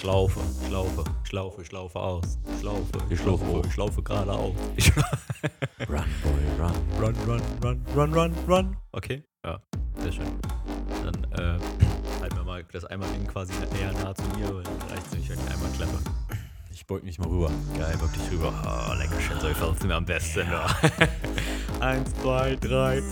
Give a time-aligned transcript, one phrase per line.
[0.00, 2.38] Schlaufe, Schlaufe, Schlaufe, Schlaufe aus.
[2.60, 3.64] Schlaufe, Ich schlaufe hoch.
[3.66, 4.54] ich schlaufe geradeaus.
[4.76, 4.92] Ich
[5.88, 6.72] Run, boy, run.
[7.00, 8.76] run, run, run, run, run, run.
[8.92, 9.58] Okay, ja,
[10.02, 10.26] sehr schön.
[11.04, 11.58] Dann äh,
[12.20, 15.14] halten wir mal das einmal Ding quasi näher nah zu mir, weil dann reicht es
[15.18, 15.98] nicht, wenn ich einmal klappe.
[16.70, 17.50] Ich beug mich mal rüber.
[17.76, 18.52] Geil, wirklich rüber.
[18.64, 20.40] Oh, lecker schön, so fällt mir am besten.
[20.50, 20.66] Ja.
[21.80, 23.02] Eins, zwei, drei.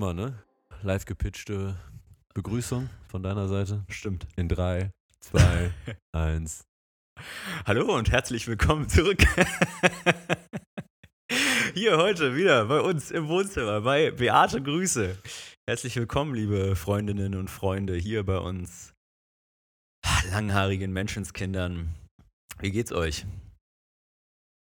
[0.00, 0.32] Immer, ne?
[0.80, 1.76] Live gepitchte
[2.32, 3.84] Begrüßung von deiner Seite.
[3.90, 4.26] Stimmt.
[4.34, 5.74] In 3, 2,
[6.12, 6.64] 1.
[7.66, 9.22] Hallo und herzlich willkommen zurück.
[11.74, 15.18] Hier heute wieder bei uns im Wohnzimmer bei Beate Grüße.
[15.68, 18.94] Herzlich willkommen, liebe Freundinnen und Freunde, hier bei uns
[20.30, 21.94] langhaarigen Menschenskindern.
[22.58, 23.26] Wie geht's euch?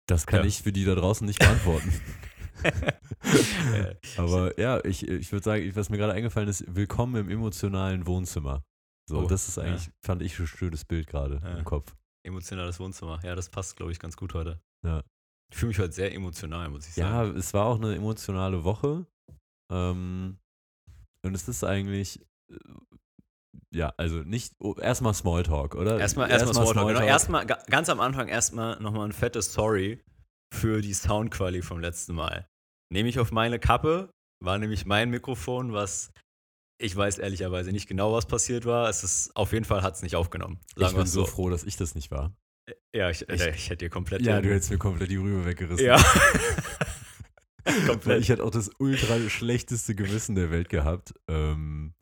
[0.08, 0.46] Das kann Ja.
[0.46, 1.92] ich für die da draußen nicht beantworten.
[4.16, 8.62] Aber ja, ich, ich würde sagen, was mir gerade eingefallen ist, willkommen im emotionalen Wohnzimmer.
[9.08, 9.64] So, Oh, das ist ja.
[9.64, 11.58] eigentlich, fand ich ein schönes Bild gerade Ja.
[11.58, 11.94] im Kopf.
[12.24, 13.20] Emotionales Wohnzimmer.
[13.22, 14.60] Ja, das passt, glaube ich, ganz gut heute.
[14.84, 15.02] Ja.
[15.52, 17.36] Ich fühle mich heute sehr emotional, muss ich Ja, sagen.
[17.36, 19.06] es war auch eine emotionale Woche.
[19.70, 20.38] Ähm,
[21.22, 22.20] und es ist eigentlich,
[22.50, 22.56] äh,
[23.72, 26.00] ja, also nicht, oh, erstmal Smalltalk, oder?
[26.00, 26.88] Erstmal, erstmal Smalltalk.
[26.88, 27.00] Genau.
[27.00, 30.02] Erstmal, ga- ganz am Anfang erstmal nochmal ein fettes Sorry
[30.56, 32.46] für die Soundqualität vom letzten Mal.
[32.92, 34.10] Nehme ich auf meine Kappe,
[34.44, 36.10] war nämlich mein Mikrofon, was
[36.78, 38.88] ich weiß ehrlicherweise nicht genau, was passiert war.
[38.90, 40.60] Es ist, auf jeden Fall hat es nicht aufgenommen.
[40.74, 42.36] ich Sagen wir bin so froh, dass ich das nicht war.
[42.94, 44.22] Ja, ich, Ich- äh, ich hätte dir komplett.
[44.22, 45.86] Ja, du hättest mir komplett die Rübe weggerissen.
[45.86, 45.96] Ja.
[47.86, 48.20] Komplett.
[48.20, 51.94] ich hätte auch das ultra schlechteste Gewissen der Welt gehabt, ähm,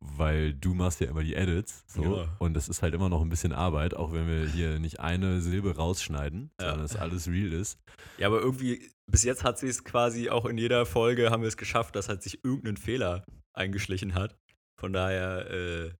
[0.00, 2.36] weil du machst ja immer die Edits so, Ja.
[2.38, 5.40] und das ist halt immer noch ein bisschen Arbeit, auch wenn wir hier nicht eine
[5.40, 6.70] Silbe rausschneiden, Ja.
[6.70, 7.78] sondern es alles real ist.
[8.18, 11.48] Ja, aber irgendwie, bis jetzt hat sie es quasi auch in jeder Folge haben wir
[11.48, 14.36] es geschafft, dass halt sich irgendein Fehler eingeschlichen hat.
[14.80, 15.94] Von daher, äh,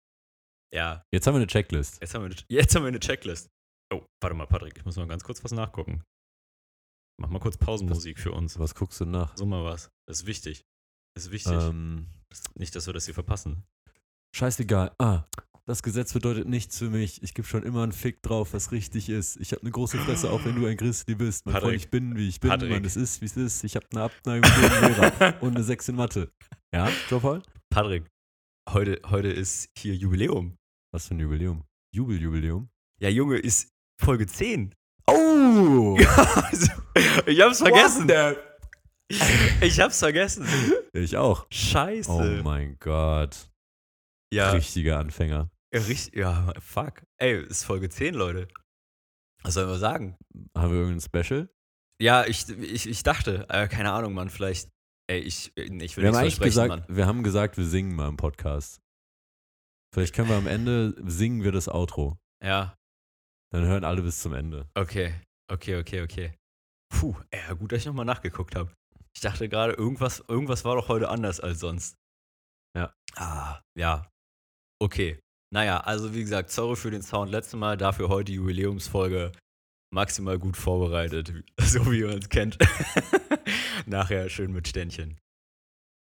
[0.74, 2.00] ja, Jetzt haben wir eine Checklist.
[2.00, 3.48] jetzt haben, wir eine, jetzt haben wir eine Checklist.
[3.92, 6.02] Oh, warte mal, Patrick, ich muss mal ganz kurz was nachgucken.
[7.20, 8.58] Mach mal kurz Pausenmusik für uns.
[8.58, 9.36] Was guckst du nach?
[9.36, 9.90] So mal was.
[10.06, 10.62] Das ist wichtig.
[11.14, 11.52] Das ist wichtig.
[11.52, 12.06] Ähm,
[12.54, 13.64] Nicht, dass wir das hier verpassen.
[14.34, 14.92] scheißegal.
[14.98, 15.24] Ah,
[15.66, 17.22] das Gesetz bedeutet nichts für mich.
[17.22, 19.36] Ich gebe schon immer einen Fick drauf, was richtig ist.
[19.36, 21.44] Ich habe eine große Fresse, auch wenn du ein Christi bist.
[21.46, 22.50] Mein Freund, ich bin, wie ich bin.
[22.50, 22.70] Patrick.
[22.70, 23.64] Mann, es ist, wie es ist.
[23.64, 26.32] Ich habe eine Abneigung gegen Lehrer und eine 6 in Mathe.
[26.72, 27.42] Ja, Joe Paul?
[27.70, 28.06] Patrick,
[28.70, 30.56] heute, heute ist hier Jubiläum.
[30.92, 31.64] Was für ein Jubiläum?
[31.94, 32.68] Jubeljubiläum?
[33.00, 34.74] Ja, Junge, ist Folge 10.
[35.06, 35.98] Oh!
[36.34, 36.72] Also,
[37.26, 38.08] ich hab's vergessen.
[39.60, 40.46] Ich hab's vergessen.
[40.92, 41.46] Ich auch.
[41.50, 42.10] Scheiße.
[42.10, 43.50] Oh mein Gott.
[44.32, 45.50] ja, Richtiger Anfänger.
[45.74, 47.02] Ja, richtig, ja, fuck.
[47.18, 48.48] Ey, ist Folge 10, Leute.
[49.42, 50.16] Was sollen wir sagen?
[50.56, 51.48] Haben wir irgendein Special?
[52.00, 54.68] Ja, ich, ich, ich dachte, äh, keine Ahnung, Mann, vielleicht.
[55.10, 56.84] Ey, ich, ich will Wir eigentlich versprechen, gesagt, Mann.
[56.88, 58.80] wir haben gesagt, wir singen mal im Podcast.
[59.94, 62.18] Vielleicht können wir am Ende singen wir das Outro.
[62.44, 62.76] Ja,
[63.52, 64.68] Dann hören alle bis zum Ende.
[64.74, 65.14] okay.
[65.50, 66.34] Okay, okay, okay.
[66.90, 68.70] Puh, ey, ja, gut, dass ich nochmal nachgeguckt habe.
[69.18, 71.96] Ich dachte gerade, irgendwas, irgendwas war doch heute anders als sonst.
[72.76, 72.94] Ja.
[73.16, 74.08] Ah, ja.
[74.80, 75.18] Okay.
[75.52, 79.32] Naja, also wie gesagt, sorry für den Sound letztes Mal, dafür heute Jubiläumsfolge
[79.92, 82.58] maximal gut vorbereitet, so wie ihr uns kennt.
[83.86, 85.18] Nachher schön mit Ständchen.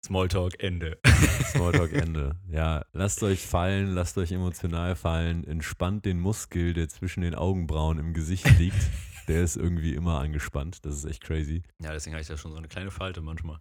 [0.06, 1.00] Smalltalk Ende.
[1.54, 2.36] Smalltalk Ende.
[2.50, 7.98] Ja, lasst euch fallen, lasst euch emotional fallen, entspannt den Muskel, der zwischen den Augenbrauen
[7.98, 8.90] im Gesicht liegt.
[9.28, 10.86] Der ist irgendwie immer angespannt.
[10.86, 11.64] Das ist echt crazy.
[11.82, 13.60] Ja, deswegen habe ich da schon so eine kleine Falte manchmal.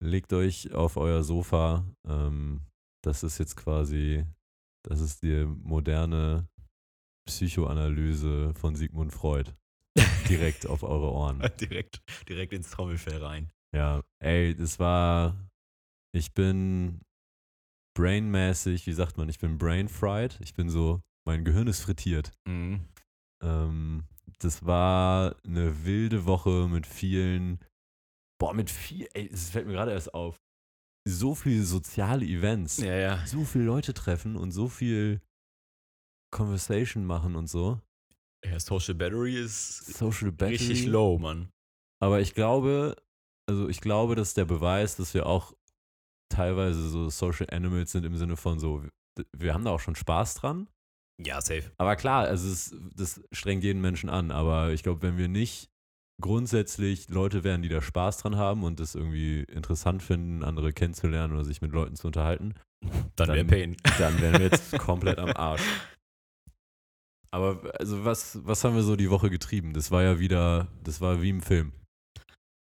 [0.00, 1.84] Legt euch auf euer Sofa.
[2.06, 2.60] Ähm,
[3.04, 4.24] das ist jetzt quasi,
[4.84, 6.48] das ist die moderne
[7.26, 9.52] Psychoanalyse von Sigmund Freud.
[10.28, 11.42] Direkt auf eure Ohren.
[11.60, 13.50] direkt, direkt ins Trommelfell rein.
[13.74, 15.36] Ja, ey, das war,
[16.14, 17.00] ich bin
[17.96, 20.38] brainmäßig, wie sagt man, ich bin brain fried.
[20.40, 22.32] Ich bin so, mein Gehirn ist frittiert.
[22.46, 22.86] Mhm.
[23.42, 24.04] Ähm,
[24.40, 27.58] das war eine wilde Woche mit vielen,
[28.40, 30.36] boah, mit viel, ey, es fällt mir gerade erst auf,
[31.08, 33.26] so viele soziale Events, Ja, ja.
[33.26, 35.20] so viele Leute treffen und so viel
[36.30, 37.80] Conversation machen und so.
[38.44, 38.58] ja.
[38.60, 40.56] Social Battery ist Social Battery.
[40.56, 41.48] richtig low, Mann.
[42.00, 42.96] Aber ich glaube,
[43.48, 45.54] also ich glaube, das ist der Beweis, dass wir auch
[46.30, 48.84] teilweise so Social Animals sind im Sinne von so,
[49.34, 50.68] wir haben da auch schon Spaß dran.
[51.20, 51.72] Ja, safe.
[51.78, 54.30] Aber klar, also es, das strengt jeden Menschen an.
[54.30, 55.68] Aber ich glaube, wenn wir nicht
[56.20, 61.32] grundsätzlich Leute wären, die da Spaß dran haben und das irgendwie interessant finden, andere kennenzulernen
[61.34, 62.54] oder sich mit Leuten zu unterhalten,
[63.16, 63.76] Dann, wäre Dann- Pain.
[63.98, 65.62] dann wären wir jetzt komplett am Arsch.
[67.30, 69.74] Aber also was, was haben wir so die Woche getrieben?
[69.74, 71.72] Das war ja wieder, das war wie im Film.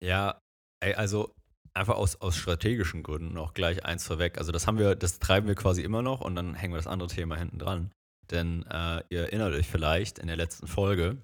[0.05, 0.39] Ja,
[0.83, 1.35] also
[1.73, 4.39] einfach aus, aus strategischen Gründen noch gleich eins vorweg.
[4.39, 6.87] Also das haben wir, das treiben wir quasi immer noch und dann hängen wir das
[6.87, 7.91] andere Thema hinten dran.
[8.31, 11.23] Denn äh, ihr erinnert euch vielleicht, in der letzten Folge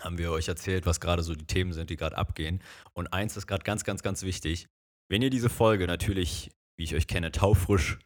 [0.00, 2.62] haben wir euch erzählt, was gerade so die Themen sind, die gerade abgehen.
[2.92, 4.66] Und eins ist gerade ganz, ganz, ganz wichtig.
[5.08, 7.98] Wenn ihr diese Folge natürlich, wie ich euch kenne, taufrisch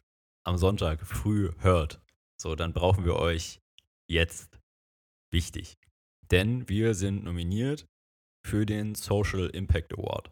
[0.43, 2.01] am Sonntag früh hört,
[2.37, 3.59] so, dann brauchen wir euch
[4.07, 4.59] jetzt
[5.31, 5.77] wichtig.
[6.31, 7.87] Denn wir sind nominiert
[8.45, 10.31] für den Social Impact Award.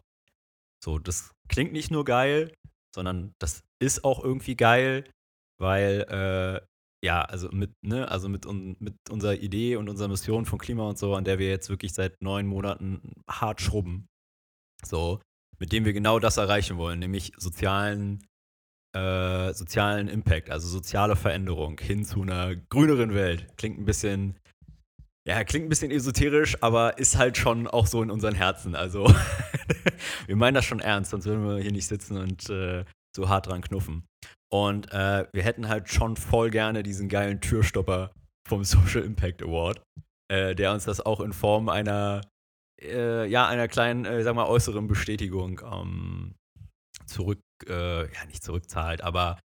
[0.82, 2.52] So, das klingt nicht nur geil,
[2.94, 5.10] sondern das ist auch irgendwie geil,
[5.58, 6.66] weil äh,
[7.04, 10.88] ja, also mit, ne, also mit, un, mit unserer Idee und unserer Mission von Klima
[10.88, 14.08] und so, an der wir jetzt wirklich seit neun Monaten hart schrubben.
[14.82, 15.20] So,
[15.58, 18.26] mit dem wir genau das erreichen wollen, nämlich sozialen,
[18.96, 23.48] äh, sozialen Impact, also soziale Veränderung hin zu einer grüneren Welt.
[23.58, 24.40] Klingt ein bisschen,
[25.28, 28.74] ja, klingt ein bisschen esoterisch, aber ist halt schon auch so in unseren Herzen.
[28.74, 29.06] Also,
[30.26, 33.46] wir meinen das schon ernst, sonst würden wir hier nicht sitzen und äh, so hart
[33.46, 34.06] dran knuffen.
[34.54, 38.12] Und äh, wir hätten halt schon voll gerne diesen geilen Türstopper
[38.48, 39.82] vom Social Impact Award,
[40.30, 42.20] äh, der uns das auch in Form einer,
[42.80, 46.36] äh, ja, einer kleinen, äh, sag mal, äußeren Bestätigung ähm,
[47.04, 49.40] zurück, äh, ja, nicht zurückzahlt, aber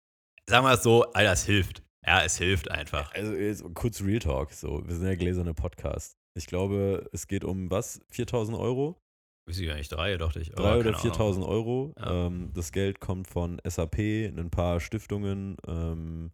[0.46, 1.84] sagen wir es so, all das hilft.
[2.06, 3.14] Ja, es hilft einfach.
[3.14, 6.18] Also kurz Real Talk, so, wir sind ja gläserne Podcast.
[6.38, 8.02] Ich glaube, es geht um was?
[8.10, 9.00] 4000 Euro?
[9.48, 10.50] Weiß ich gar nicht, drei, dachte ich.
[10.50, 11.94] Drei oder 4.000 Euro.
[11.98, 12.28] Ja.
[12.28, 15.56] Ähm, das Geld kommt von SAP, ein paar Stiftungen.
[15.66, 16.32] Ähm,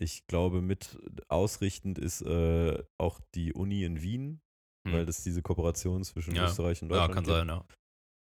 [0.00, 0.98] ich glaube, mit
[1.28, 4.40] ausrichtend ist äh, auch die Uni in Wien,
[4.86, 4.94] hm.
[4.94, 6.46] weil das diese Kooperation zwischen ja.
[6.46, 7.36] Österreich und Deutschland Ja, kann gibt.
[7.36, 7.64] sein, ja.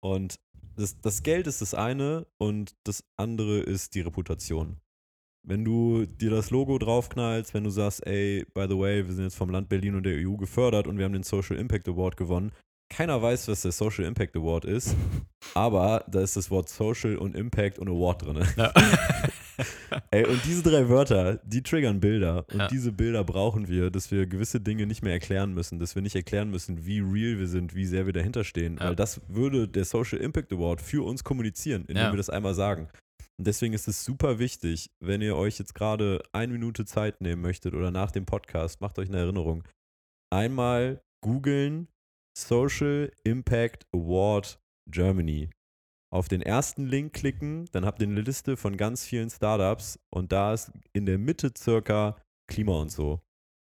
[0.00, 0.38] Und
[0.76, 4.80] das, das Geld ist das eine und das andere ist die Reputation.
[5.44, 9.24] Wenn du dir das Logo draufknallst, wenn du sagst, ey, by the way, wir sind
[9.24, 12.16] jetzt vom Land Berlin und der EU gefördert und wir haben den Social Impact Award
[12.16, 12.52] gewonnen,
[12.88, 14.96] keiner weiß, was der Social Impact Award ist,
[15.54, 18.46] aber da ist das Wort Social und Impact und Award drin.
[18.56, 18.72] Ja.
[20.10, 22.46] Ey, und diese drei Wörter, die triggern Bilder.
[22.52, 22.68] Und ja.
[22.68, 26.14] diese Bilder brauchen wir, dass wir gewisse Dinge nicht mehr erklären müssen, dass wir nicht
[26.14, 28.76] erklären müssen, wie real wir sind, wie sehr wir dahinter stehen.
[28.78, 28.88] Ja.
[28.88, 32.88] Weil das würde der Social Impact Award für uns kommunizieren, indem wir das einmal sagen.
[33.36, 37.42] Und deswegen ist es super wichtig, wenn ihr euch jetzt gerade eine Minute Zeit nehmen
[37.42, 39.64] möchtet oder nach dem Podcast, macht euch eine Erinnerung.
[40.30, 41.88] Einmal googeln,
[42.38, 45.50] Social Impact Award Germany.
[46.10, 50.30] Auf den ersten Link klicken, dann habt ihr eine Liste von ganz vielen Startups und
[50.30, 52.16] da ist in der Mitte circa
[52.48, 53.20] Klima und so.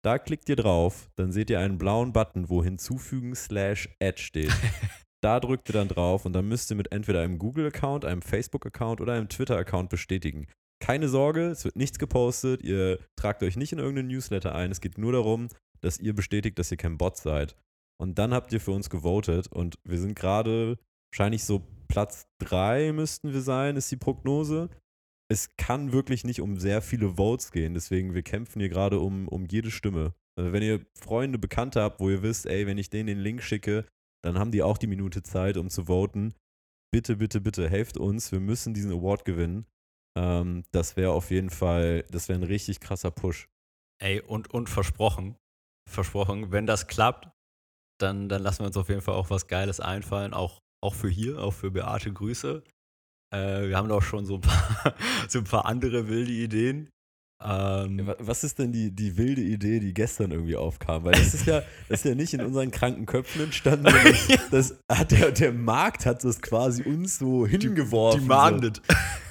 [0.04, 4.54] Da klickt ihr drauf, dann seht ihr einen blauen Button, wo hinzufügen slash add steht.
[5.22, 9.02] da drückt ihr dann drauf und dann müsst ihr mit entweder einem Google-Account, einem Facebook-Account
[9.02, 10.48] oder einem Twitter-Account bestätigen.
[10.82, 14.80] Keine Sorge, es wird nichts gepostet, ihr tragt euch nicht in irgendeinen Newsletter ein, es
[14.80, 15.50] geht nur darum,
[15.82, 17.58] dass ihr bestätigt, dass ihr kein Bot seid.
[18.01, 20.80] Und dann habt ihr für uns gewotet und wir sind gerade
[21.12, 24.69] wahrscheinlich so Platz 3 müssten wir sein, ist die Prognose.
[25.30, 29.27] Es kann wirklich nicht um sehr viele Votes gehen, deswegen wir kämpfen hier gerade um,
[29.27, 30.15] um jede Stimme.
[30.36, 33.44] Also wenn ihr Freunde, Bekannte habt, wo ihr wisst, ey, wenn ich denen den Link
[33.44, 33.86] schicke,
[34.24, 36.33] dann haben die auch die Minute Zeit, um zu voten.
[36.92, 38.31] Bitte, bitte, bitte, helft uns.
[38.31, 39.68] Wir müssen diesen Award gewinnen.
[40.18, 43.48] Ähm, das wäre auf jeden Fall, das wäre ein richtig krasser Push.
[44.01, 45.36] Ey, und, und versprochen,
[45.88, 47.30] versprochen, wenn das klappt,
[48.01, 51.09] dann, dann lassen wir uns auf jeden Fall auch was Geiles einfallen, auch, auch für
[51.09, 52.63] hier, auch für Beate Grüße.
[53.33, 54.96] Äh, wir haben doch schon so ein paar,
[55.27, 56.89] so ein paar andere wilde Ideen.
[57.43, 61.03] Ähm, was ist denn die, die wilde Idee, die gestern irgendwie aufkam?
[61.03, 63.88] Weil das ist ja, das ist ja nicht in unseren kranken Köpfen entstanden.
[64.51, 68.21] Das hat der, der Markt hat das quasi uns so hingeworfen.
[68.21, 68.81] Demanded.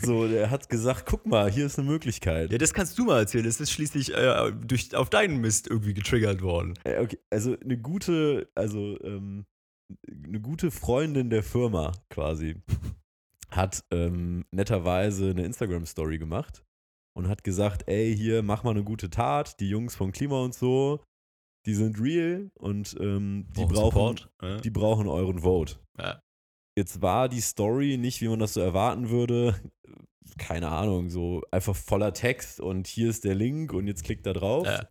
[0.01, 0.23] So.
[0.23, 2.51] so, der hat gesagt, guck mal, hier ist eine Möglichkeit.
[2.51, 3.45] Ja, das kannst du mal erzählen.
[3.45, 6.75] Das ist schließlich äh, durch, auf deinen Mist irgendwie getriggert worden.
[6.85, 9.45] Äh, okay, also eine gute, also ähm,
[10.25, 12.57] eine gute Freundin der Firma quasi
[13.51, 16.65] hat ähm, netterweise eine Instagram-Story gemacht
[17.17, 20.55] und hat gesagt, ey, hier, mach mal eine gute Tat, die Jungs vom Klima und
[20.55, 21.03] so,
[21.67, 24.61] die sind real und ähm, die, brauchen, ja.
[24.61, 25.77] die brauchen euren Vote.
[25.99, 26.23] Ja.
[26.77, 29.61] Jetzt war die Story nicht, wie man das so erwarten würde,
[30.39, 34.33] keine Ahnung, so einfach voller Text und hier ist der Link und jetzt klickt da
[34.33, 34.67] drauf.
[34.67, 34.89] Ja.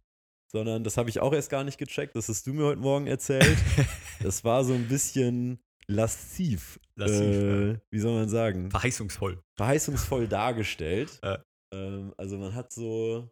[0.51, 3.07] Sondern das habe ich auch erst gar nicht gecheckt, das hast du mir heute Morgen
[3.07, 3.57] erzählt.
[4.23, 6.79] das war so ein bisschen lasziv.
[6.95, 8.69] lasziv äh, wie soll man sagen?
[8.71, 9.41] Verheißungsvoll.
[9.57, 11.19] Verheißungsvoll dargestellt.
[11.23, 11.43] Ja.
[11.73, 13.29] Ähm, also man hat so,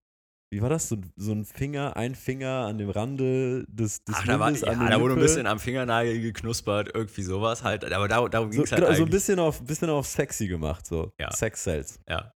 [0.51, 0.88] wie war das?
[0.88, 4.89] So, so ein Finger, ein Finger an dem Rande des, des Ach, da, war, ja,
[4.89, 7.84] da wurde ein bisschen am Fingernagel geknuspert, irgendwie sowas halt.
[7.91, 8.86] Aber da, darum ging es so, halt.
[8.86, 11.12] Genau, so ein bisschen auf, bisschen auf sexy gemacht, so.
[11.20, 11.32] Ja.
[11.32, 12.00] Sex Sales.
[12.08, 12.32] Ja.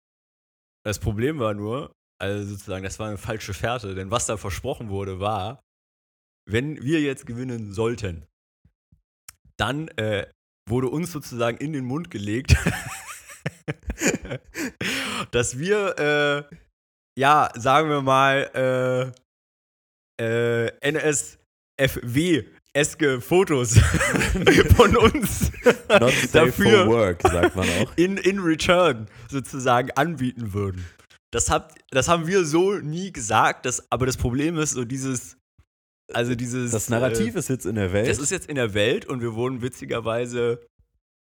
[0.83, 4.89] Das Problem war nur, also sozusagen, das war eine falsche Fährte, denn was da versprochen
[4.89, 5.63] wurde, war,
[6.49, 8.25] wenn wir jetzt gewinnen sollten,
[9.57, 10.27] dann äh,
[10.67, 12.55] wurde uns sozusagen in den Mund gelegt,
[15.31, 16.55] dass wir, äh,
[17.17, 19.13] ja, sagen wir mal,
[20.19, 22.43] äh, äh, NSFW
[22.73, 23.77] eske Fotos
[24.75, 25.51] von uns
[26.31, 27.19] dafür work,
[27.97, 30.85] in, in return sozusagen anbieten würden.
[31.31, 35.37] Das, habt, das haben wir so nie gesagt, das, aber das Problem ist so dieses,
[36.13, 36.71] also dieses.
[36.71, 38.07] Das Narrativ äh, ist jetzt in der Welt.
[38.07, 40.59] Das ist jetzt in der Welt und wir wurden witzigerweise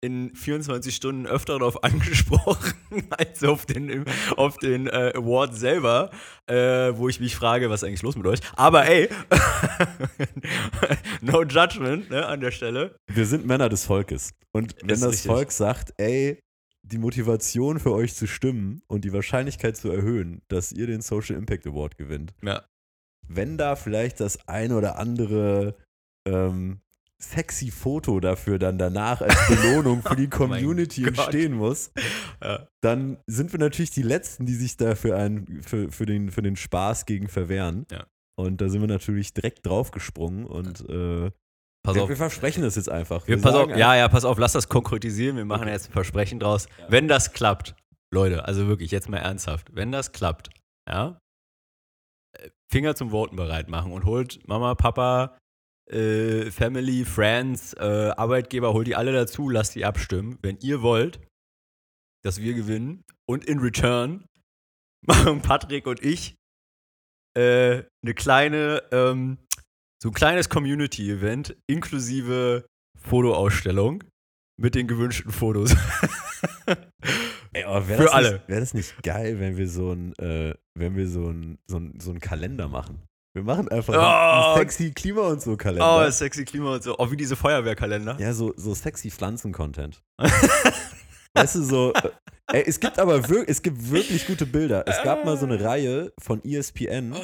[0.03, 2.73] in 24 Stunden öfter darauf angesprochen,
[3.11, 4.05] als auf den,
[4.35, 6.09] auf den äh, Award selber,
[6.47, 6.55] äh,
[6.95, 8.39] wo ich mich frage, was ist eigentlich los mit euch?
[8.55, 9.09] Aber ey,
[11.21, 12.95] no judgment ne, an der Stelle.
[13.07, 14.31] Wir sind Männer des Volkes.
[14.51, 15.31] Und wenn das richtig.
[15.31, 16.39] Volk sagt, ey,
[16.83, 21.35] die Motivation für euch zu stimmen und die Wahrscheinlichkeit zu erhöhen, dass ihr den Social
[21.37, 22.65] Impact Award gewinnt, Ja.
[23.27, 25.75] wenn da vielleicht das ein oder andere
[26.27, 26.81] ähm,
[27.21, 31.17] sexy Foto dafür dann danach als Belohnung für die Oh Community Gott.
[31.17, 31.91] entstehen muss,
[32.43, 32.67] Ja.
[32.81, 36.41] dann sind wir natürlich die Letzten, die sich da für, einen, für, für, den, für
[36.41, 37.85] den Spaß gegen verwehren.
[37.91, 38.05] Ja.
[38.39, 41.31] Und da sind wir natürlich direkt draufgesprungen und äh,
[41.83, 42.09] Pass wir, auf.
[42.09, 43.27] wir versprechen das jetzt einfach.
[43.27, 45.35] Wir, pass auf, ja, ja, pass auf, lass das konkretisieren.
[45.35, 45.71] Wir machen Okay.
[45.71, 46.67] jetzt ein Versprechen draus.
[46.77, 46.85] Ja.
[46.89, 47.75] Wenn das klappt,
[48.13, 50.49] Leute, also wirklich, jetzt mal ernsthaft, wenn das klappt,
[50.87, 51.17] ja,
[52.37, 55.37] äh, Finger zum Voten bereit machen und holt Mama, Papa,
[55.89, 60.37] äh, Family, Friends, äh, Arbeitgeber, holt die alle dazu, lasst die abstimmen.
[60.41, 61.19] Wenn ihr wollt,
[62.23, 64.25] dass wir gewinnen und in return
[65.05, 66.35] machen Patrick und ich
[67.35, 69.37] äh, eine kleine, ähm,
[70.01, 72.65] so ein kleines Community-Event inklusive
[72.99, 74.03] Fotoausstellung
[74.59, 75.75] mit den gewünschten Fotos.
[77.53, 78.43] Ey, aber Für alle.
[78.47, 81.99] Wäre das nicht geil, wenn wir so ein, äh, wenn wir so ein, so ein,
[81.99, 83.01] so ein Kalender machen?
[83.33, 83.97] Wir machen einfach Oh.
[84.53, 86.05] einen sexy Klima und so Kalender.
[86.07, 86.95] oh, sexy Klima und so.
[86.97, 88.17] Oh, wie diese Feuerwehrkalender.
[88.19, 90.01] ja, so, so sexy Pflanzen-Content.
[91.33, 91.93] weißt du, so.
[91.93, 92.09] äh,
[92.53, 94.83] Ey, es gibt aber wir, es gibt wirklich gute Bilder.
[94.85, 97.21] Es gab mal so eine Reihe von ESPN, Oh,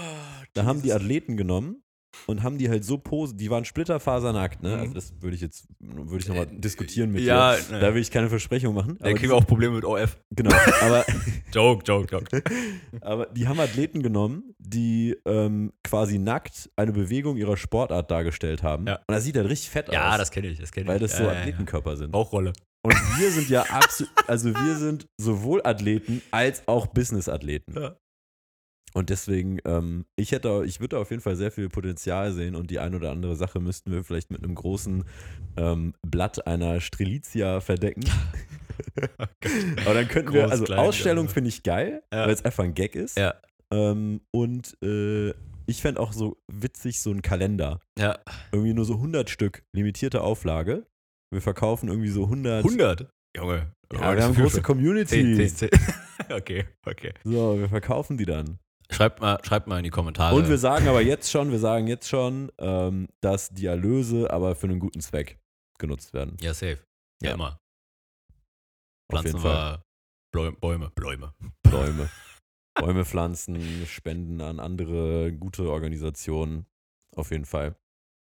[0.53, 0.93] da haben die.
[0.93, 1.83] Athleten genommen
[2.25, 4.77] und haben die halt so pose, die waren splitterfasernackt, ne?
[4.77, 7.71] Also das würde ich jetzt, würde ich nochmal Äh, diskutieren mit ja, dir.
[7.74, 7.79] ne.
[7.79, 8.97] Da will ich keine Versprechung machen.
[9.00, 10.17] Da kriegen wir auch Probleme mit OF.
[10.31, 11.05] genau, aber
[11.53, 12.43] Joke, joke, joke.
[13.01, 18.86] Aber die haben Athleten genommen, die ähm, quasi nackt eine Bewegung ihrer Sportart dargestellt haben.
[18.88, 18.95] Ja.
[19.07, 20.17] Und das sieht halt richtig fett Ja, aus.
[20.17, 20.89] das kenne ich, das kenne ich.
[20.89, 21.39] weil das ja, so ja, ja.
[21.39, 22.12] Athletenkörper sind.
[22.12, 22.53] Bauchrolle.
[22.83, 27.74] Und wir sind ja absolut, also wir sind sowohl Athleten als auch Business-Athleten.
[27.75, 27.95] Ja.
[28.94, 32.56] Und deswegen, ähm, ich hätte, ich würde da auf jeden Fall sehr viel Potenzial sehen
[32.56, 35.03] und die ein oder andere Sache müssten wir vielleicht mit einem großen
[35.58, 38.03] ähm, Blatt einer Strelitzia verdecken.
[39.86, 41.32] Aber dann könnten wir, Groß, also klein, Ausstellung ja.
[41.32, 42.25] finde ich geil, Ja.
[42.25, 43.17] weil es einfach ein Gag ist.
[43.17, 43.36] Ja.
[43.72, 45.34] Ähm, und äh,
[45.65, 47.82] ich fände auch so witzig so ein Kalender.
[48.00, 48.17] Ja.
[48.51, 50.86] Irgendwie nur so 100 Stück, limitierte Auflage.
[51.32, 52.63] Wir verkaufen irgendwie so 100.
[52.63, 53.10] 100?
[53.36, 53.74] Junge.
[53.91, 55.36] Ja, wir haben eine große Community.
[55.36, 55.70] 10, 10, 10.
[56.29, 57.13] Okay, okay.
[57.24, 58.60] So, wir verkaufen die dann.
[58.91, 60.36] Schreibt mal, schreibt mal in die Kommentare.
[60.36, 64.56] Und wir sagen aber jetzt schon, wir sagen jetzt schon, ähm, dass die Erlöse aber
[64.56, 65.39] für einen guten Zweck
[65.77, 66.38] genutzt werden.
[66.39, 66.79] ja, safe.
[67.22, 67.34] Ja, Ja.
[67.36, 67.58] immer.
[69.12, 69.82] Pflanzen wir
[70.34, 70.91] Bäume.
[70.91, 71.34] Bäume.
[71.63, 72.10] Bäume.
[72.75, 76.65] Bäume pflanzen, spenden an andere gute Organisationen.
[77.15, 77.75] Auf jeden Fall.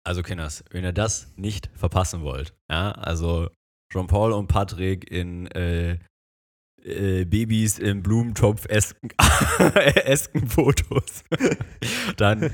[0.06, 3.50] Also, Kinders, wenn ihr das nicht verpassen wollt, ja, also
[3.92, 6.00] Jean-Paul und Patrick in äh,
[6.86, 9.10] äh, Babys im Blumentopf-esken
[10.06, 11.24] esken Fotos,
[12.18, 12.52] dann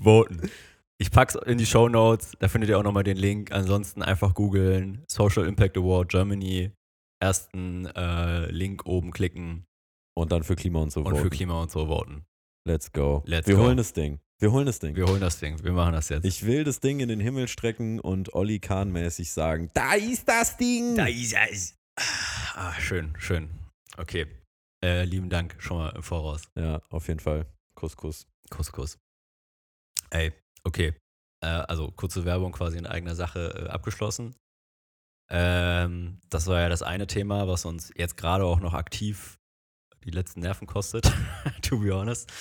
[0.00, 0.50] voten.
[0.98, 3.52] Ich pack's in die Show Notes, da findet ihr auch nochmal den Link.
[3.52, 6.72] Ansonsten einfach googeln, Social Impact Award Germany,
[7.20, 9.66] ersten äh, Link oben klicken
[10.14, 11.30] Und dann für Klima und so und für voten.
[11.30, 12.24] Klima und so voten.
[12.66, 13.22] Let's go.
[13.26, 13.62] Let's wir go.
[13.62, 14.20] holen das Ding.
[14.38, 14.96] Wir holen das Ding.
[14.96, 16.24] Wir holen das Ding, wir machen das jetzt.
[16.24, 20.56] Ich will das Ding in den Himmel strecken und Olli Kahn-mäßig sagen: Da ist das
[20.56, 20.96] Ding!
[20.96, 21.74] Da ist es.
[22.54, 23.48] Ah, schön, schön.
[23.96, 24.26] Okay.
[24.84, 26.48] Äh, lieben Dank schon mal im Voraus.
[26.56, 27.46] Ja, auf jeden Fall.
[27.74, 28.26] Kuss, Kuss.
[28.50, 28.98] Kuss, Kuss.
[30.10, 30.32] Ey,
[30.64, 30.94] okay.
[31.44, 34.34] Äh, also kurze Werbung quasi in eigener Sache äh, abgeschlossen.
[35.30, 39.38] Ähm, das war ja das eine Thema, was uns jetzt gerade auch noch aktiv
[40.04, 41.12] die letzten Nerven kostet,
[41.62, 42.32] to be honest.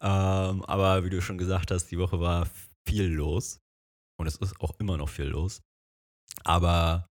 [0.00, 2.48] Ähm, aber wie du schon gesagt hast, die Woche war
[2.86, 3.58] viel los.
[4.18, 5.60] Und es ist auch immer noch viel los.
[6.44, 7.08] Aber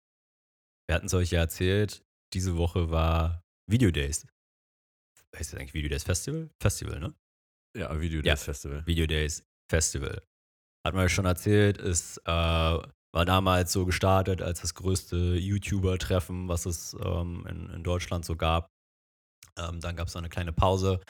[0.87, 2.01] wir hatten es euch ja erzählt,
[2.33, 4.25] diese Woche war Video Days.
[5.35, 6.49] Heißt das eigentlich Video Days Festival?
[6.61, 7.13] Festival, ne?
[7.77, 8.33] Ja, Video Ja.
[8.33, 8.85] Days Festival.
[8.85, 10.21] Video Days Festival.
[10.85, 16.47] Hat man ja schon erzählt, es äh, war damals so gestartet als das größte YouTuber-Treffen,
[16.47, 18.71] was es ähm, in, in Deutschland so gab.
[19.57, 21.01] Ähm, dann gab es eine kleine Pause.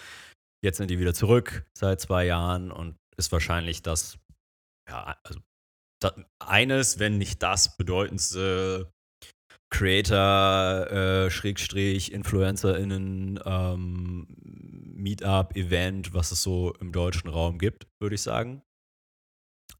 [0.63, 4.17] Jetzt sind die wieder zurück seit zwei Jahren und ist wahrscheinlich das,
[4.89, 5.39] ja, also
[6.01, 8.91] das, eines, wenn nicht das bedeutendste
[9.69, 14.27] Creator, äh, Schrägstrich, InfluencerInnen, ähm,
[14.95, 18.61] Meetup, Event, was es so im deutschen Raum gibt, würde ich sagen.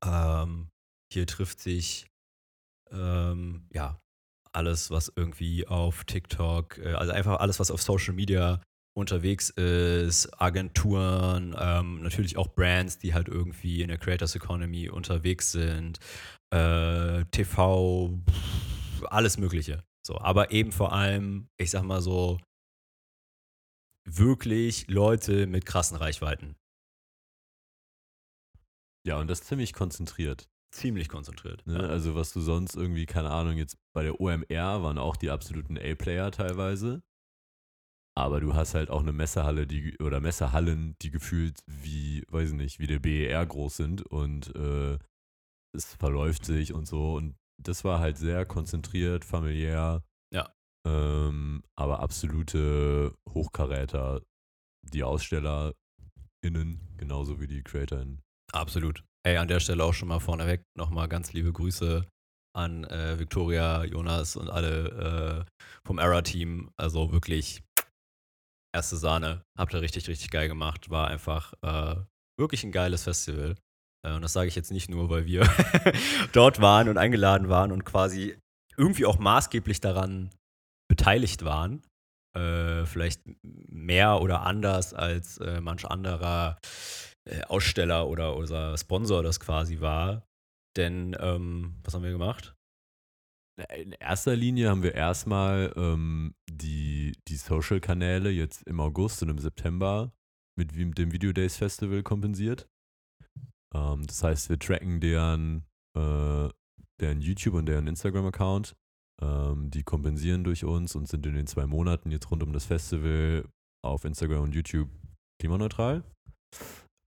[0.05, 0.69] Ähm,
[1.12, 2.08] hier trifft sich
[2.91, 4.00] ähm, ja
[4.53, 8.62] alles, was irgendwie auf TikTok, äh, also einfach alles, was auf Social Media
[8.98, 15.51] unterwegs ist, Agenturen, ähm, natürlich auch Brands, die halt irgendwie in der Creators Economy unterwegs
[15.51, 16.00] sind,
[16.51, 18.68] äh, TV, pff,
[19.06, 19.84] alles Mögliche.
[20.06, 22.39] So, aber eben vor allem, ich sag mal so,
[24.08, 26.56] wirklich Leute mit krassen Reichweiten.
[29.06, 30.50] Ja, und das ziemlich konzentriert.
[30.72, 31.65] Ziemlich konzentriert.
[31.65, 31.82] Ne?
[31.82, 31.88] Ja.
[31.88, 35.77] Also was du sonst irgendwie, keine Ahnung, jetzt bei der OMR waren auch die absoluten
[35.77, 37.01] A-Player teilweise.
[38.15, 42.56] Aber du hast halt auch eine Messehalle, die oder Messehallen, die gefühlt wie, weiß ich
[42.56, 45.00] nicht, wie der BER groß sind und äh,
[45.74, 47.13] es verläuft sich und so.
[47.15, 50.04] Und das war halt sehr konzentriert, familiär.
[50.34, 50.54] Ja.
[50.88, 54.22] Ähm, aber absolute Hochkaräter.
[54.82, 55.75] Die AusstellerInnen,
[56.98, 58.22] genauso wie die CreatorInnen.
[58.54, 59.04] Absolut.
[59.24, 62.08] Ey, an der Stelle auch schon mal vorneweg nochmal ganz liebe Grüße
[62.56, 66.72] an äh, Victoria, Jonas und alle äh, vom Era-Team.
[66.78, 67.62] Also wirklich
[68.74, 69.44] erste Sahne.
[69.58, 70.89] Habt ihr richtig, richtig geil gemacht.
[70.89, 71.96] War einfach äh,
[72.39, 73.56] wirklich ein geiles Festival.
[74.06, 75.50] Äh, und das sage ich jetzt nicht nur, weil wir
[76.34, 78.38] dort waren und eingeladen waren und quasi
[78.77, 80.29] irgendwie auch maßgeblich daran
[80.89, 81.82] beteiligt waren.
[82.36, 86.60] Äh, vielleicht mehr oder anders als äh, manch anderer
[87.25, 90.27] äh, Aussteller oder unser Sponsor das quasi war.
[90.77, 92.56] Denn, ähm, was haben wir gemacht?
[93.75, 99.39] In erster Linie haben wir erstmal ähm, die, die Social-Kanäle jetzt im August und im
[99.39, 100.13] September
[100.58, 102.70] mit dem Video Days Festival kompensiert.
[103.75, 105.65] Ähm, das heißt, wir tracken deren,
[105.97, 106.49] äh,
[106.99, 108.75] deren YouTube und deren Instagram-Account.
[109.21, 112.65] Ähm, die kompensieren durch uns und sind in den zwei Monaten jetzt rund um das
[112.65, 113.45] Festival
[113.83, 114.89] auf Instagram und YouTube
[115.41, 116.03] klimaneutral.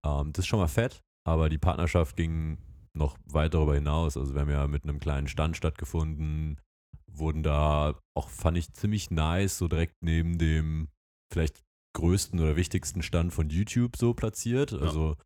[0.04, 2.58] Ähm, das ist schon mal fett, aber die Partnerschaft ging
[2.94, 4.16] noch weit darüber hinaus.
[4.16, 6.60] Also wir haben ja mit einem kleinen Stand stattgefunden,
[7.10, 10.88] wurden da auch, fand ich, ziemlich nice, so direkt neben dem
[11.32, 11.62] vielleicht
[11.94, 14.72] größten oder wichtigsten Stand von YouTube so platziert.
[14.72, 15.16] Also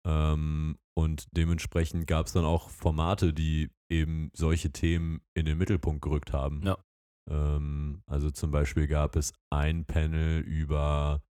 [0.06, 6.02] Ähm, und dementsprechend gab es dann auch Formate, die eben solche Themen in den Mittelpunkt
[6.02, 6.62] gerückt haben.
[6.64, 6.78] Ja.
[7.30, 11.22] Ähm, also zum Beispiel gab es ein Panel über,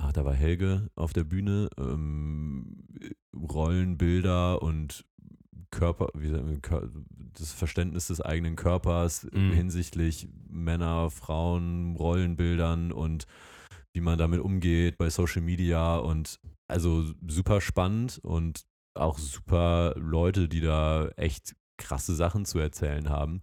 [0.00, 2.86] ah, da war Helge auf der Bühne, ähm,
[3.34, 5.04] Rollenbilder und
[5.70, 6.08] Körper,
[7.38, 9.52] das Verständnis des eigenen Körpers Mhm.
[9.52, 13.26] hinsichtlich Männer, Frauen, Rollenbildern und
[13.94, 20.48] wie man damit umgeht bei Social Media und also super spannend und auch super Leute,
[20.48, 23.40] die da echt krasse Sachen zu erzählen haben.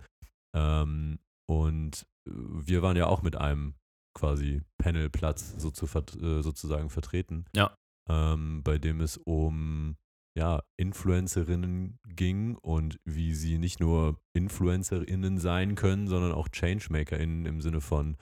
[0.55, 3.75] Ähm, und wir waren ja auch mit einem
[4.17, 7.45] quasi Panelplatz so zu äh, sozusagen vertreten.
[7.55, 7.75] Ja.
[8.09, 9.97] Ähm, bei dem es um
[10.37, 17.59] ja, Influencerinnen ging und wie sie nicht nur Influencerinnen sein können, sondern auch ChangemakerInnen im
[17.59, 18.17] Sinne von,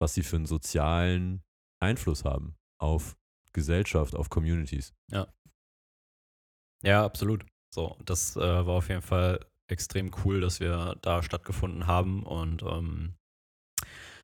[0.00, 1.42] was sie für einen sozialen
[1.78, 3.14] Einfluss haben auf
[3.52, 4.94] Gesellschaft, auf Communities.
[6.82, 7.44] Ja, absolut.
[7.74, 12.62] So, das äh, war auf jeden Fall extrem cool, dass wir da stattgefunden haben und
[12.62, 13.16] ähm,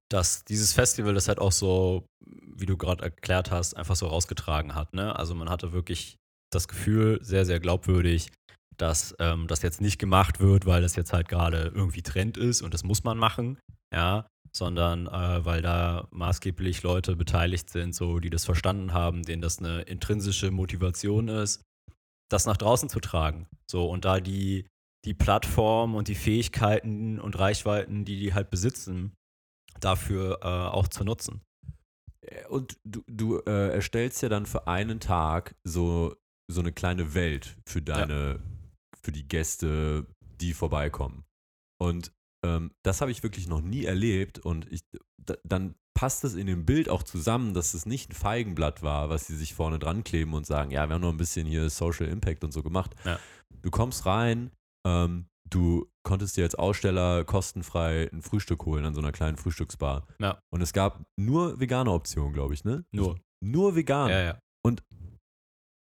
[0.09, 4.75] dass dieses Festival das halt auch so, wie du gerade erklärt hast, einfach so rausgetragen
[4.75, 4.95] hat.
[4.95, 5.15] Ne?
[5.15, 6.17] Also man hatte wirklich
[6.53, 8.31] das Gefühl, sehr, sehr glaubwürdig,
[8.77, 12.63] dass ähm, das jetzt nicht gemacht wird, weil das jetzt halt gerade irgendwie Trend ist
[12.63, 13.59] und das muss man machen,
[13.93, 19.43] ja, sondern äh, weil da maßgeblich Leute beteiligt sind, so die das verstanden haben, denen
[19.43, 21.63] das eine intrinsische Motivation ist,
[22.31, 23.47] das nach draußen zu tragen.
[23.71, 24.67] So, und da die,
[25.05, 29.15] die Plattform und die Fähigkeiten und Reichweiten, die die halt besitzen,
[29.81, 31.43] dafür äh, auch zu nutzen.
[32.23, 36.15] Äh, Und du, du äh, erstellst ja dann für einen Tag so,
[36.49, 38.41] so eine kleine Welt für deine,
[39.03, 40.07] für die Gäste,
[40.41, 41.25] die vorbeikommen.
[41.81, 42.13] Und
[42.45, 44.81] ähm, das habe ich wirklich noch nie erlebt und ich,
[45.23, 49.09] da, dann passt es in dem Bild auch zusammen, dass es nicht ein Feigenblatt war,
[49.09, 51.71] was sie sich vorne dran kleben und sagen, ja, wir haben noch ein bisschen hier
[51.71, 52.95] Social Impact und so gemacht.
[53.05, 53.19] Ja.
[53.63, 54.51] Du kommst rein,
[54.87, 60.07] ähm, du konntest dir als Aussteller kostenfrei ein Frühstück holen an so einer kleinen Frühstücksbar.
[60.21, 60.39] Ja.
[60.51, 62.85] Und es gab nur vegane Optionen, glaube ich, ne?
[62.93, 63.19] Nur.
[63.43, 64.11] Nur vegan.
[64.11, 64.39] Ja, ja.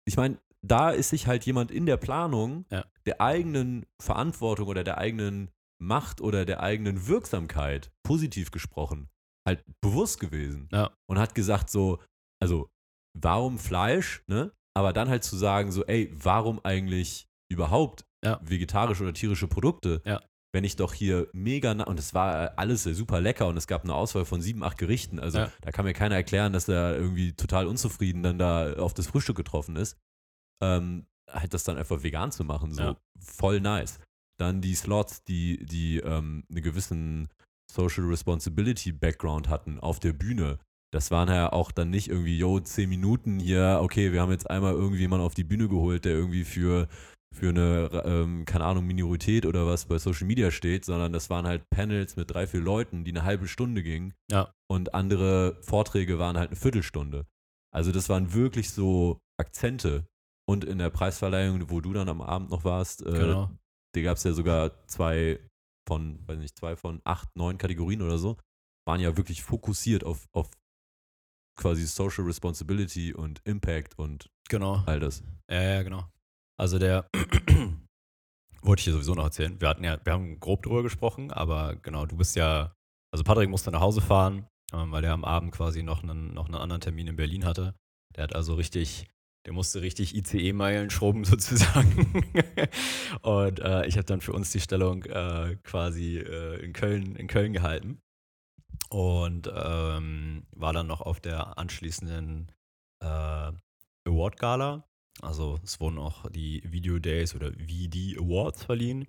[0.09, 2.85] Ich meine, da ist sich halt jemand in der Planung Ja.
[3.07, 9.09] der eigenen Verantwortung oder der eigenen Macht oder der eigenen Wirksamkeit, positiv gesprochen,
[9.47, 10.69] halt bewusst gewesen.
[10.73, 10.91] Ja.
[11.09, 12.01] Und hat gesagt so,
[12.43, 12.69] also
[13.19, 14.53] warum Fleisch, ne?
[14.75, 18.41] Aber dann halt zu sagen so, ey, warum eigentlich überhaupt Ja.
[18.43, 20.03] vegetarische oder tierische Produkte?
[20.05, 20.21] Ja.
[20.55, 23.95] Wenn ich doch hier mega, und es war alles super lecker und es gab eine
[23.95, 25.19] Auswahl von sieben, acht Gerichten.
[25.21, 29.07] Also da kann mir keiner erklären, dass er irgendwie total unzufrieden dann da auf das
[29.09, 29.99] Frühstück getroffen ist.
[30.63, 32.97] Ähm, halt das dann einfach vegan zu machen, so Ja.
[33.19, 33.99] voll nice.
[34.39, 37.29] Dann die Slots, die, die ähm, einen gewissen
[37.71, 40.59] Social Responsibility Background hatten auf der Bühne.
[40.93, 44.49] Das waren ja auch dann nicht irgendwie, yo, zehn Minuten hier, okay, wir haben jetzt
[44.49, 46.87] einmal irgendwie jemanden auf die Bühne geholt, der irgendwie für,
[47.35, 51.47] für eine, ähm, keine Ahnung, Minorität oder was bei Social Media steht, sondern das waren
[51.47, 54.15] halt Panels mit drei, vier Leuten, die eine halbe Stunde gingen.
[54.31, 54.53] Ja.
[54.71, 57.27] Und andere Vorträge waren halt eine Viertelstunde.
[57.75, 60.07] Also das waren wirklich so Akzente.
[60.49, 63.51] Und in der Preisverleihung, wo du dann am Abend noch warst, äh, Genau.
[63.95, 65.41] da gab es ja sogar zwei
[65.89, 68.37] von, weiß nicht, zwei von acht, neun Kategorien oder so,
[68.87, 70.51] waren ja wirklich fokussiert auf, auf
[71.59, 74.83] quasi Social Responsibility und Impact und Genau.
[74.87, 75.23] all das.
[75.51, 76.09] Ja, ja, genau.
[76.59, 77.09] Also der
[78.63, 79.61] wollte ich dir sowieso noch erzählen.
[79.61, 82.73] Wir hatten ja, wir haben grob drüber gesprochen, aber genau, du bist ja,
[83.13, 86.47] also Patrick musste nach Hause fahren, ähm, weil der am Abend quasi noch einen, noch
[86.47, 87.75] einen anderen Termin in Berlin hatte.
[88.15, 89.09] Der hat also richtig,
[89.47, 92.25] der musste richtig ICE-Meilen schrubben sozusagen.
[93.23, 97.29] Und äh, ich habe dann für uns die Stellung äh, quasi äh, in Köln, in
[97.29, 98.01] Köln gehalten.
[98.91, 102.51] Und ähm, war dann noch auf der anschließenden
[103.03, 103.53] äh,
[104.05, 104.85] Award Gala.
[105.23, 109.07] Also es wurden auch die Video Days oder VD Awards verliehen.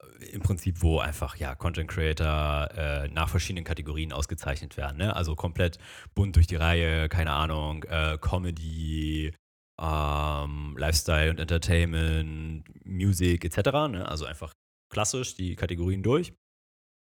[0.00, 4.98] Äh, Im Prinzip, wo einfach ja Content Creator äh, nach verschiedenen Kategorien ausgezeichnet werden.
[4.98, 5.14] Ne?
[5.14, 5.78] Also komplett
[6.14, 9.32] bunt durch die Reihe, keine Ahnung, äh, Comedy,
[9.80, 13.88] ähm, Lifestyle und Entertainment, Music etc.
[13.90, 14.08] Ne?
[14.08, 14.52] Also einfach
[14.92, 16.32] klassisch die Kategorien durch.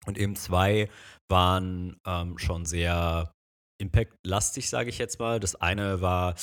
[0.06, 0.90] Und eben zwei
[1.30, 3.34] waren ähm, schon sehr
[3.80, 5.40] Impact-lastig, sage ich jetzt mal.
[5.40, 6.36] Das eine war,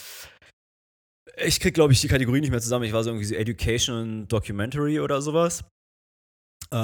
[1.37, 2.85] ich krieg, glaube ich, die Kategorie nicht mehr zusammen.
[2.85, 5.65] Ich war so irgendwie so Education Documentary oder sowas.
[6.73, 6.77] Äh,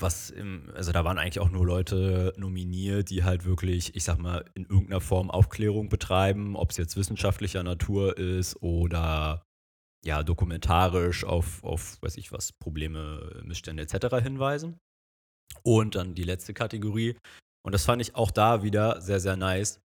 [0.00, 4.18] was im, also da waren eigentlich auch nur Leute nominiert, die halt wirklich, ich sag
[4.18, 9.42] mal, in irgendeiner Form Aufklärung betreiben, ob es jetzt wissenschaftlicher Natur ist oder
[10.04, 14.22] ja, dokumentarisch auf, auf, weiß ich was, Probleme, Missstände etc.
[14.22, 14.78] hinweisen.
[15.64, 17.16] Und dann die letzte Kategorie.
[17.64, 19.80] Und das fand ich auch da wieder sehr, sehr nice.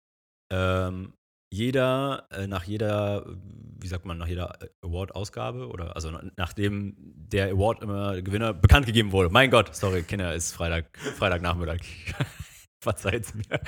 [0.52, 1.14] Ähm,
[1.54, 3.26] jeder, äh, nach jeder,
[3.80, 8.86] wie sagt man, nach jeder Award-Ausgabe oder also na- nachdem der Award immer Gewinner bekannt
[8.86, 9.30] gegeben wurde.
[9.30, 11.80] Mein Gott, sorry, Kinder, ist Freitag, Freitagnachmittag.
[12.84, 13.60] Verzeiht mir.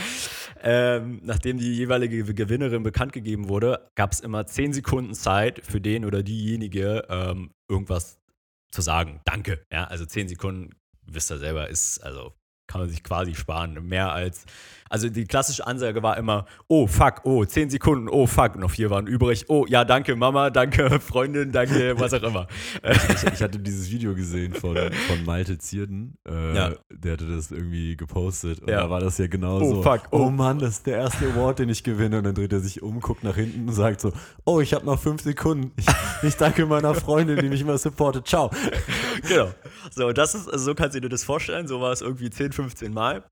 [0.64, 5.80] Ähm, nachdem die jeweilige Gewinnerin bekannt gegeben wurde, gab es immer 10 Sekunden Zeit für
[5.80, 8.18] den oder diejenige, ähm, irgendwas
[8.72, 9.20] zu sagen.
[9.26, 9.64] Danke.
[9.72, 10.72] Ja, also 10 Sekunden,
[11.06, 12.34] wisst ihr selber, ist, also
[12.66, 13.86] kann man sich quasi sparen.
[13.88, 14.46] Mehr als,
[14.94, 18.92] also die klassische Ansage war immer, oh fuck, oh, 10 Sekunden, oh fuck, noch vier
[18.92, 19.46] waren übrig.
[19.48, 22.46] Oh, ja, danke Mama, danke Freundin, danke, was auch immer.
[22.84, 26.20] Ich, ich hatte dieses Video gesehen von, von Malte Zierden.
[26.28, 26.74] Äh, Ja.
[26.92, 28.60] Der hatte das irgendwie gepostet.
[28.62, 28.82] Und Ja.
[28.82, 29.82] da war das ja genau Oh, so.
[29.82, 30.26] fuck, oh.
[30.28, 30.30] oh.
[30.30, 32.20] Mann, das ist der erste Award, den ich gewinne.
[32.20, 34.12] Und dann dreht er sich um, guckt nach hinten und sagt so:
[34.46, 35.72] Oh, ich habe noch fünf Sekunden.
[35.78, 35.88] Ich,
[36.22, 38.28] ich danke meiner Freundin, die mich immer supportet.
[38.28, 38.52] Ciao.
[39.28, 39.50] genau.
[39.92, 41.68] So, das ist, also so kannst du dir das vorstellen.
[41.68, 43.24] So war es irgendwie 10, 15 Mal.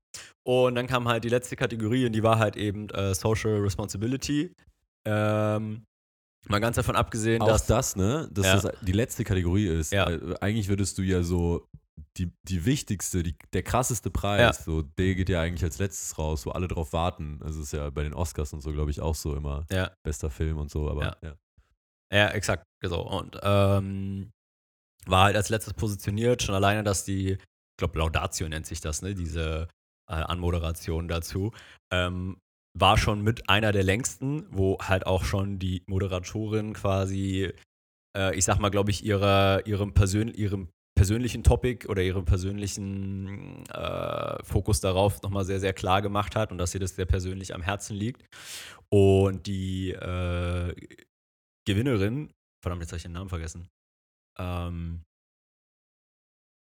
[0.44, 4.54] Und dann kam halt die letzte Kategorie und die war halt eben äh, Social Responsibility.
[5.04, 5.84] Ähm,
[6.48, 7.66] mal ganz davon abgesehen, Auch dass.
[7.66, 8.28] das, ne?
[8.32, 8.60] Dass Ja.
[8.60, 9.92] das die letzte Kategorie ist.
[9.92, 10.10] Ja.
[10.10, 11.66] Äh, Eigentlich würdest du ja so
[12.18, 14.64] die, die wichtigste, die, der krasseste Preis, Ja.
[14.64, 17.40] so, der geht ja eigentlich als letztes raus, wo alle drauf warten.
[17.42, 19.92] Also ist ja bei den Oscars und so, glaube ich, auch so immer Ja.
[20.04, 21.16] bester Film und so, aber Ja.
[21.22, 21.34] ja.
[22.12, 22.64] Ja, exakt.
[22.84, 23.00] So.
[23.08, 24.30] Und ähm,
[25.06, 29.00] war halt als letztes positioniert, schon alleine, dass die, ich glaube, Laudatio nennt sich das,
[29.00, 29.14] ne?
[29.14, 29.68] Diese
[30.12, 31.52] äh, Anmoderation dazu.
[31.92, 32.36] Ähm,
[32.78, 37.52] war schon mit einer der längsten, wo halt auch schon die Moderatorin quasi,
[38.16, 43.66] äh, ich sag mal, glaube ich, ihrer, ihrem, Persön ihrem persönlichen Topic oder ihrem persönlichen
[43.70, 47.54] äh, Fokus darauf nochmal sehr, sehr klar gemacht hat und dass ihr das sehr persönlich
[47.54, 48.24] am Herzen liegt.
[48.90, 50.74] Und die äh,
[51.66, 53.68] Gewinnerin, verdammt, jetzt habe ich den Namen vergessen.
[54.38, 55.02] Ähm,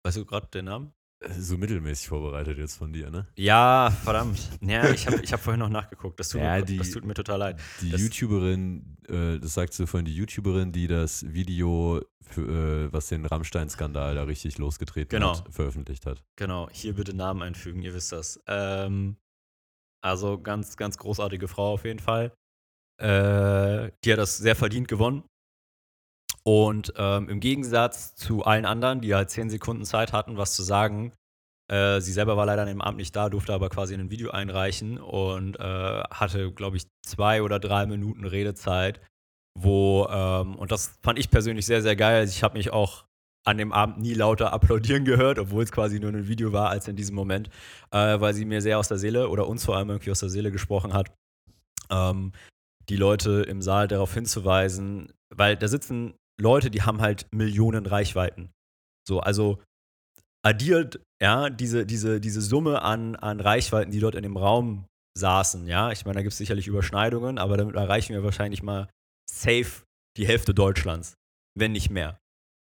[0.06, 0.97] weißt du gerade den Namen?
[1.40, 3.28] So mittelmäßig vorbereitet jetzt von dir, ne?
[3.36, 4.40] Ja, verdammt.
[4.62, 6.20] Ja, ich habe ich hab vorhin noch nachgeguckt.
[6.20, 7.60] Das tut, Ja, mir, die- das tut mir total leid.
[7.82, 12.94] Die Das- YouTuberin, äh, das sagst du vorhin, die YouTuberin, die das Video, für, äh,
[12.94, 15.38] was den Rammstein-Skandal da richtig losgetreten Genau.
[15.40, 16.24] hat, veröffentlicht hat.
[16.36, 18.40] Genau, hier bitte Namen einfügen, ihr wisst das.
[18.46, 19.18] Ähm,
[20.04, 22.32] also ganz, ganz großartige Frau auf jeden Fall.
[23.02, 25.24] Äh, die hat das sehr verdient gewonnen.
[26.48, 30.64] Und ähm, im Gegensatz zu allen anderen, die halt 10 Sekunden Zeit hatten, was zu
[30.64, 31.12] sagen,
[31.70, 34.32] äh, sie selber war leider an dem Abend nicht da, durfte aber quasi ein Video
[34.32, 39.02] einreichen und äh, hatte, glaube ich, zwei oder drei Minuten Redezeit,
[39.60, 42.26] wo, ähm, und das fand ich persönlich sehr, sehr geil.
[42.26, 43.04] Ich habe mich auch
[43.46, 46.88] an dem Abend nie lauter applaudieren gehört, obwohl es quasi nur ein Video war, als
[46.88, 47.50] in diesem Moment,
[47.92, 50.30] äh, weil sie mir sehr aus der Seele oder uns vor allem irgendwie aus der
[50.30, 51.14] Seele gesprochen hat,
[51.90, 52.32] ähm,
[52.88, 58.52] die Leute im Saal darauf hinzuweisen, weil da sitzen Leute, die haben halt Millionen Reichweiten.
[59.08, 59.62] So, also
[60.44, 64.86] addiert, ja, diese, diese, diese Summe an, an Reichweiten, die dort in dem Raum
[65.18, 68.88] saßen, ja, ich meine, da gibt es sicherlich Überschneidungen, aber damit erreichen wir wahrscheinlich mal
[69.30, 69.84] safe
[70.16, 71.16] die Hälfte Deutschlands,
[71.56, 72.20] wenn nicht mehr.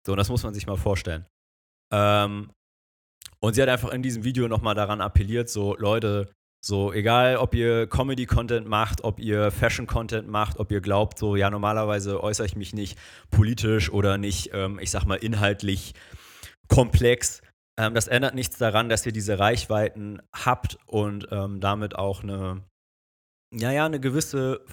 [0.05, 1.27] So, und das muss man sich mal vorstellen.
[1.92, 2.51] Ähm,
[3.40, 6.33] und sie hat einfach in diesem Video nochmal daran appelliert, so, Leute,
[6.64, 11.51] so, egal ob ihr Comedy-Content macht, ob ihr Fashion-Content macht, ob ihr glaubt, so, ja,
[11.51, 12.96] normalerweise äußere ich mich nicht
[13.33, 15.92] politisch oder nicht, ähm, ich sag mal, inhaltlich
[16.68, 17.42] komplex.
[17.77, 22.62] Ähm, das ändert nichts daran, dass ihr diese Reichweiten habt und ähm, damit auch eine,
[23.53, 24.64] ja, ja, eine gewisse,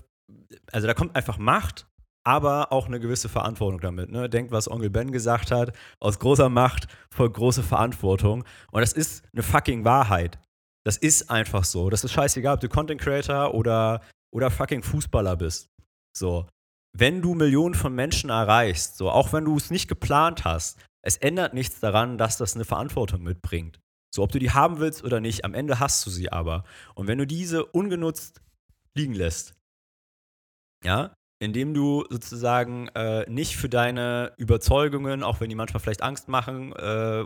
[0.72, 1.88] also da kommt einfach Macht,
[2.24, 4.12] aber auch eine gewisse Verantwortung damit.
[4.12, 4.30] Ne?
[4.30, 8.44] Denkt, was Onkel Ben gesagt hat, aus großer Macht folgt große Verantwortung.
[8.72, 10.38] Und das ist eine fucking Wahrheit.
[10.86, 11.90] Das ist einfach so.
[11.90, 14.02] Das ist scheißegal, ob du Content Creator oder,
[14.34, 15.70] oder fucking Fußballer bist.
[16.16, 16.48] So.
[16.98, 21.18] Wenn du Millionen von Menschen erreichst, so, auch wenn du es nicht geplant hast, es
[21.18, 23.80] ändert nichts daran, dass das eine Verantwortung mitbringt.
[24.14, 26.64] So, ob du die haben willst oder nicht, am Ende hast du sie aber.
[26.96, 28.42] Und wenn du diese ungenutzt
[28.96, 29.54] liegen lässt,
[30.84, 36.28] ja, indem du sozusagen äh, nicht für deine Überzeugungen, auch wenn die manchmal vielleicht Angst
[36.28, 37.26] machen, äh,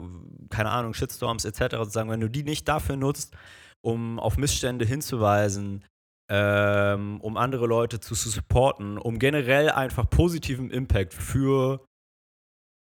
[0.49, 3.35] keine Ahnung, Shitstorms etc., sozusagen, wenn du die nicht dafür nutzt,
[3.81, 5.83] um auf Missstände hinzuweisen,
[6.29, 11.83] ähm, um andere Leute zu supporten, um generell einfach positiven Impact für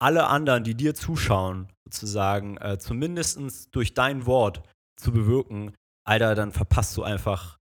[0.00, 4.62] alle anderen, die dir zuschauen, sozusagen, äh, zumindest durch dein Wort
[4.96, 5.74] zu bewirken,
[6.06, 7.58] Alter, dann verpasst du einfach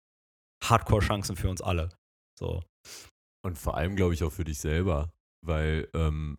[0.64, 1.90] Hardcore-Chancen für uns alle.
[2.38, 2.62] So.
[3.44, 5.12] Und vor allem, glaube ich, auch für dich selber,
[5.44, 6.38] weil ähm,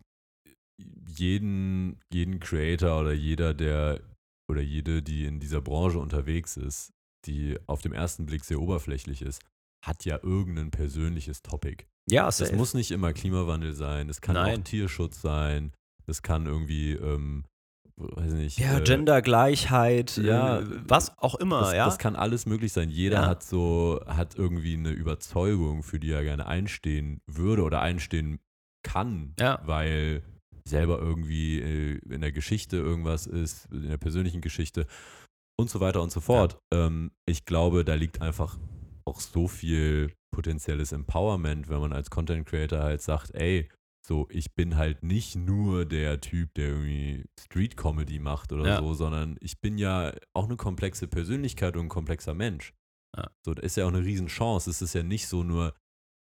[1.07, 4.01] jeden, jeden Creator oder jeder, der
[4.49, 6.91] oder jede, die in dieser Branche unterwegs ist,
[7.25, 9.41] die auf dem ersten Blick sehr oberflächlich ist,
[9.85, 11.85] hat ja irgendein persönliches Topic.
[12.09, 14.59] Ja, Das muss nicht immer Klimawandel sein, es kann Nein.
[14.59, 15.73] auch Tierschutz sein,
[16.05, 17.45] es kann irgendwie, ähm,
[17.97, 18.60] weiß nicht.
[18.60, 21.86] Ja, äh, Gendergleichheit, ja, äh, was auch immer, das, ja.
[21.86, 22.89] das kann alles möglich sein.
[22.89, 23.25] Jeder Ja.
[23.27, 28.39] hat so, hat irgendwie eine Überzeugung, für die er gerne einstehen würde oder einstehen
[28.84, 29.62] kann, Ja.
[29.65, 30.23] weil
[30.65, 34.86] selber irgendwie äh, in der Geschichte irgendwas ist, in der persönlichen Geschichte
[35.60, 36.58] und so weiter und so fort.
[36.73, 38.58] Ähm, ich glaube, da liegt einfach
[39.06, 43.69] auch so viel potenzielles Empowerment, wenn man als Content Creator halt sagt, ey,
[44.05, 48.79] so, ich bin halt nicht nur der Typ, der irgendwie Street Comedy macht oder Ja.
[48.79, 52.73] so, sondern ich bin ja auch eine komplexe Persönlichkeit und ein komplexer Mensch.
[53.15, 53.29] Ja.
[53.45, 54.69] So, das ist ja auch eine Riesenchance.
[54.69, 55.73] Es ist ja nicht so nur,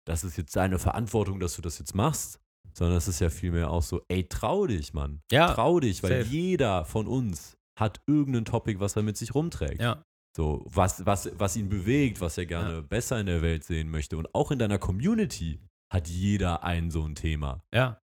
[0.06, 2.38] das ist jetzt deine Verantwortung, dass du das jetzt machst,
[2.74, 5.20] sondern es ist ja vielmehr auch so, ey, trau dich, Mann.
[5.32, 6.34] Ja, trau dich, weil safe.
[6.34, 9.80] jeder von uns hat irgendein Topic, was er mit sich rumträgt.
[9.80, 10.02] Ja,
[10.36, 12.80] So, was, was, was ihn bewegt, was er gerne Ja.
[12.80, 14.16] besser in der Welt sehen möchte.
[14.16, 15.58] Und auch in deiner Community
[15.92, 17.62] hat jeder ein so ein Thema.
[17.74, 17.98] ja,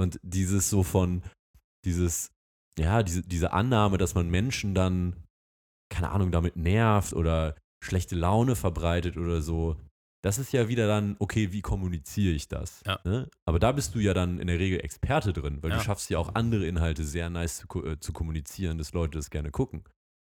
[0.00, 1.22] Und dieses so von,
[1.84, 2.30] dieses,
[2.78, 5.16] ja, diese, diese Annahme, dass man Menschen dann,
[5.90, 9.76] keine Ahnung, damit nervt oder schlechte Laune verbreitet oder so,
[10.24, 12.82] das ist ja wieder dann, okay, wie kommuniziere ich das?
[12.84, 12.98] Ja.
[13.04, 13.28] Ne?
[13.46, 15.76] Aber da bist du ja dann in der Regel Experte drin, weil Ja.
[15.78, 19.30] du schaffst ja auch andere Inhalte sehr nice zu, äh, zu kommunizieren, dass Leute das
[19.30, 19.84] gerne gucken.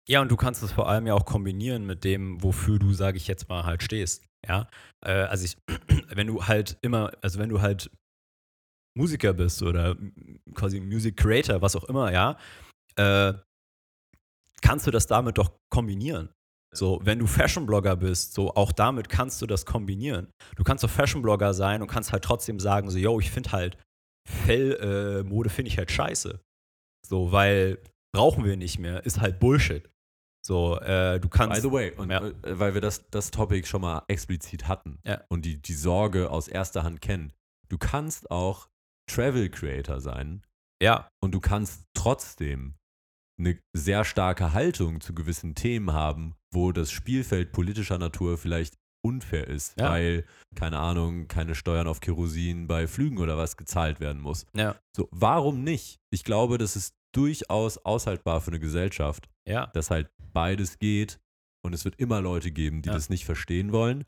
[0.07, 3.17] Ja, und du kannst es vor allem ja auch kombinieren mit dem, wofür du, sage
[3.17, 4.28] ich jetzt mal, halt stehst.
[4.49, 4.69] Ja,
[5.05, 5.57] äh, also ich,
[6.15, 7.91] wenn du halt immer, also wenn du halt
[8.97, 9.97] Musiker bist oder
[10.55, 12.37] quasi Music Creator, was auch immer, ja,
[12.97, 13.35] äh,
[14.61, 16.31] kannst du das damit doch kombinieren.
[16.75, 20.29] So, wenn du Fashion-Blogger bist, so auch damit kannst du das kombinieren.
[20.57, 23.79] Du kannst doch Fashion-Blogger sein und kannst halt trotzdem sagen, so, yo, ich finde halt
[24.29, 26.41] Fellmode äh, finde ich halt scheiße.
[27.07, 27.79] So, weil
[28.15, 29.89] brauchen wir nicht mehr, ist halt Bullshit.
[30.49, 31.61] So, äh, du kannst.
[31.61, 32.27] By the way, und, Ja.
[32.27, 35.21] äh, weil wir das, das Topic schon mal explizit hatten Ja.
[35.29, 37.35] und die, die Sorge aus erster Hand kennen,
[37.69, 38.69] du kannst auch
[39.11, 40.43] Travel Creator sein
[40.83, 42.77] ja, und du kannst trotzdem
[43.39, 49.47] eine sehr starke Haltung zu gewissen Themen haben, wo das Spielfeld politischer Natur vielleicht unfair
[49.49, 49.91] ist, Ja.
[49.91, 50.25] weil,
[50.57, 54.47] keine Ahnung, keine Steuern auf Kerosin bei Flügen oder was gezahlt werden muss.
[54.57, 54.77] Ja.
[54.97, 55.99] So, warum nicht?
[56.11, 59.67] Ich glaube, das ist durchaus aushaltbar für eine Gesellschaft, Ja.
[59.69, 61.19] dass halt beides geht
[61.65, 62.95] und es wird immer Leute geben, die Ja.
[62.95, 64.05] das nicht verstehen wollen.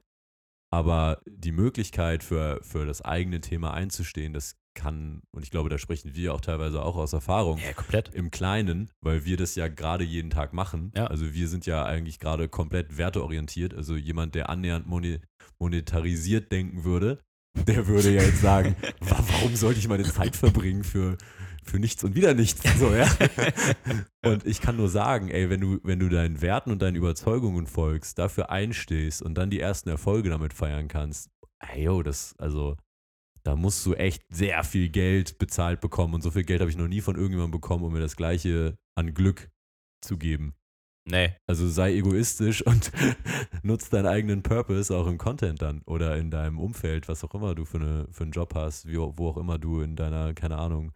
[0.73, 5.79] Aber die Möglichkeit für, für das eigene Thema einzustehen, das kann, und ich glaube, da
[5.79, 8.15] sprechen wir auch teilweise auch aus Erfahrung, Ja, komplett.
[8.15, 10.93] im Kleinen, weil wir das ja gerade jeden Tag machen.
[10.95, 11.09] Ja.
[11.09, 13.75] Also wir sind ja eigentlich gerade komplett werteorientiert.
[13.75, 14.87] Also jemand, der annähernd
[15.59, 17.19] monetarisiert denken würde,
[17.67, 21.19] der würde ja jetzt sagen, "Wa- warum sollte ich meine Zeit verbringen für,
[21.65, 22.63] für nichts und wieder nichts?
[22.79, 23.09] So, ja?
[24.25, 27.67] Und ich kann nur sagen, ey, wenn du, wenn du deinen Werten und deinen Überzeugungen
[27.67, 32.77] folgst, dafür einstehst und dann die ersten Erfolge damit feiern kannst, ey, yo, das, also,
[33.43, 36.77] da musst du echt sehr viel Geld bezahlt bekommen und so viel Geld habe ich
[36.77, 39.51] noch nie von irgendjemandem bekommen, um mir das gleiche an Glück
[40.03, 40.55] zu geben.
[41.07, 41.35] Nee.
[41.47, 42.93] Also sei egoistisch und
[43.63, 47.55] nutz deinen eigenen Purpose auch im Content dann oder in deinem Umfeld, was auch immer
[47.55, 50.59] du für, eine, für einen Job hast, wie, wo auch immer du in deiner, keine
[50.59, 50.93] Ahnung,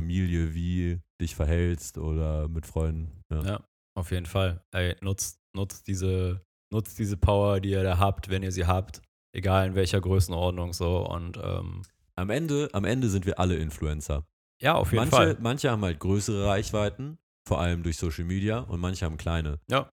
[0.00, 3.22] Familie, wie dich verhältst oder mit Freunden.
[3.32, 3.42] Ja.
[3.42, 3.64] Ja,
[3.96, 4.62] auf jeden Fall.
[4.72, 9.00] Ey, nutzt, nutzt, diese, nutzt diese Power, die ihr da habt, wenn ihr sie habt.
[9.34, 11.06] Egal in welcher Größenordnung so.
[11.08, 11.82] Und ähm,
[12.14, 14.26] Am, Ende, am Ende sind wir alle Influencer.
[14.60, 15.36] ja, auf jeden Manche, Fall.
[15.40, 19.60] manche haben halt größere Reichweiten, vor allem durch Social Media, und manche haben kleine.
[19.70, 19.88] Ja.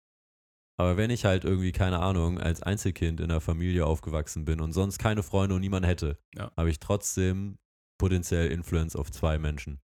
[0.78, 4.72] Aber wenn ich halt irgendwie, keine Ahnung, als Einzelkind in einer Familie aufgewachsen bin und
[4.72, 6.52] sonst keine Freunde und niemand hätte, Ja.
[6.56, 7.58] habe ich trotzdem
[8.00, 9.80] potenziell Influence auf zwei Menschen.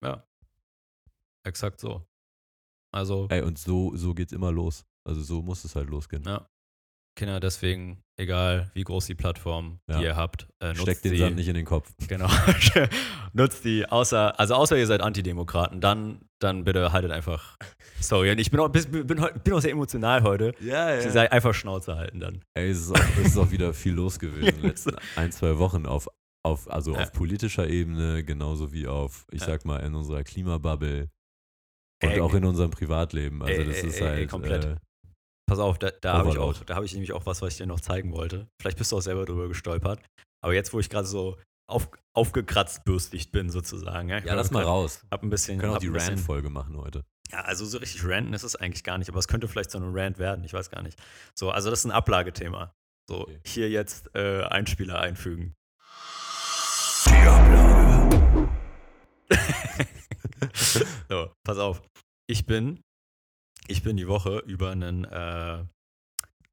[1.45, 2.04] Exakt so.
[2.91, 4.86] Also, Ey, und so, so geht's immer los.
[5.08, 6.23] Also so muss es halt losgehen.
[6.25, 6.49] ja.
[7.17, 9.99] Kinder, deswegen, egal wie groß die Plattform, Ja.
[9.99, 11.17] die ihr habt, äh, nutzt Steckt den sie.
[11.19, 11.89] Sand nicht in den Kopf.
[12.10, 12.28] Genau.
[13.32, 17.56] nutzt die, außer, also außer ihr seid Antidemokraten, dann, dann bitte haltet einfach.
[18.01, 19.19] Sorry, ich bin auch, bin, bin,
[19.54, 20.54] auch sehr emotional heute.
[20.60, 22.43] Ja, Ich sage einfach Schnauze halten dann.
[22.54, 25.32] Ey, es ist auch, es ist auch wieder viel los gewesen in den letzten ein,
[25.32, 26.10] zwei Wochen auf,
[26.45, 27.01] auf, also Ja.
[27.01, 29.47] auf politischer Ebene, genauso wie auf, ich Ja.
[29.47, 31.10] sag mal, in unserer Klimabubble
[32.03, 33.41] und Ey, auch in unserem Privatleben.
[33.41, 34.65] Also Ey, das ey, ist ey, halt komplett.
[34.65, 34.75] Äh,
[35.47, 37.58] Pass auf, da, da habe ich auch, da habe ich nämlich auch was, was ich
[37.58, 38.47] dir noch zeigen wollte.
[38.60, 39.99] Vielleicht bist du auch selber drüber gestolpert.
[40.43, 41.38] Aber jetzt, wo ich gerade so
[41.69, 44.10] auf, aufgekratzt bürstigt bin, sozusagen.
[44.10, 45.05] Ja, ja, lass mal grad- raus.
[45.12, 45.58] Hab ein bisschen.
[45.58, 47.03] Wir können auch die Rant-Folge machen heute.
[47.31, 49.77] Ja, also so richtig ranten ist es eigentlich gar nicht, aber es könnte vielleicht so
[49.79, 50.99] ein Rant werden, ich weiß gar nicht.
[51.38, 52.73] So, also das ist ein Ablagethema.
[53.10, 53.39] So, Okay.
[53.45, 55.53] hier jetzt äh, Einspieler einfügen.
[61.09, 61.81] so, pass auf.
[62.27, 62.81] Ich bin,
[63.67, 65.63] ich bin die Woche über einen, äh,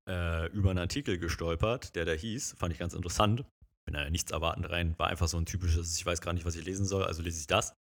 [0.08, 3.44] äh, über einen Artikel gestolpert, der da hieß, fand ich ganz interessant.
[3.84, 6.54] Bin da nichts erwartend rein, war einfach so ein typisches, ich weiß gar nicht, was
[6.56, 7.74] ich lesen soll, also lese ich das.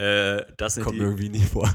[0.00, 1.68] Äh, das sind Kommt die, mir irgendwie nie vor.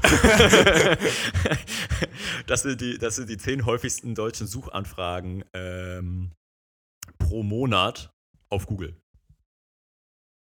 [2.46, 6.32] das, sind die, das sind die zehn häufigsten deutschen Suchanfragen ähm,
[7.18, 8.10] pro Monat
[8.50, 8.96] auf Google.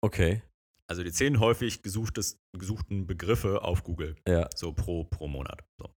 [0.00, 0.42] Okay,
[0.92, 4.14] Also die zehn häufig gesuchtes, gesuchten Begriffe auf Google.
[4.28, 4.46] ja.
[4.54, 5.64] So pro, pro Monat.
[5.80, 5.90] So.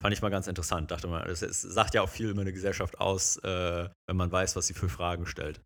[0.00, 0.92] Fand ich mal ganz interessant.
[0.92, 4.30] Dachte mal, das, es sagt ja auch viel über eine Gesellschaft aus, äh, wenn man
[4.30, 5.60] weiß, was sie für Fragen stellt.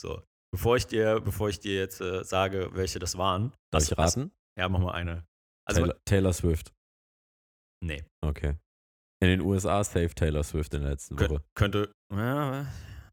[0.00, 0.22] So.
[0.54, 3.50] Bevor ich dir, bevor ich dir jetzt äh, sage, welche das waren.
[3.70, 4.32] Darf das, ich raten?
[4.58, 5.26] Ja, mach mal eine.
[5.68, 6.72] Also, Taylor, Taylor Swift.
[7.84, 8.06] nee.
[8.24, 8.56] Okay.
[9.20, 11.44] In den USA safe Taylor Swift in der letzten Kön Woche.
[11.54, 11.92] könnte.
[12.10, 12.64] Ja, äh,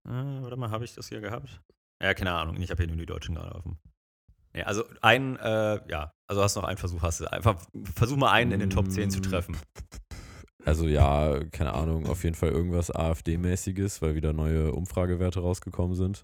[0.05, 1.61] warte mal, habe ich das hier gehabt?
[2.01, 2.61] Ja, keine Ahnung.
[2.61, 3.77] Ich habe hier nur die Deutschen gerade offen.
[4.59, 7.31] Ja, also ein, äh, ja, also hast noch einen Versuch, hast du.
[7.31, 7.61] Einfach
[7.95, 9.23] versuch mal einen in den Top 10 zu Mm.
[9.23, 9.57] treffen.
[10.65, 16.23] Also ja, keine Ahnung, auf jeden Fall irgendwas AfD-mäßiges, weil wieder neue Umfragewerte rausgekommen sind.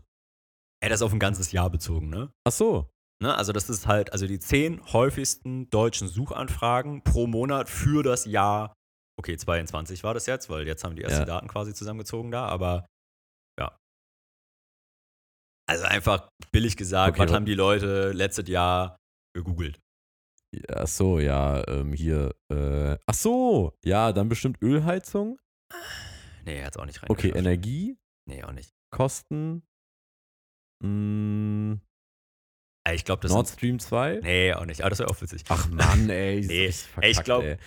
[0.84, 2.30] Ey, das ist auf ein ganzes Jahr bezogen, ne?
[2.44, 2.90] Ach so.
[3.24, 3.34] ne?
[3.36, 8.74] Also das ist halt, also die zehn häufigsten deutschen Suchanfragen pro Monat für das Jahr,
[9.18, 11.26] okay, 22 war das jetzt, weil jetzt haben die ersten Ja.
[11.26, 12.86] Daten quasi zusammengezogen da, aber.
[15.68, 18.98] Also einfach billig gesagt, Okay, was wa- haben die Leute letztes Jahr
[19.36, 19.80] gegoogelt?
[20.70, 22.34] Ach so, ja, ähm, hier.
[22.54, 25.38] Äh, ach so, ja, dann bestimmt Ölheizung.
[26.46, 27.10] Nee, hat's auch nicht rein.
[27.10, 27.98] Okay, Energie,
[28.28, 28.72] Nee, auch nicht.
[28.92, 29.64] Kosten.
[30.84, 31.78] Mh,
[32.88, 34.20] Ey, Ich glaube, das Nord Stream 2.
[34.22, 34.82] Nee, auch nicht.
[34.82, 35.44] Aber das wäre auch witzig.
[35.50, 36.40] Ach Mann, ey.
[36.42, 37.58] ist Nee, ich verkackt, glaub- ey.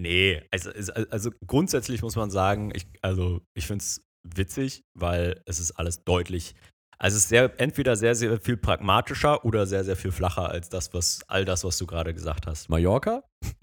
[0.00, 5.42] Nee, also, also, also grundsätzlich muss man sagen, ich, also ich finde es witzig, weil
[5.46, 6.54] es ist alles deutlich,
[7.00, 10.68] also es ist sehr, entweder sehr, sehr viel pragmatischer oder sehr, sehr viel flacher als
[10.68, 12.68] das, was, all das, was du gerade gesagt hast.
[12.68, 13.22] Mallorca?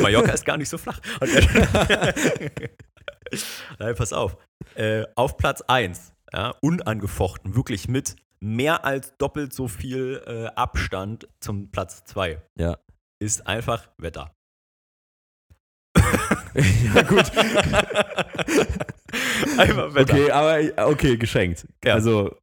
[0.00, 0.98] Mallorca ist gar nicht so flach.
[3.78, 4.36] Nein, pass auf.
[4.74, 11.28] Äh, auf Platz 1, ja, unangefochten, wirklich mit mehr als doppelt so viel äh, Abstand
[11.40, 12.78] zum Platz 2, Ja.
[13.20, 14.34] ist einfach Wetter.
[16.54, 17.30] ja, gut.
[19.58, 20.14] einfach Wetter.
[20.14, 21.66] Okay, aber okay, geschenkt.
[21.84, 21.94] Ja.
[21.94, 22.36] Also,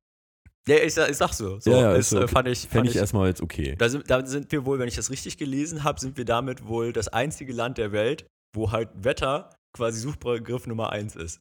[0.68, 1.60] Ja, ich, ich sag so.
[1.60, 3.76] so Ja, ist, ist äh, fand ich, fand ich ich erstmal jetzt okay.
[3.78, 6.68] da, sind, da sind wir wohl, wenn ich das richtig gelesen habe, sind wir damit
[6.68, 8.26] wohl das einzige Land der Welt,
[8.56, 11.39] wo halt Wetter quasi Suchbegriff Nummer eins ist.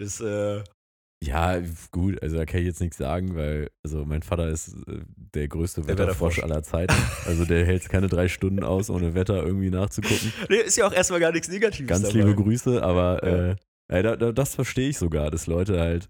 [0.00, 0.62] Das, äh,
[1.24, 5.00] Ja, gut, also da kann ich jetzt nichts sagen, weil, also mein Vater ist äh,
[5.34, 6.44] der größte Der Wetterfrosch Wetterfrosch.
[6.44, 6.94] aller Zeiten.
[7.26, 10.32] Also der hält keine drei Stunden aus, ohne Wetter irgendwie nachzugucken.
[10.48, 12.18] nee, ist ja auch erstmal gar nichts Negatives Ganz dabei.
[12.20, 13.50] liebe Grüße, aber Ja.
[13.50, 13.56] äh,
[13.90, 16.08] ey, da, da, das verstehe ich sogar, dass Leute halt.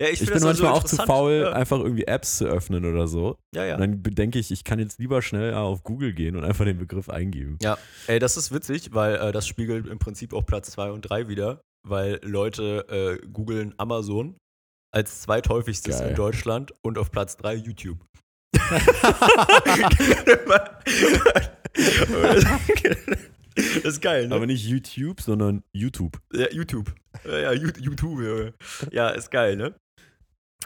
[0.00, 2.86] Ja, Ich, find bin also manchmal auch zu faul, Ja, einfach irgendwie Apps zu öffnen
[2.86, 3.36] oder so.
[3.54, 3.64] ja.
[3.64, 3.74] ja.
[3.74, 6.78] Und dann denke ich, ich kann jetzt lieber schnell auf Google gehen und einfach den
[6.78, 7.58] Begriff eingeben.
[7.62, 7.76] Ja,
[8.06, 11.28] ey, das ist witzig, weil äh, das spiegelt im Prinzip auch Platz 2 und 3
[11.28, 12.86] wieder, weil Leute
[13.22, 14.36] äh, googeln Amazon
[14.92, 16.10] als zweithäufigstes Geil.
[16.10, 17.98] in Deutschland und auf Platz 3 YouTube.
[23.82, 24.34] das ist geil, ne?
[24.34, 26.20] Aber nicht YouTube, sondern YouTube.
[26.32, 26.94] Ja, YouTube.
[27.24, 28.00] Ja, YouTube.
[28.02, 28.54] Junge.
[28.90, 29.74] Ja, ist geil, ne?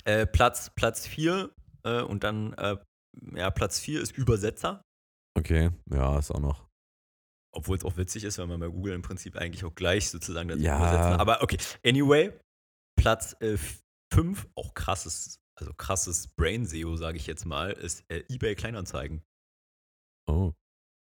[0.04, 1.50] Äh, Platz, Platz 4
[1.84, 2.76] äh, und dann, äh,
[3.34, 4.82] ja, Platz 4 ist Übersetzer.
[5.36, 6.68] Okay, ja, ist auch noch.
[7.52, 10.48] Obwohl es auch witzig ist, wenn man bei Google im Prinzip eigentlich auch gleich sozusagen
[10.48, 10.76] dazu Ja.
[10.76, 11.20] übersetzen.
[11.20, 12.32] Aber okay, anyway,
[12.96, 13.36] Platz
[14.12, 19.22] 5, auch krasses, also krasses Brain-SEO, sage ich jetzt mal, ist äh, eBay Kleinanzeigen.
[20.26, 20.52] Oh.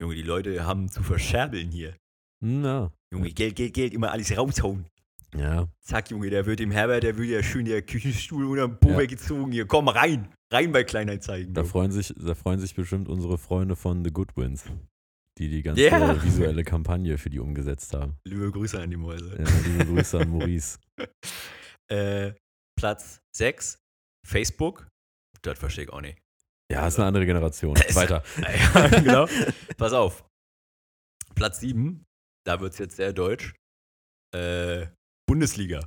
[0.01, 1.95] Junge, die Leute haben zu verscherbeln hier.
[2.43, 2.91] Na.
[3.13, 4.87] Junge, Geld, Geld, Geld, immer alles raushauen.
[5.37, 5.69] Ja.
[5.81, 8.91] Zack, Junge, der wird dem Herbert, der wird ja schön der Küchenstuhl unter den Po
[8.91, 8.99] Ja.
[8.99, 9.53] weggezogen.
[9.53, 10.33] Hier, komm rein.
[10.53, 11.55] Rein bei Kleinanzeigen.
[11.55, 14.65] Da freuen, sich, da freuen sich bestimmt unsere Freunde von The Goodwins,
[15.39, 16.21] die die ganze Ja.
[16.25, 18.17] visuelle Kampagne für die umgesetzt haben.
[18.27, 19.37] Liebe Grüße an die Mäuse.
[19.39, 20.79] Ja, liebe Grüße an Maurice.
[21.93, 22.35] Äh,
[22.79, 23.77] Platz 6,
[24.25, 24.87] Facebook.
[25.43, 26.19] Das verstehe ich auch nicht.
[26.71, 27.77] Ja, ist eine andere Generation.
[27.95, 28.23] Weiter.
[28.39, 29.27] Ja, genau.
[29.77, 30.25] Pass auf.
[31.35, 32.05] Platz 7,
[32.47, 33.55] da wird es jetzt sehr deutsch.
[34.33, 34.87] Äh,
[35.27, 35.85] Bundesliga.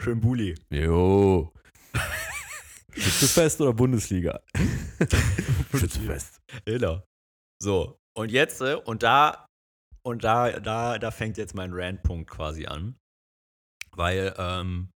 [0.00, 0.54] Schön Bulli.
[0.70, 1.52] Jo.
[2.92, 4.40] Schützefest oder Bundesliga?
[5.72, 6.38] Schützefest.
[6.64, 7.02] Genau.
[7.60, 9.46] So, und jetzt, äh, und da,
[10.04, 12.96] und da, da, da fängt jetzt mein Randpunkt quasi an.
[13.96, 14.90] Weil, ähm,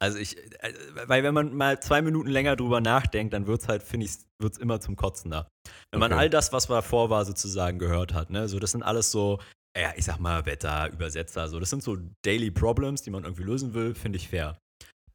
[0.00, 0.72] also ich, äh,
[1.06, 4.58] weil wenn man mal zwei Minuten länger drüber nachdenkt, dann wird's halt, finde ich, wird's
[4.58, 5.48] immer zum Kotzen da.
[5.92, 6.20] Wenn man Okay.
[6.22, 9.40] all das, was davor war, sozusagen gehört hat, ne, so, das sind alles so,
[9.76, 13.44] ja, ich sag mal, Wetter, Übersetzer, so, das sind so Daily Problems, die man irgendwie
[13.44, 14.58] lösen will, finde ich fair.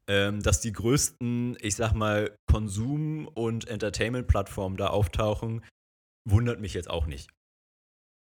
[0.08, 5.64] Ähm, dass die größten, ich sag mal, Konsum- und Entertainment-Plattformen da auftauchen,
[6.28, 7.30] wundert mich jetzt auch nicht.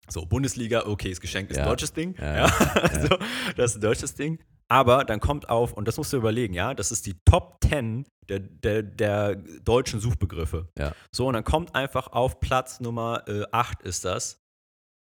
[0.09, 1.63] So, Bundesliga, okay, ist geschenkt, ist Ja.
[1.63, 2.15] ein deutsches Ding.
[2.19, 2.45] Ja, Ja,
[2.81, 3.17] also,
[3.57, 4.39] das ist ein deutsches Ding.
[4.69, 8.05] Aber dann kommt auf, und das musst du überlegen, ja, das ist die Top 10
[8.27, 10.67] der, der, der deutschen Suchbegriffe.
[10.77, 10.93] Ja.
[11.15, 14.41] So, und dann kommt einfach auf Platz Nummer äh, 8 ist das,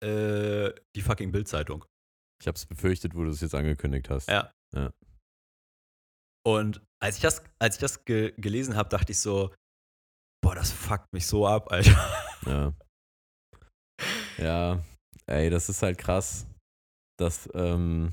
[0.04, 1.86] äh, die fucking Bildzeitung.
[2.42, 4.28] Ich hab's befürchtet, wo du es jetzt angekündigt hast.
[4.30, 4.52] Ja.
[4.76, 4.92] Ja.
[6.44, 9.54] Und als ich das, als ich das ge gelesen habe, dachte ich so,
[10.44, 11.98] boah, das fuckt mich so ab, Alter.
[12.46, 12.74] Ja.
[14.38, 14.84] Ja,
[15.28, 16.48] ey, das ist halt krass,
[17.20, 18.12] dass, ähm,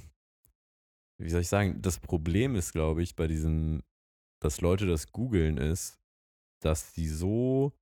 [1.20, 3.82] wie soll ich sagen, das Problem ist, glaube ich, bei diesem,
[4.40, 5.98] dass Leute das googeln, ist,
[6.62, 7.72] dass die so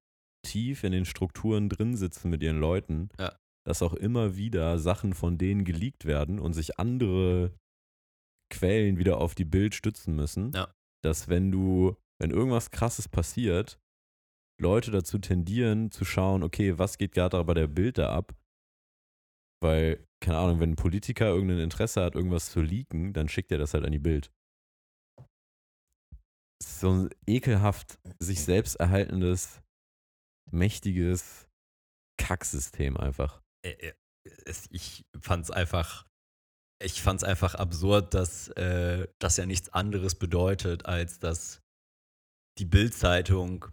[0.45, 3.37] tief in den Strukturen drin sitzen mit ihren Leuten, Ja.
[3.67, 7.53] dass auch immer wieder Sachen von denen geleakt werden und sich andere
[8.53, 10.73] Quellen wieder auf die Bild stützen müssen, Ja.
[11.03, 13.79] dass wenn du, wenn irgendwas krasses passiert,
[14.59, 18.35] Leute dazu tendieren zu schauen, okay, was geht gerade bei der Bild da ab?
[19.61, 23.59] Weil, keine Ahnung, wenn ein Politiker irgendein Interesse hat, irgendwas zu leaken, dann schickt er
[23.59, 24.33] das halt an die Bild.
[26.61, 29.63] So ein ekelhaft sich selbst erhaltendes,
[30.51, 31.49] mächtiges
[32.19, 33.41] Kacksystem einfach.
[34.71, 36.09] Ich fand's einfach,
[36.83, 41.63] ich fand's einfach absurd, dass äh, das ja nichts anderes bedeutet, als dass
[42.59, 43.67] die Bild-Zeitung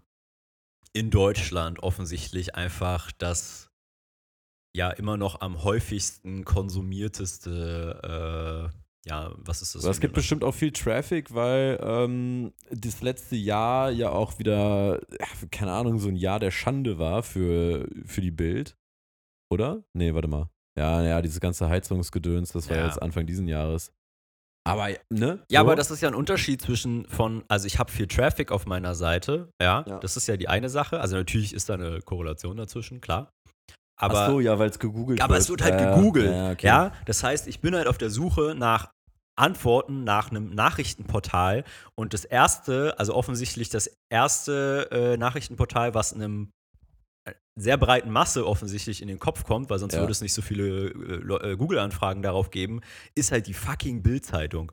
[0.94, 3.73] in Deutschland offensichtlich einfach das
[4.76, 9.84] ja immer noch am häufigsten konsumierteste, äh, ja, was ist das?
[9.84, 15.02] Es gibt bestimmt auch viel Traffic, weil ähm, das letzte Jahr ja auch wieder,
[15.52, 18.78] keine Ahnung, so ein Jahr der Schande war für, für die Bild.
[19.52, 19.84] Oder?
[19.94, 20.50] Nee, warte mal.
[20.78, 22.86] Ja, ja, dieses ganze Heizungsgedöns, das war Ja.
[22.88, 23.92] jetzt Anfang diesen Jahres.
[24.66, 25.44] Aber, ne?
[25.52, 25.66] Ja, so?
[25.66, 28.96] aber das ist ja ein Unterschied zwischen von, also ich habe viel Traffic auf meiner
[28.96, 30.00] Seite, ja, Ja.
[30.00, 31.02] das ist ja die eine Sache.
[31.02, 33.33] Also natürlich ist da eine Korrelation dazwischen, klar.
[34.04, 35.42] Aber, Ach so, ja, weil es gegoogelt aber wird.
[35.44, 36.32] es wird halt Ja, gegoogelt.
[36.34, 36.68] Ja, okay.
[36.68, 38.92] Ja, das heißt, ich bin halt auf der Suche nach
[39.36, 41.64] Antworten nach einem Nachrichtenportal
[41.96, 46.52] und das erste, also offensichtlich das erste äh, Nachrichtenportal, was einem
[47.58, 50.02] sehr breiten Masse offensichtlich in den Kopf kommt, weil sonst Ja.
[50.02, 52.82] würde es nicht so viele äh, äh, Google-Anfragen darauf geben,
[53.16, 54.72] ist halt die fucking Bild-Zeitung.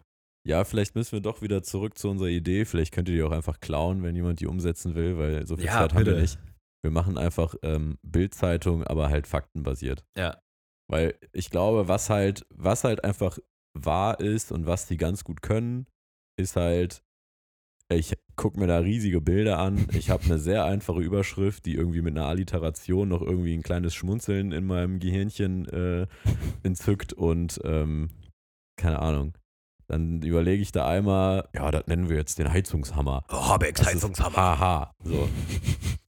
[0.48, 2.64] Ja, vielleicht müssen wir doch wieder zurück zu unserer Idee.
[2.64, 5.66] Vielleicht könnt ihr die auch einfach klauen, wenn jemand die umsetzen will, weil so viel
[5.66, 6.20] Ja, Zeit haben wir bitte.
[6.20, 6.38] nicht.
[6.82, 10.04] Wir machen einfach ähm, Bildzeitung, aber halt faktenbasiert.
[10.16, 10.40] Ja.
[10.88, 13.38] Weil ich glaube, was halt, was halt einfach
[13.74, 15.86] wahr ist und was die ganz gut können,
[16.36, 17.02] ist halt,
[17.92, 19.86] ich gucke mir da riesige Bilder an.
[19.92, 23.94] Ich habe eine sehr einfache Überschrift, die irgendwie mit einer Alliteration noch irgendwie ein kleines
[23.94, 26.06] Schmunzeln in meinem Gehirnchen äh,
[26.62, 28.10] entzückt und ähm,
[28.76, 29.34] keine Ahnung.
[29.90, 33.24] Dann überlege ich da einmal, ja, das nennen wir jetzt den Heizungshammer.
[33.28, 34.94] Oh, Das ist Haha.
[35.02, 35.28] So.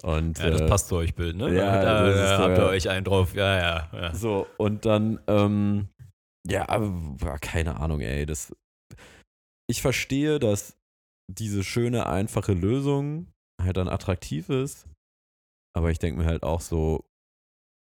[0.04, 1.52] Und, Ja, das äh, passt zu euch Bild, ne?
[1.52, 3.34] ja, da da so, habt ihr euch einen drauf.
[3.34, 3.90] Ja, ja.
[3.92, 4.14] ja.
[4.14, 5.88] So, und dann, ähm,
[6.48, 8.24] ja, aber, keine Ahnung, ey.
[8.24, 8.54] Das,
[9.68, 10.76] ich verstehe, dass
[11.28, 14.86] diese schöne, einfache Lösung halt dann attraktiv ist.
[15.76, 17.04] Aber ich denke mir halt auch so,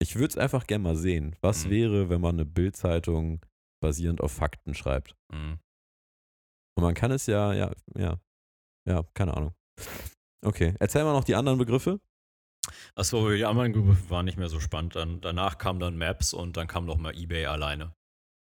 [0.03, 1.37] ich würde es einfach gerne mal sehen.
[1.43, 1.71] Was Mhm.
[1.71, 3.45] wäre, wenn man eine Bildzeitung
[3.83, 5.15] basierend auf Fakten schreibt?
[5.33, 5.59] Mhm.
[6.81, 8.19] Und man kann es ja, ja, ja,
[8.89, 9.55] ja, keine Ahnung.
[10.45, 12.01] Okay, erzähl mal noch die anderen Begriffe.
[12.95, 14.97] Achso, die anderen Begriffe waren nicht mehr so spannend.
[14.97, 17.95] Dann, danach kam dann Maps und dann kam noch mal Ebay alleine.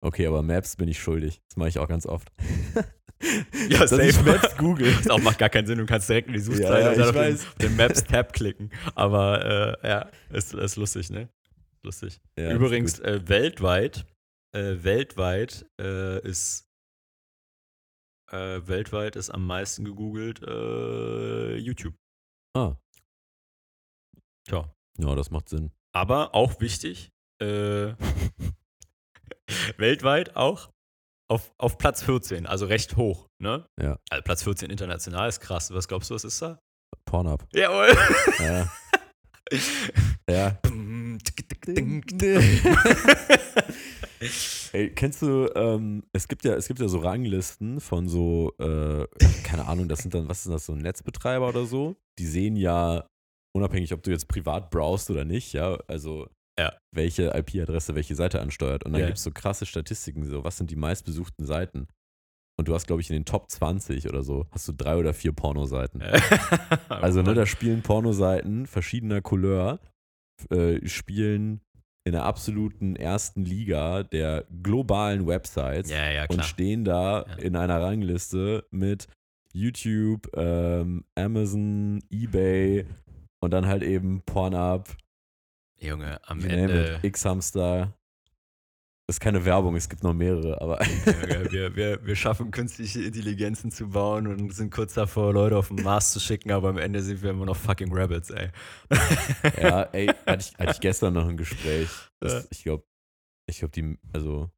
[0.01, 1.41] Okay, aber Maps bin ich schuldig.
[1.49, 2.31] Das mache ich auch ganz oft.
[3.69, 4.21] Ja, Dass safe.
[4.23, 4.93] Maps google.
[4.97, 5.79] Das auch macht gar keinen Sinn.
[5.79, 7.47] Du kannst direkt in die Suchzeile Ja, ja, und dann auf den, weiß.
[7.63, 8.69] den Maps-Tab klicken.
[8.93, 11.27] Aber äh, ja, ist, ist lustig, ne?
[11.81, 12.21] Lustig.
[12.37, 14.05] Ja, Übrigens, äh, weltweit,
[14.55, 16.66] äh, weltweit äh, ist
[18.31, 21.95] äh, weltweit ist am meisten gegoogelt äh, YouTube.
[22.55, 22.75] Ah,
[24.47, 24.73] Tja.
[24.97, 25.71] ja, das macht Sinn.
[25.93, 27.11] Aber auch wichtig,
[27.41, 27.93] äh,
[29.77, 30.71] weltweit auch
[31.29, 33.67] auf, auf Platz 14, also recht hoch, ne?
[33.81, 33.99] Ja.
[34.09, 35.73] Also Platz 14 international ist krass.
[35.73, 36.59] Was glaubst du, was ist da?
[37.05, 37.45] Pornhub.
[37.53, 37.93] Jawohl.
[38.39, 38.71] Ja.
[40.29, 40.57] ja.
[44.73, 49.05] Ey, kennst du, ähm, es gibt ja, es gibt ja so Ranglisten von so, äh,
[49.43, 51.95] keine Ahnung, das sind dann, was sind das, so Netzbetreiber oder so?
[52.19, 53.07] Die sehen ja,
[53.55, 56.27] unabhängig, ob du jetzt privat browst oder nicht, ja, also
[56.59, 56.73] Ja.
[56.93, 58.83] welche IP-Adresse welche Seite ansteuert.
[58.85, 59.07] Und dann Ja.
[59.07, 61.87] gibt es so krasse Statistiken, so, was sind die meistbesuchten Seiten?
[62.59, 65.13] Und du hast, glaube ich, in den Top 20 oder so, hast du drei oder
[65.13, 66.01] vier Pornoseiten.
[66.89, 69.79] Also, ne, da spielen Pornoseiten verschiedener Couleur,
[70.49, 71.61] äh, spielen
[72.03, 77.35] in der absoluten ersten Liga der globalen Websites ja, ja, und stehen da Ja.
[77.35, 79.07] in einer Rangliste mit
[79.53, 82.85] YouTube, ähm, Amazon, Ebay
[83.39, 84.95] und dann halt eben Pornhub,
[85.79, 86.95] Junge, am Ende.
[86.95, 87.93] it, X-Hamster.
[89.07, 93.03] Das ist keine Werbung, es gibt noch mehrere, aber Junge, wir, wir, wir schaffen künstliche
[93.03, 96.77] Intelligenzen zu bauen und sind kurz davor, Leute auf den Mars zu schicken, aber am
[96.77, 98.49] Ende sind wir immer noch fucking Rabbits, ey.
[99.61, 101.87] ja, ey, hatte ich, hatte ich gestern noch ein Gespräch.
[102.19, 102.43] Das, Ja.
[102.51, 102.83] Ich glaube,
[103.49, 104.51] ich glaube, die, also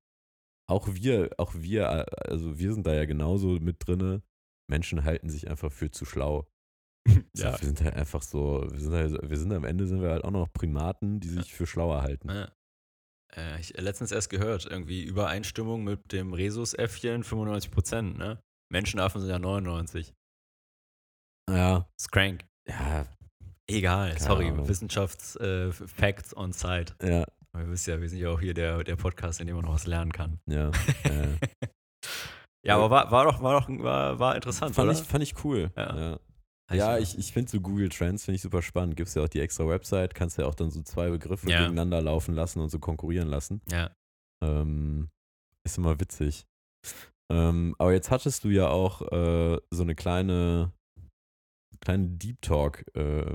[0.68, 4.24] auch wir, auch wir, also wir sind da ja genauso mit drinne.
[4.68, 6.48] Menschen halten sich einfach für zu schlau.
[7.36, 7.60] Ja.
[7.60, 10.24] Wir sind halt einfach so, wir sind, halt, wir sind am Ende sind wir halt
[10.24, 12.30] auch noch Primaten, die sich für schlauer halten.
[12.30, 12.52] Ja.
[13.36, 18.40] Äh, ich letztens erst gehört, irgendwie Übereinstimmung mit dem Rhesusäffchen 95%, ne?
[18.72, 20.14] Menschenaffen sind ja 99.
[21.50, 22.46] Ja, Ist crank.
[22.68, 23.08] ja,
[23.68, 24.68] Egal, Keine sorry, Ahnung.
[24.68, 26.96] Wissenschafts-Facts on site.
[27.04, 27.24] ja,
[27.56, 29.74] Wir wissen ja, wir sind ja auch hier der, der Podcast, in dem man noch
[29.74, 30.40] was lernen kann.
[30.48, 30.72] ja.
[31.06, 31.38] ja.
[32.66, 35.00] Ja, aber war, war doch, war doch war, war interessant, fand, oder?
[35.00, 35.72] ich, fand ich cool.
[35.78, 35.96] Ja.
[35.98, 36.20] Ja,
[36.78, 38.96] ja ich, ich finde so Google Trends finde ich super spannend.
[38.96, 41.60] Gibt es ja auch die extra Website, kannst ja auch dann so zwei Begriffe Ja.
[41.60, 43.62] gegeneinander laufen lassen und so konkurrieren lassen.
[43.72, 43.92] Ja.
[44.44, 45.10] Ähm,
[45.66, 46.46] ist immer witzig.
[47.32, 50.72] Ähm, aber jetzt hattest du ja auch äh, so eine kleine,
[51.82, 53.26] kleine Deep Talk äh,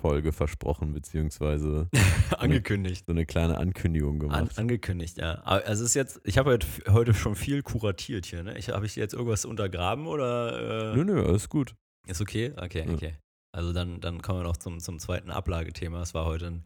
[0.00, 1.88] Folge versprochen, beziehungsweise
[2.38, 3.04] Angekündigt.
[3.06, 4.58] so eine kleine Ankündigung An, gemacht.
[4.58, 5.34] angekündigt, ja.
[5.42, 8.56] Also es ist jetzt, ich habe heute, heute schon viel kuratiert hier, ne?
[8.58, 11.74] Ich, habe ich jetzt irgendwas untergraben oder äh, nö, nö, alles gut.
[12.06, 12.52] Ist okay?
[12.56, 12.94] Okay, Ja.
[12.94, 13.16] okay.
[13.54, 16.00] Also dann, dann kommen wir noch zum, zum zweiten Ablagethema.
[16.00, 16.64] Es war heute ein,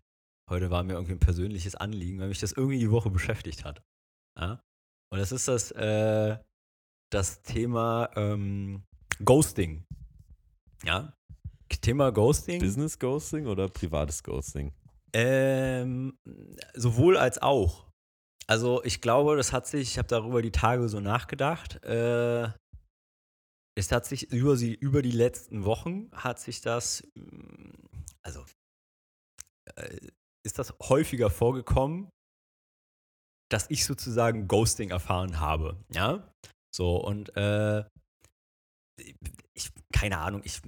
[0.49, 3.83] heute war mir irgendwie ein persönliches Anliegen, weil mich das irgendwie die Woche beschäftigt hat.
[4.39, 4.61] Ja?
[5.11, 6.39] Und das ist das, äh,
[7.11, 8.85] das Thema ähm,
[9.25, 9.85] Ghosting.
[10.85, 11.13] Ja?
[11.81, 12.61] Thema Ghosting.
[12.61, 14.73] Business Ghosting oder privates Ghosting?
[15.13, 16.17] Ähm,
[16.75, 17.87] sowohl als auch.
[18.47, 22.49] Also ich glaube, das hat sich, ich habe darüber die Tage so nachgedacht, äh,
[23.77, 27.71] es hat sich über, sie, über die letzten Wochen hat sich das, mm,
[28.23, 28.45] also
[29.77, 29.99] äh,
[30.45, 32.09] ist das häufiger vorgekommen,
[33.51, 36.33] dass ich sozusagen Ghosting erfahren habe, ja?
[36.75, 37.85] So, und äh,
[39.55, 40.61] ich, keine Ahnung, ich,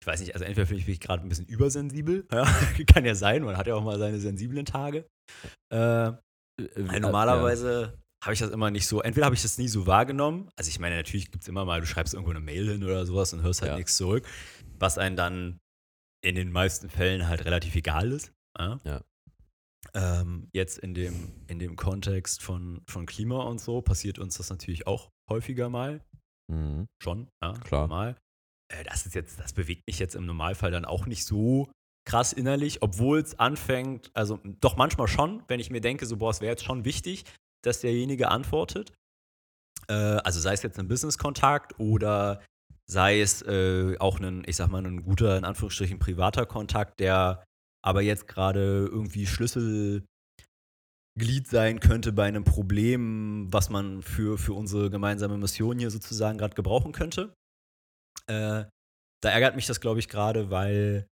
[0.00, 2.44] ich weiß nicht, also entweder bin ich gerade ein bisschen übersensibel, ja,
[2.86, 5.08] kann ja sein, man hat ja auch mal seine sensiblen Tage.
[5.72, 7.98] Äh, äh, normalerweise.
[8.22, 10.78] Habe ich das immer nicht so, entweder habe ich das nie so wahrgenommen, also ich
[10.78, 13.42] meine, natürlich gibt es immer mal, du schreibst irgendwo eine Mail hin oder sowas und
[13.42, 13.76] hörst halt ja.
[13.76, 14.26] nichts zurück,
[14.78, 15.60] was einen dann
[16.24, 18.32] in den meisten Fällen halt relativ egal ist.
[18.58, 18.80] Ja.
[18.84, 19.02] ja.
[19.94, 24.50] Ähm, jetzt in dem, in dem Kontext von, von Klima und so passiert uns das
[24.50, 26.04] natürlich auch häufiger mal.
[26.48, 26.88] Mhm.
[27.02, 27.86] Schon, ja, klar.
[27.86, 28.16] Mal.
[28.68, 31.70] Äh, das ist jetzt, das bewegt mich jetzt im Normalfall dann auch nicht so
[32.06, 36.30] krass innerlich, obwohl es anfängt, also doch manchmal schon, wenn ich mir denke, so, boah,
[36.30, 37.24] es wäre jetzt schon wichtig,
[37.66, 38.92] dass derjenige antwortet.
[39.88, 42.42] Äh, also sei es jetzt ein Business-Kontakt oder
[42.88, 47.44] sei es äh, auch ein, ich sag mal, ein guter, in Anführungsstrichen, privater Kontakt, der
[47.84, 50.06] aber jetzt gerade irgendwie Schlüsselglied
[51.44, 56.54] sein könnte bei einem Problem, was man für, für unsere gemeinsame Mission hier sozusagen gerade
[56.54, 57.34] gebrauchen könnte.
[58.26, 58.64] Äh,
[59.22, 61.06] da ärgert mich das, glaube ich, gerade, weil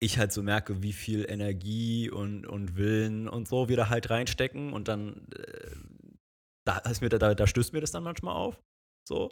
[0.00, 4.10] ich halt so merke, wie viel Energie und, und Willen und so wir da halt
[4.10, 5.76] reinstecken und dann äh,
[6.66, 8.60] da, ist mir, da, da stößt mir das dann manchmal auf.
[9.08, 9.30] So.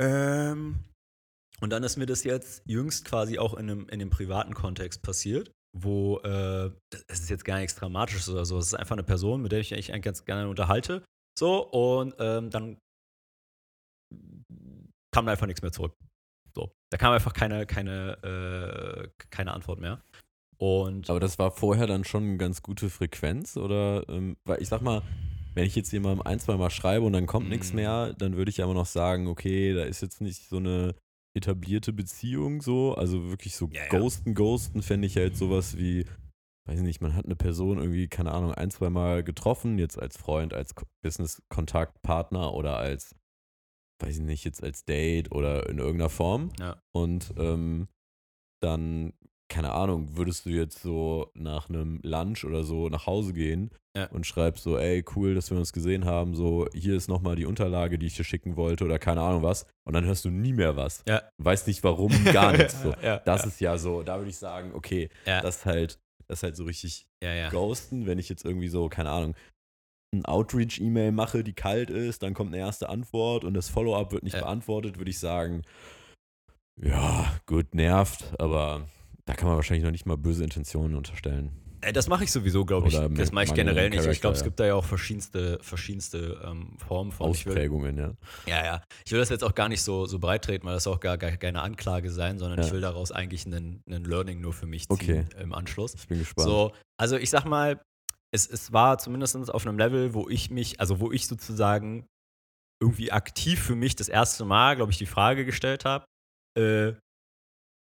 [0.00, 0.84] Ähm,
[1.60, 5.02] und dann ist mir das jetzt jüngst quasi auch in einem, in einem privaten Kontext
[5.02, 8.58] passiert, wo äh, das ist jetzt gar nichts Dramatisches oder so.
[8.58, 11.04] Es ist einfach eine Person, mit der ich mich eigentlich ganz gerne unterhalte.
[11.38, 12.78] So, und ähm, dann
[15.14, 15.94] kam da einfach nichts mehr zurück.
[16.94, 20.00] Da kam einfach keine, keine, äh, keine Antwort mehr.
[20.58, 24.68] Und Aber das war vorher dann schon eine ganz gute Frequenz oder, ähm, weil ich
[24.68, 25.02] sag mal,
[25.54, 27.50] wenn ich jetzt jemandem ein, zwei Mal schreibe und dann kommt mm.
[27.50, 30.58] nichts mehr, dann würde ich ja immer noch sagen, okay, da ist jetzt nicht so
[30.58, 30.94] eine
[31.36, 34.34] etablierte Beziehung so, also wirklich so ja, ghosten, ja.
[34.36, 36.04] ghosten fände ich ja jetzt sowas wie,
[36.68, 40.16] weiß nicht, man hat eine Person irgendwie, keine Ahnung, ein, zwei Mal getroffen, jetzt als
[40.16, 43.16] Freund, als Business-Kontakt, Partner oder als
[44.00, 46.50] weiß ich nicht, jetzt als Date oder in irgendeiner Form.
[46.58, 46.76] Ja.
[46.92, 47.88] Und ähm,
[48.62, 49.12] dann,
[49.48, 54.06] keine Ahnung, würdest du jetzt so nach einem Lunch oder so nach Hause gehen ja.
[54.06, 57.46] und schreibst so, ey, cool, dass wir uns gesehen haben, so, hier ist nochmal die
[57.46, 59.66] Unterlage, die ich dir schicken wollte oder keine Ahnung was.
[59.86, 61.04] Und dann hörst du nie mehr was.
[61.06, 61.22] Ja.
[61.38, 62.82] Weißt nicht warum, gar nichts.
[62.82, 62.94] So.
[63.02, 66.42] ja, das ist ja so, da würde ich sagen, okay, das ist halt, das ist
[66.42, 67.06] halt so richtig
[67.50, 69.34] ghosten, wenn ich jetzt irgendwie so, keine Ahnung,
[70.18, 74.22] ein Outreach-E-Mail mache, die kalt ist, dann kommt eine erste Antwort und das Follow-up wird
[74.22, 74.40] nicht ja.
[74.40, 75.62] beantwortet, würde ich sagen,
[76.80, 78.88] ja, gut, nervt, aber
[79.26, 81.52] da kann man wahrscheinlich noch nicht mal böse Intentionen unterstellen.
[81.92, 82.96] Das mache ich sowieso, glaube ich.
[82.96, 84.06] Oder das mache ich generell nicht.
[84.06, 88.58] Ich glaube, es gibt da ja auch verschiedenste, verschiedenste ähm, Formen von Ausprägungen, will, ja.
[88.58, 88.82] Ja, ja.
[89.04, 91.18] Ich will das jetzt auch gar nicht so, so breit treten, weil das auch gar,
[91.18, 92.64] gar keine Anklage sein, sondern ja.
[92.64, 95.24] ich will daraus eigentlich einen, einen Learning nur für mich ziehen okay.
[95.40, 95.94] im Anschluss.
[95.94, 96.48] Ich bin gespannt.
[96.48, 97.80] So, also ich sag mal,
[98.34, 102.06] es, es war zumindest auf einem Level, wo ich mich, also wo ich sozusagen
[102.82, 106.04] irgendwie aktiv für mich das erste Mal, glaube ich, die Frage gestellt habe,
[106.58, 106.94] äh,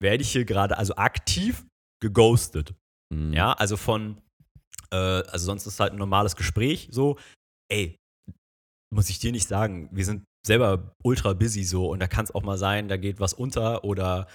[0.01, 1.65] werde ich hier gerade, also aktiv
[2.01, 2.75] geghostet.
[3.09, 3.31] Mhm.
[3.31, 4.21] Ja, also von,
[4.91, 7.17] äh, also sonst ist es halt ein normales Gespräch, so,
[7.71, 7.95] ey,
[8.93, 12.35] muss ich dir nicht sagen, wir sind selber ultra busy so und da kann es
[12.35, 14.27] auch mal sein, da geht was unter oder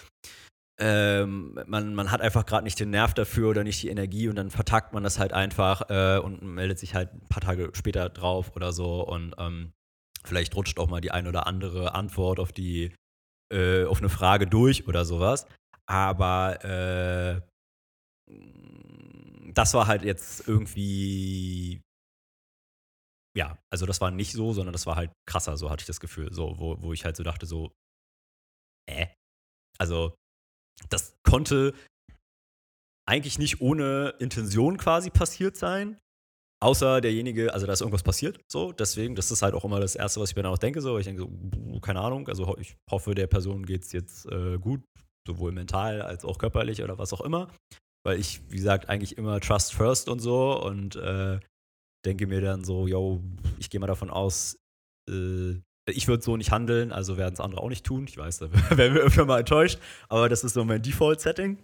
[0.80, 4.36] ähm, man, man hat einfach gerade nicht den Nerv dafür oder nicht die Energie und
[4.36, 8.08] dann vertagt man das halt einfach äh, und meldet sich halt ein paar Tage später
[8.08, 9.72] drauf oder so und ähm,
[10.24, 12.94] vielleicht rutscht auch mal die ein oder andere Antwort auf die
[13.52, 15.46] äh, auf eine Frage durch oder sowas.
[15.86, 17.40] Aber äh,
[19.54, 21.82] das war halt jetzt irgendwie
[23.36, 26.00] ja, also das war nicht so, sondern das war halt krasser, so hatte ich das
[26.00, 27.72] Gefühl, so, wo, wo ich halt so dachte, so,
[28.88, 29.06] äh,
[29.78, 30.16] also
[30.88, 31.74] das konnte
[33.08, 35.98] eigentlich nicht ohne Intention quasi passiert sein.
[36.60, 39.94] Außer derjenige, also da ist irgendwas passiert, so, deswegen, das ist halt auch immer das
[39.94, 42.76] Erste, was ich mir dann auch denke, so, ich denke so, keine Ahnung, also ich
[42.90, 44.82] hoffe, der Person geht es jetzt äh, gut,
[45.24, 47.46] sowohl mental als auch körperlich oder was auch immer,
[48.04, 51.38] weil ich, wie gesagt, eigentlich immer Trust First und so und äh,
[52.04, 53.22] denke mir dann so, yo,
[53.60, 54.58] ich gehe mal davon aus,
[55.08, 55.60] äh,
[55.90, 58.06] ich würde so nicht handeln, also werden es andere auch nicht tun.
[58.08, 59.78] Ich weiß, da werden wir öfter mal enttäuscht,
[60.08, 61.62] aber das ist so mein Default-Setting.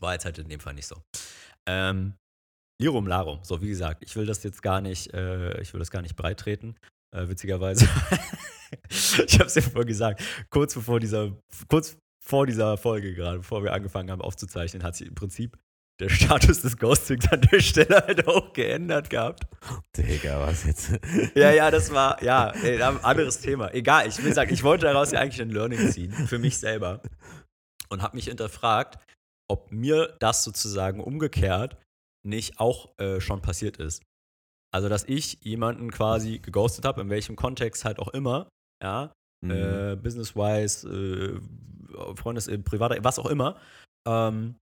[0.00, 0.96] War jetzt halt in dem Fall nicht so.
[1.66, 2.14] Ähm,
[2.80, 5.90] Lirum Larum, so wie gesagt, ich will das jetzt gar nicht, äh, ich will das
[5.90, 6.76] gar nicht breitreten,
[7.14, 7.84] äh, witzigerweise.
[8.88, 11.36] ich habe es ja vorher gesagt, kurz bevor dieser,
[11.68, 15.56] kurz vor dieser Folge gerade, bevor wir angefangen haben aufzuzeichnen, hat sich im Prinzip
[16.02, 19.44] der Status des Ghostings an der Stelle halt auch geändert gehabt.
[19.96, 20.90] Digga, was jetzt?
[21.34, 23.72] Ja, ja, das war, ja, ey, ein anderes Thema.
[23.72, 27.00] Egal, ich will sagen, ich wollte daraus ja eigentlich ein Learning ziehen, für mich selber.
[27.88, 28.98] Und habe mich hinterfragt,
[29.50, 31.76] ob mir das sozusagen umgekehrt
[32.24, 34.02] nicht auch äh, schon passiert ist.
[34.74, 38.48] Also, dass ich jemanden quasi geghostet habe, in welchem Kontext halt auch immer,
[38.82, 39.12] ja,
[39.44, 39.50] Mhm.
[39.50, 43.60] äh, business-wise, äh, Freundes, äh, privater, was auch immer.
[44.06, 44.54] Ähm,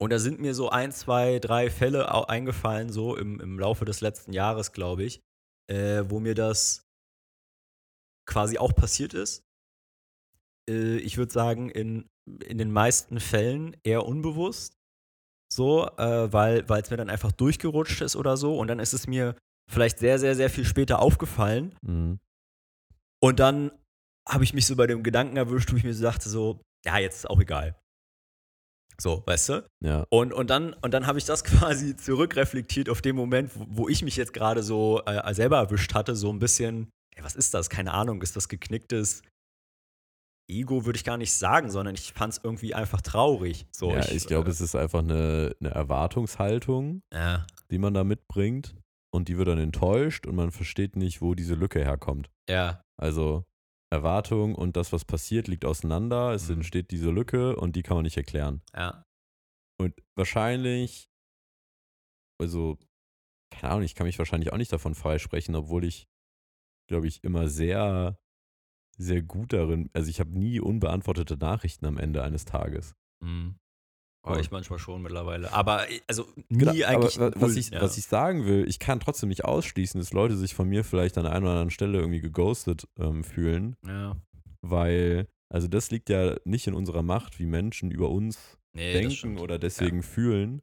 [0.00, 4.00] und da sind mir so ein, zwei, drei Fälle eingefallen, so im, im Laufe des
[4.00, 5.20] letzten Jahres, glaube ich,
[5.70, 6.88] äh, wo mir das
[8.26, 9.44] quasi auch passiert ist.
[10.68, 12.08] Äh, ich würde sagen, in,
[12.46, 14.78] in den meisten Fällen eher unbewusst.
[15.52, 18.56] So, äh, weil es mir dann einfach durchgerutscht ist oder so.
[18.56, 19.36] Und dann ist es mir
[19.68, 21.74] vielleicht sehr, sehr, sehr viel später aufgefallen.
[21.82, 22.20] Mhm.
[23.20, 23.72] Und dann
[24.26, 26.98] habe ich mich so bei dem Gedanken erwischt, wo ich mir so dachte, so, ja,
[26.98, 27.76] jetzt ist auch egal.
[29.00, 29.68] So, weißt du?
[29.82, 30.04] Ja.
[30.10, 33.88] Und, und dann, und dann habe ich das quasi zurückreflektiert auf den Moment, wo, wo
[33.88, 37.54] ich mich jetzt gerade so äh, selber erwischt hatte, so ein bisschen, ey, was ist
[37.54, 37.70] das?
[37.70, 39.22] Keine Ahnung, ist das geknicktes
[40.50, 43.66] Ego, würde ich gar nicht sagen, sondern ich fand es irgendwie einfach traurig.
[43.70, 48.04] So, ja, ich glaube, äh, es ist einfach eine, eine Erwartungshaltung, ja, die man da
[48.04, 48.74] mitbringt
[49.12, 52.30] und die wird dann enttäuscht und man versteht nicht, wo diese Lücke herkommt.
[52.48, 53.44] ja, Also
[53.90, 56.32] Erwartung und das, was passiert, liegt auseinander.
[56.32, 56.56] Es Mhm.
[56.56, 58.62] entsteht diese Lücke und die kann man nicht erklären.
[58.74, 59.04] ja,
[59.78, 61.08] Und wahrscheinlich,
[62.38, 62.78] also,
[63.50, 66.08] keine Ahnung, ich kann mich wahrscheinlich auch nicht davon freisprechen, obwohl ich,
[66.88, 68.18] glaube ich, immer sehr,
[68.98, 72.96] sehr gut darin, also ich habe nie unbeantwortete Nachrichten am Ende eines Tages.
[73.22, 73.56] mhm.
[74.22, 74.42] Aber Voll.
[74.44, 75.52] ich manchmal schon mittlerweile.
[75.52, 77.18] Aber äh, also nie Genau, eigentlich.
[77.18, 77.80] was, ich, ja.
[77.80, 81.16] was ich sagen will, ich kann trotzdem nicht ausschließen, dass Leute sich von mir vielleicht
[81.16, 84.16] an einer oder anderen Stelle irgendwie geghostet ähm, fühlen, Ja,
[84.60, 89.38] weil, also das liegt ja nicht in unserer Macht, wie Menschen über uns nee, denken
[89.38, 90.60] oder deswegen fühlen.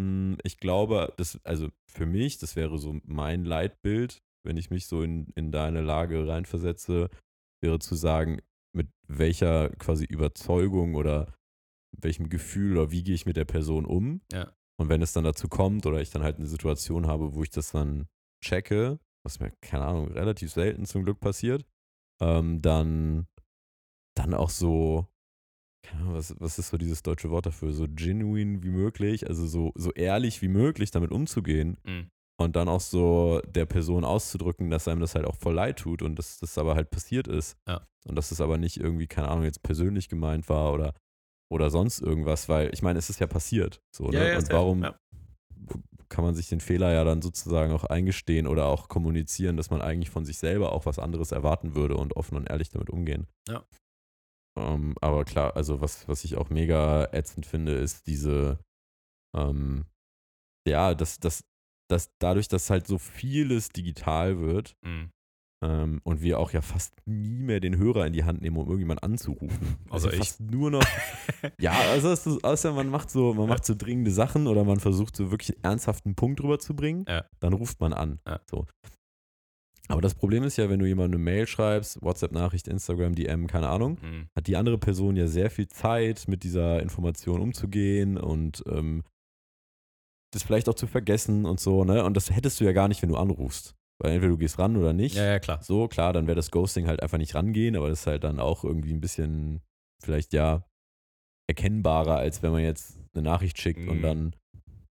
[0.00, 4.86] Hm, Ich glaube, das, also für mich, das wäre so mein Leitbild, wenn ich mich
[4.86, 7.10] so in, in deine Lage reinversetze,
[7.62, 8.40] wäre zu sagen,
[8.74, 11.34] mit welcher quasi Überzeugung oder
[12.04, 14.20] welchem Gefühl oder wie gehe ich mit der Person um.
[14.32, 14.52] Ja.
[14.80, 17.50] Und wenn es dann dazu kommt oder ich dann halt eine Situation habe, wo ich
[17.50, 18.06] das dann
[18.44, 21.64] checke, was mir, keine Ahnung, relativ selten zum Glück passiert,
[22.20, 23.26] ähm, dann,
[24.16, 25.06] dann auch so,
[25.84, 29.46] keine Ahnung, was, was ist so dieses deutsche Wort dafür, so genuine wie möglich, also
[29.46, 32.10] so, so ehrlich wie möglich damit umzugehen Mhm.
[32.40, 36.02] und dann auch so der Person auszudrücken, dass einem das halt auch voll leid tut
[36.02, 37.56] und dass das aber halt passiert ist.
[37.68, 37.86] Ja.
[38.08, 40.94] Und dass das aber nicht irgendwie, keine Ahnung, jetzt persönlich gemeint war oder,
[41.52, 43.80] oder sonst irgendwas, weil ich meine, es ist ja passiert.
[43.94, 44.18] So, ne?
[44.18, 44.94] Ja, ja, und warum ja.
[46.08, 49.82] kann man sich den Fehler ja dann sozusagen auch eingestehen oder auch kommunizieren, dass man
[49.82, 53.26] eigentlich von sich selber auch was anderes erwarten würde und offen und ehrlich damit umgehen.
[53.48, 53.64] Ja.
[54.58, 58.58] Ähm, aber klar, also was, was ich auch mega ätzend finde, ist diese,
[59.36, 59.84] ähm,
[60.66, 61.44] ja, dass, dass,
[61.88, 65.10] dass dadurch, dass halt so vieles digital wird Mhm.
[65.62, 68.66] Ähm, und wir auch ja fast nie mehr den Hörer in die Hand nehmen, um
[68.66, 69.76] irgendjemand anzurufen.
[69.90, 70.18] Also ja ich.
[70.18, 70.84] fast nur noch
[71.58, 74.80] ja, also es ist, außer man macht so, man macht so dringende Sachen oder man
[74.80, 77.24] versucht so wirklich einen ernsthaften Punkt rüberzubringen, Ja.
[77.40, 78.18] dann ruft man an.
[78.26, 78.40] Ja.
[78.50, 78.66] So.
[79.88, 83.68] Aber das Problem ist ja, wenn du jemandem eine Mail schreibst, WhatsApp-Nachricht, Instagram, DM, keine
[83.68, 84.28] Ahnung, Mhm.
[84.34, 89.02] hat die andere Person ja sehr viel Zeit, mit dieser Information umzugehen und ähm,
[90.32, 92.04] das vielleicht auch zu vergessen und so, ne?
[92.04, 93.74] Und das hättest du ja gar nicht, wenn du anrufst.
[94.02, 95.14] Weil entweder du gehst ran oder nicht.
[95.14, 95.62] Ja, ja, klar.
[95.62, 98.40] So, klar, dann wäre das Ghosting halt einfach nicht rangehen, aber das ist halt dann
[98.40, 99.62] auch irgendwie ein bisschen,
[100.02, 100.64] vielleicht ja,
[101.48, 104.02] erkennbarer, als wenn man jetzt eine Nachricht schickt und Mhm.
[104.02, 104.36] dann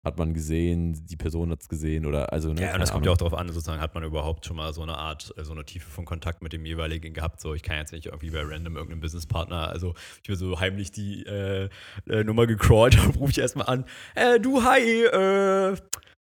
[0.04, 2.60] hat man gesehen, die Person hat es gesehen oder also, ne?
[2.60, 3.30] Ja, und keine es kommt ja auch Ahnung.
[3.30, 5.90] darauf an, sozusagen, hat man überhaupt schon mal so eine Art, äh, so eine Tiefe
[5.90, 7.40] von Kontakt mit dem jeweiligen gehabt.
[7.40, 10.92] So, ich kann jetzt nicht irgendwie bei random irgendeinem Businesspartner, also ich will so heimlich
[10.92, 11.68] die äh,
[12.08, 13.84] äh, Nummer gecrawlt, dann rufe ich erstmal an,
[14.14, 15.76] äh, du, hi, äh,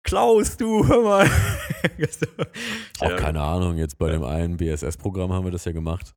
[0.03, 1.29] Klaus, du, hör mal.
[2.09, 2.25] So,
[2.99, 6.13] Auch ja, keine Ahnung, jetzt bei dem einen BSS-Programm haben wir das ja gemacht.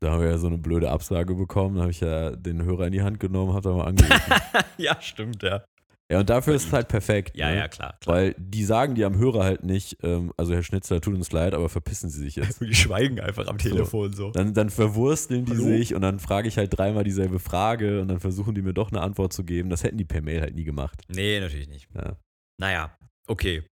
[0.00, 2.86] Da haben wir ja so eine blöde Absage bekommen, da habe ich ja den Hörer
[2.86, 4.32] in die Hand genommen, habe da mal angerufen.
[4.78, 5.64] ja, stimmt, ja.
[6.10, 7.36] ja, und dafür ist es halt perfekt.
[7.36, 7.56] Ja, ne?
[7.58, 8.16] ja, klar, klar.
[8.16, 11.54] Weil die sagen dir am Hörer halt nicht, ähm, also Herr Schnitzler, tut uns leid,
[11.54, 12.60] aber verpissen Sie sich jetzt.
[12.60, 14.30] Die schweigen einfach am Telefon so.
[14.30, 15.64] Dann, dann verwursteln die Hallo?
[15.64, 18.90] sich und dann frage ich halt dreimal dieselbe Frage und dann versuchen die mir doch
[18.90, 19.70] eine Antwort zu geben.
[19.70, 21.02] Das hätten die per Mail halt nie gemacht.
[21.08, 21.88] Nee, natürlich nicht.
[21.94, 22.16] Ja.
[22.62, 22.96] Naja,
[23.26, 23.66] okay.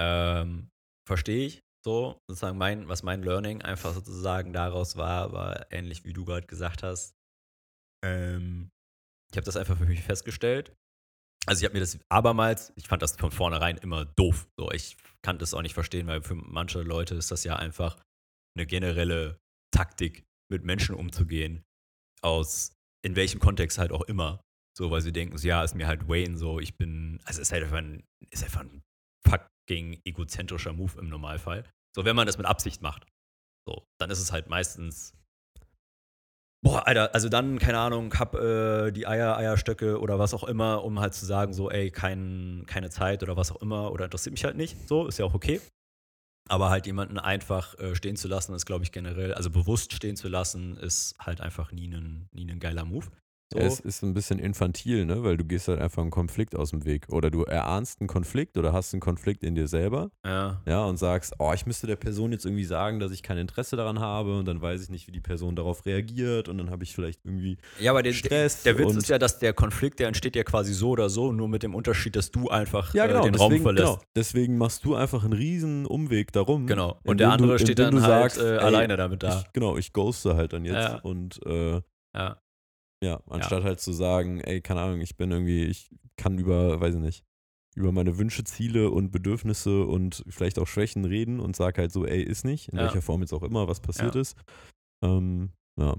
[0.00, 0.70] Ähm,
[1.06, 1.60] Verstehe ich.
[1.84, 6.46] So, sozusagen mein, was mein Learning einfach sozusagen daraus war, war ähnlich wie du gerade
[6.46, 7.12] gesagt hast.
[8.02, 8.70] Ähm,
[9.30, 10.72] ich habe das einfach für mich festgestellt.
[11.44, 14.48] Also ich habe mir das abermals, ich fand das von vornherein immer doof.
[14.56, 18.00] So, ich kann das auch nicht verstehen, weil für manche Leute ist das ja einfach
[18.56, 19.38] eine generelle
[19.74, 21.64] Taktik, mit Menschen umzugehen.
[22.22, 24.40] Aus in welchem Kontext halt auch immer.
[24.76, 27.52] So, weil sie denken, so, ja, ist mir halt Wayne so, ich bin, also ist
[27.52, 28.82] halt einfach ein, ist einfach ein
[29.26, 31.64] fucking egozentrischer Move im Normalfall.
[31.94, 33.06] So, wenn man das mit Absicht macht.
[33.68, 35.14] So, dann ist es halt meistens,
[36.64, 40.84] boah, Alter, also dann, keine Ahnung, hab äh, die Eier, Eierstöcke oder was auch immer,
[40.84, 44.32] um halt zu sagen, so, ey, kein, keine Zeit oder was auch immer oder interessiert
[44.32, 44.88] mich halt nicht.
[44.88, 45.60] So, ist ja auch okay.
[46.48, 50.16] Aber halt jemanden einfach äh, stehen zu lassen, ist, glaube ich, generell, also bewusst stehen
[50.16, 53.06] zu lassen, ist halt einfach nie ein, nie ein geiler Move.
[53.52, 53.58] So.
[53.58, 55.22] Ja, es ist ein bisschen infantil, ne?
[55.22, 57.06] Weil du gehst halt einfach einen Konflikt aus dem Weg.
[57.10, 60.10] Oder du erahnst einen Konflikt oder hast einen Konflikt in dir selber.
[60.24, 60.60] ja.
[60.66, 63.76] Ja, und sagst, oh, ich müsste der Person jetzt irgendwie sagen, dass ich kein Interesse
[63.76, 66.84] daran habe und dann weiß ich nicht, wie die Person darauf reagiert und dann habe
[66.84, 69.98] ich vielleicht irgendwie Ja, aber der, Stress der Witz und- ist ja, dass der Konflikt,
[70.00, 73.06] der entsteht ja quasi so oder so, nur mit dem Unterschied, dass du einfach ja,
[73.06, 73.86] genau, äh, den deswegen, Raum verlässt.
[73.86, 76.66] Genau, deswegen machst du einfach einen riesen Umweg darum.
[76.66, 76.98] Genau.
[77.04, 79.40] Und der andere du, steht dann halt sagst, äh, alleine damit da.
[79.40, 80.96] Ich, genau, ich ghoste halt dann jetzt Ja.
[81.00, 81.80] und äh,
[82.14, 82.36] Ja.
[83.02, 86.94] Ja, anstatt halt zu sagen, ey, keine Ahnung, ich bin irgendwie, ich kann über, weiß
[86.94, 87.24] ich nicht,
[87.74, 92.06] über meine Wünsche, Ziele und Bedürfnisse und vielleicht auch Schwächen reden und sag halt so,
[92.06, 92.84] ey, ist nicht, in Ja.
[92.84, 94.20] welcher Form jetzt auch immer, was passiert Ja.
[94.20, 94.36] ist.
[95.02, 95.96] Ähm, ja.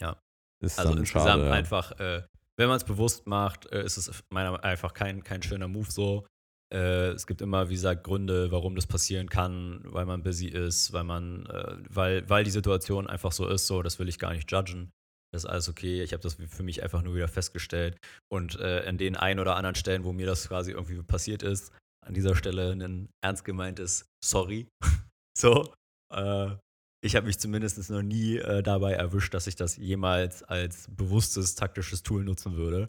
[0.00, 0.20] Ja.
[0.60, 1.52] Ist Also dann insgesamt schade, ja.
[1.52, 2.22] einfach, äh,
[2.56, 5.68] wenn man es bewusst macht, äh, ist es meiner Meinung nach einfach kein, kein schöner
[5.68, 6.26] Move so.
[6.72, 10.92] Äh, es gibt immer, wie gesagt, Gründe, warum das passieren kann, weil man busy ist,
[10.92, 14.32] weil man, äh, weil, weil die Situation einfach so ist, so, das will ich gar
[14.32, 14.90] nicht judgen.
[15.36, 16.02] Das ist alles okay.
[16.02, 17.98] Ich habe das für mich einfach nur wieder festgestellt.
[18.32, 21.72] Und äh, an den ein oder anderen Stellen, wo mir das quasi irgendwie passiert ist,
[22.06, 24.66] an dieser Stelle ein ernst gemeintes Sorry.
[25.36, 25.74] so.
[26.10, 26.56] Äh,
[27.04, 31.54] ich habe mich zumindest noch nie äh, dabei erwischt, dass ich das jemals als bewusstes
[31.54, 32.88] taktisches Tool nutzen würde.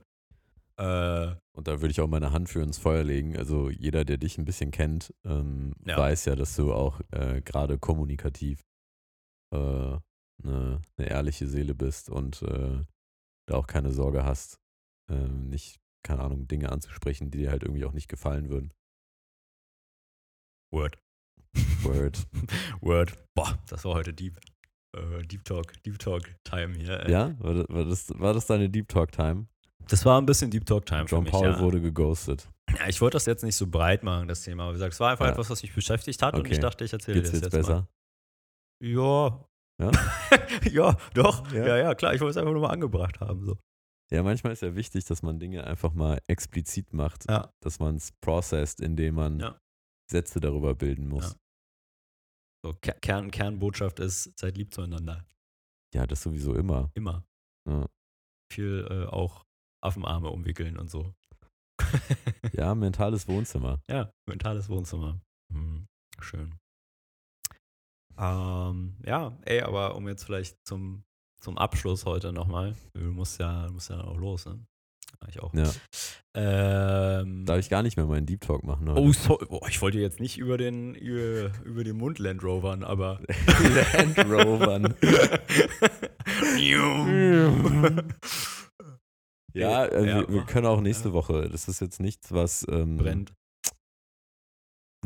[0.80, 3.36] Äh, Und da würde ich auch meine Hand für ins Feuer legen.
[3.36, 5.98] Also jeder, der dich ein bisschen kennt, ähm, Ja.
[5.98, 8.62] weiß ja, dass du auch äh, gerade kommunikativ
[10.43, 12.83] eine ne ehrliche Seele bist und äh,
[13.47, 14.59] da auch keine Sorge hast,
[15.09, 18.73] äh, nicht, keine Ahnung, Dinge anzusprechen, die dir halt irgendwie auch nicht gefallen würden.
[20.71, 20.97] Word.
[21.83, 22.27] Word.
[22.81, 23.15] Word.
[23.35, 24.38] Boah, das war heute Deep.
[24.95, 26.99] Äh, Deep Talk, Deep Talk Time hier.
[27.05, 27.11] ey.
[27.11, 27.35] ja?
[27.39, 27.53] War
[27.85, 29.47] das, war, das, deine Deep Talk Time?
[29.88, 31.31] Das war ein bisschen Deep Talk Time für John mich.
[31.31, 31.59] Paul ja.
[31.59, 32.49] wurde geghostet.
[32.77, 34.63] ja, ich wollte das jetzt nicht so breit machen, das Thema.
[34.63, 35.31] Aber wie gesagt, es war einfach Ja.
[35.31, 36.53] etwas, was mich beschäftigt hat und Okay.
[36.53, 37.88] ich dachte, ich erzähle Geht's das jetzt jetzt besser?
[38.83, 38.88] mal.
[38.88, 39.47] Ja.
[39.80, 39.91] Ja?
[40.71, 41.51] ja, doch.
[41.51, 41.65] Ja?
[41.67, 41.78] Ja?
[41.78, 42.13] ja, klar.
[42.13, 43.45] Ich wollte es einfach nur mal angebracht haben.
[43.45, 43.57] So.
[44.11, 47.51] Ja, manchmal ist ja wichtig, dass man Dinge einfach mal explizit macht, Ja.
[47.61, 49.59] dass man es processed, indem man Ja.
[50.09, 51.36] Sätze darüber bilden muss.
[52.65, 55.25] So, Ker- Kern, Kernbotschaft ist, seid lieb zueinander.
[55.93, 56.89] Ja, das sowieso immer.
[56.95, 57.23] Immer.
[58.51, 59.43] Viel äh, auch
[59.84, 61.13] Affenarme umwickeln und so.
[62.53, 63.80] Ja, mentales Wohnzimmer.
[63.89, 65.19] Ja, mentales Wohnzimmer.
[65.53, 65.86] Mhm.
[66.19, 66.55] Schön.
[68.18, 71.03] Ähm, ja, ey, aber um jetzt vielleicht zum,
[71.39, 72.76] zum Abschluss heute nochmal.
[72.93, 74.59] Du musst ja, du musst ja auch los, ne?
[75.30, 75.53] Ich auch.
[75.53, 75.72] Ja.
[76.36, 79.01] Ähm, Darf ich gar nicht mehr meinen Deep Talk machen heute.
[79.01, 82.84] oh, so, boah, ich wollte jetzt nicht über den, über, über den Mund Land Rovern,
[82.84, 83.20] aber.
[83.93, 84.93] Land Rovern.
[89.53, 91.13] Ja, äh, Ja, wir, können auch nächste.
[91.13, 91.49] Woche.
[91.49, 92.65] Das ist jetzt nichts, was.
[92.70, 93.34] Ähm, Brennt.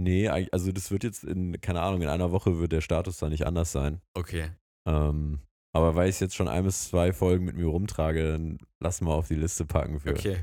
[0.04, 3.30] Nee, also das wird jetzt in, keine Ahnung, in einer Woche wird der Status da
[3.30, 4.02] nicht anders sein.
[4.14, 4.50] Okay.
[4.88, 5.40] Ähm,
[5.74, 9.14] aber weil ich jetzt schon ein bis zwei Folgen mit mir rumtrage, dann lass mal
[9.14, 10.10] auf die Liste packen für.
[10.12, 10.38] Okay.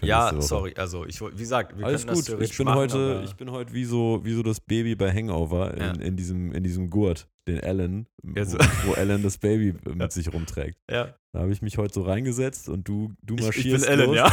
[0.00, 0.74] für Ja, sorry.
[0.76, 2.28] Also, ich, wie gesagt, wir Alles gut.
[2.40, 5.74] Ich bin machen, heute, ich bin heute wie so, wie so das Baby bei Hangover
[5.74, 5.92] in, Ja.
[5.92, 10.32] in diesem, in diesem Gurt, den Ellen, Jetzt- wo, wo Ellen das Baby mit sich
[10.32, 10.78] rumträgt.
[10.90, 11.14] ja.
[11.34, 14.06] Da habe ich mich heute so reingesetzt und du, du Ich, ich marschierst bin Ellen,
[14.08, 14.16] los.
[14.16, 14.30] ja.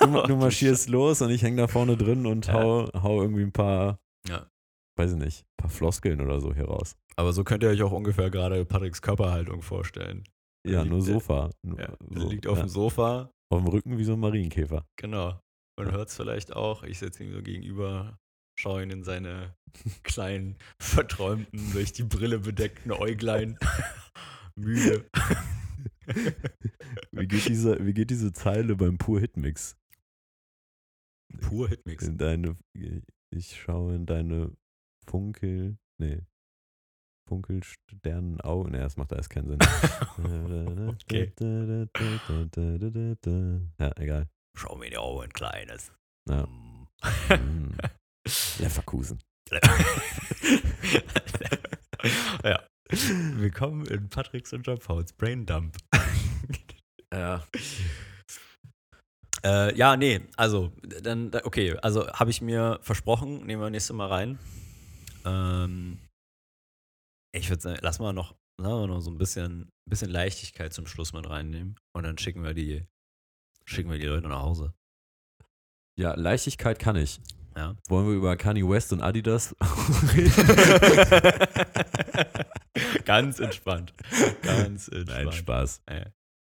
[0.00, 2.52] Du, du marschierst los und ich hänge da vorne drin und Ja.
[2.52, 3.98] hau, hau irgendwie ein paar,
[4.28, 4.50] Ja.
[4.98, 6.96] weiß ich nicht, ein paar Floskeln oder so hier raus.
[7.16, 10.24] Aber so könnt ihr euch auch ungefähr gerade Patricks Körperhaltung vorstellen.
[10.66, 11.50] Ja, liegt nur der- Sofa.
[11.62, 12.64] Nur, Ja, er so, liegt auf ja.
[12.64, 14.84] dem Sofa, auf dem Rücken wie so ein Marienkäfer.
[14.96, 15.40] genau.
[15.78, 15.92] Man Ja.
[15.92, 16.82] hört es vielleicht auch.
[16.84, 18.18] Ich sitze ihm so gegenüber,
[18.58, 19.54] schaue ihn in seine
[20.02, 23.58] kleinen, verträumten, durch die Brille bedeckten Äuglein.
[24.56, 25.08] Müde.
[27.12, 29.76] Wie geht diese, wie geht diese Zeile beim Pur Hitmix?
[31.40, 32.06] Pur Hitmix.
[32.06, 32.56] In deine,
[33.30, 34.56] ich schaue in deine
[35.06, 36.22] Funkel, nee,
[37.28, 38.70] Funkelsternen Augen.
[38.70, 39.58] Nee, das macht alles keinen Sinn.
[40.88, 41.32] Okay.
[43.78, 44.28] Ja, egal.
[44.56, 45.92] Schau mir die Augen, Kleines.
[46.28, 46.46] Ja.
[46.46, 46.86] Mm.
[48.58, 49.18] Leverkusen.
[52.42, 52.66] ja.
[52.88, 55.76] Willkommen in Patricks und Pauls Brain Dump.
[57.12, 57.44] Ja.
[59.46, 60.72] Äh, ja, nee, also,
[61.02, 64.38] dann, da- okay, also habe ich mir versprochen, nehmen wir nächstes Mal rein.
[65.24, 65.98] Ähm,
[67.32, 70.86] ich würde sagen, lass mal noch, sagen wir noch so ein bisschen, bisschen Leichtigkeit zum
[70.88, 72.84] Schluss mit reinnehmen und dann schicken wir die,
[73.66, 74.74] schicken wir die Leute nach Hause.
[75.98, 77.20] Ja, Leichtigkeit kann ich.
[77.56, 77.76] Ja.
[77.88, 79.54] Wollen wir über Kanye West und Adidas
[83.04, 83.94] Ganz entspannt.
[84.42, 85.24] Ganz entspannt.
[85.26, 85.82] Nein, Spaß.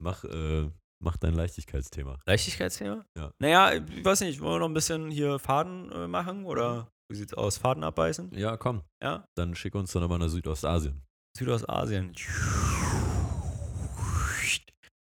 [0.01, 0.69] Mach, äh,
[0.99, 2.19] mach dein Leichtigkeitsthema.
[2.25, 3.05] Leichtigkeitsthema?
[3.17, 3.31] Ja.
[3.39, 6.91] Naja, ich weiß nicht, wollen wir noch ein bisschen hier Faden äh, machen oder?
[7.09, 7.57] Wie sieht's aus?
[7.57, 8.31] Faden abbeißen?
[8.33, 8.83] Ja, komm.
[9.01, 9.25] Ja?
[9.35, 11.03] Dann schick uns doch nochmal nach Südostasien.
[11.37, 12.13] Südostasien.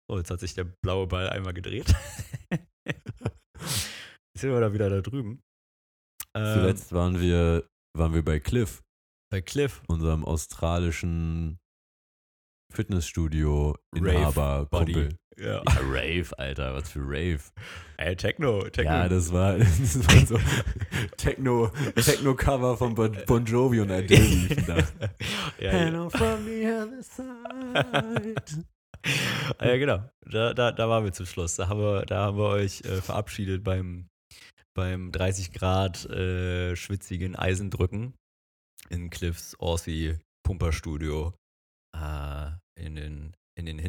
[0.09, 1.93] So, jetzt hat sich der blaue Ball einmal gedreht.
[2.49, 2.61] Jetzt
[4.37, 5.41] sind wir da wieder da drüben.
[6.35, 8.81] Ähm, Zuletzt waren wir, waren wir bei Cliff,
[9.31, 9.81] bei Cliff.
[9.87, 11.59] unserem australischen
[12.73, 13.77] Fitnessstudio
[15.37, 15.63] Ja.
[15.65, 17.41] Ja, Rave, Alter, was für Rave.
[17.97, 18.91] Ey, Techno, Techno.
[18.91, 20.39] Ja, das war, das war so
[21.17, 24.77] Techno, Techno-Cover von Bon, bon Jovi und Adele liefen da.
[25.59, 26.09] ja, ja.
[26.09, 28.65] from the other side.
[29.57, 30.09] Ah, ja, genau.
[30.21, 31.55] Da, da, da waren wir zum Schluss.
[31.55, 34.07] Da haben wir, da haben wir euch äh, verabschiedet beim,
[34.73, 38.13] beim 30 Grad äh, schwitzigen Eisendrücken
[38.89, 41.33] in Cliffs Aussie Pumperstudio
[41.95, 43.79] äh, in, den, in den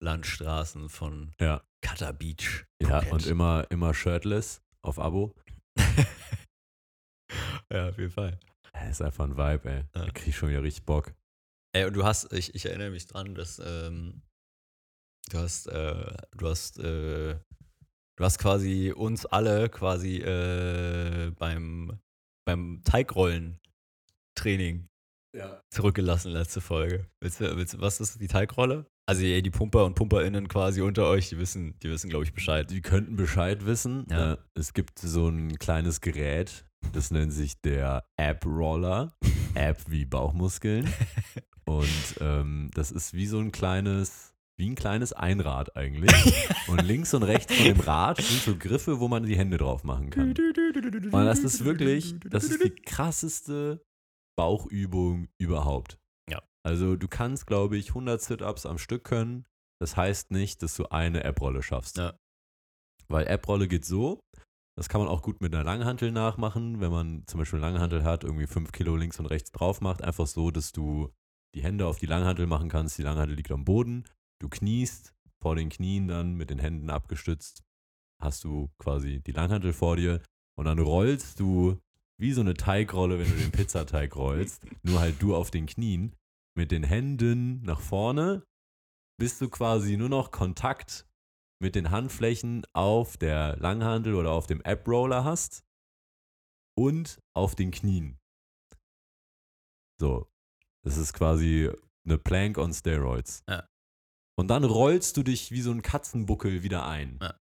[0.00, 2.64] Hinterlandstraßen von Ja, Cutter Beach.
[2.82, 3.12] ja Phuket.
[3.12, 5.34] und immer, immer shirtless auf Abo.
[7.70, 8.38] ja, auf jeden Fall.
[8.74, 9.84] Ja, ist einfach ein Vibe, ey.
[9.94, 10.06] Ja.
[10.06, 11.12] Da krieg ich schon wieder richtig Bock.
[11.74, 14.22] Ey, und du hast, ich, ich erinnere mich dran, dass ähm,
[15.30, 17.38] du hast, äh, du hast, äh,
[18.16, 22.00] du hast quasi uns alle quasi äh, beim,
[22.46, 24.88] beim Teigrollen-Training
[25.32, 25.60] Ja.
[25.70, 27.06] zurückgelassen, letzte Folge.
[27.20, 28.86] Willst du, willst, was ist die Teigrolle?
[29.06, 32.32] Also ey, die Pumper und PumperInnen quasi unter euch, die wissen, die wissen, glaube ich,
[32.32, 32.70] Bescheid.
[32.70, 34.06] Die könnten Bescheid wissen.
[34.10, 34.34] Ja.
[34.34, 39.12] Äh, es gibt so ein kleines Gerät, das nennt sich der App-Roller.
[39.54, 40.92] App wie Bauchmuskeln.
[41.64, 46.12] Und ähm, das ist wie so ein kleines, wie ein kleines Einrad eigentlich.
[46.68, 49.82] Und links und rechts von dem Rad sind so Griffe, wo man die Hände drauf
[49.82, 50.28] machen kann.
[50.28, 53.84] Und das ist wirklich, das ist die krasseste
[54.40, 55.98] Bauchübung überhaupt.
[56.30, 56.40] Ja.
[56.66, 59.44] Also du kannst, glaube ich, 100 Sit-Ups am Stück können.
[59.82, 61.98] Das heißt nicht, dass du eine App-Rolle schaffst.
[61.98, 62.16] Ja.
[63.08, 64.18] Weil App-Rolle geht so,
[64.78, 68.02] das kann man auch gut mit einer Langhantel nachmachen, wenn man zum Beispiel eine Langhantel
[68.02, 70.02] hat, irgendwie 5 Kilo links und rechts drauf macht.
[70.02, 71.12] Einfach so, dass du
[71.54, 72.96] die Hände auf die Langhantel machen kannst.
[72.96, 74.08] Die Langhantel liegt am Boden.
[74.40, 75.12] Du kniest
[75.42, 77.62] vor den Knien dann mit den Händen abgestützt.
[78.22, 80.22] Hast du quasi die Langhantel vor dir
[80.58, 81.78] und dann rollst du
[82.20, 84.66] wie so eine Teigrolle, wenn du den Pizzateig rollst.
[84.82, 86.14] Nur halt du auf den Knien
[86.56, 88.44] mit den Händen nach vorne,
[89.18, 91.06] bis du quasi nur noch Kontakt
[91.62, 95.62] mit den Handflächen auf der Langhantel oder auf dem App-Roller hast
[96.76, 98.18] und auf den Knien.
[100.00, 100.30] So,
[100.82, 101.70] das ist quasi
[102.06, 103.42] eine Plank on Steroids.
[103.46, 103.68] Ja.
[104.38, 107.18] Und dann rollst du dich wie so ein Katzenbuckel wieder ein.
[107.20, 107.38] Ja.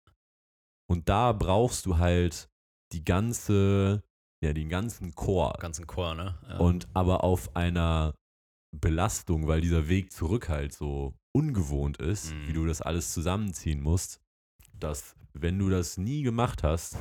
[0.90, 2.50] Und da brauchst du halt
[2.92, 4.02] die ganze,
[4.44, 5.54] ja, den ganzen Chor.
[5.58, 6.38] Ganzen Chor, ne?
[6.48, 6.58] Ja.
[6.58, 8.14] Und aber auf einer
[8.76, 12.46] Belastung, weil dieser Weg zurück halt so ungewohnt ist, Mhm.
[12.48, 14.20] wie du das alles zusammenziehen musst,
[14.78, 16.98] dass wenn du das nie gemacht hast,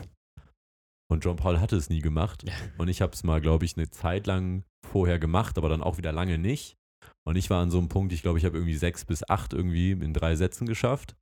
[1.10, 2.54] und John Paul hatte es nie gemacht, Ja.
[2.78, 5.98] und ich habe es mal, glaube ich, eine Zeit lang vorher gemacht, aber dann auch
[5.98, 6.76] wieder lange nicht.
[7.26, 9.54] Und ich war an so einem Punkt, ich glaube, ich habe irgendwie sechs bis acht
[9.54, 11.16] irgendwie in drei Sätzen geschafft.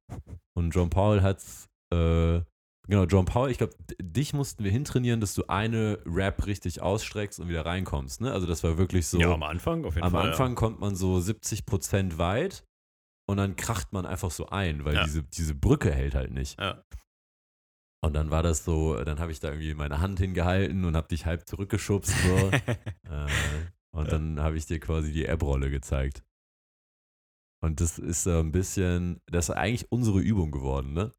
[0.55, 2.41] Und John Paul hat's, äh,
[2.87, 7.39] genau, John Paul, ich glaube, dich mussten wir hintrainieren, dass du eine Rap richtig ausstreckst
[7.39, 8.21] und wieder reinkommst.
[8.21, 8.31] Ne?
[8.31, 9.19] Also das war wirklich so.
[9.19, 10.29] ja, am Anfang auf jeden am Fall.
[10.29, 12.63] Anfang kommt man so 70% weit
[13.27, 15.03] und dann kracht man einfach so ein, weil Ja.
[15.03, 16.59] diese, diese Brücke hält halt nicht.
[16.59, 16.83] Ja.
[18.03, 21.07] Und dann war das so, dann habe ich da irgendwie meine Hand hingehalten und habe
[21.07, 22.13] dich halb zurückgeschubst.
[22.23, 22.37] So.
[23.09, 23.27] äh,
[23.91, 24.11] und Ja.
[24.11, 26.23] dann habe ich dir quasi die App-Rolle gezeigt.
[27.63, 31.15] Und das ist so ein bisschen, das ist eigentlich unsere Übung geworden, ne?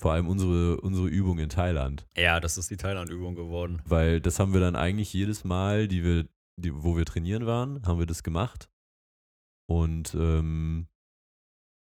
[0.00, 2.06] Vor allem unsere, unsere Übung in Thailand.
[2.16, 3.82] ja, das ist die Thailand-Übung geworden.
[3.84, 6.26] Weil das haben wir dann eigentlich jedes Mal, die wir,
[6.56, 8.70] die, wo wir trainieren waren, haben wir das gemacht.
[9.66, 10.86] Und ähm,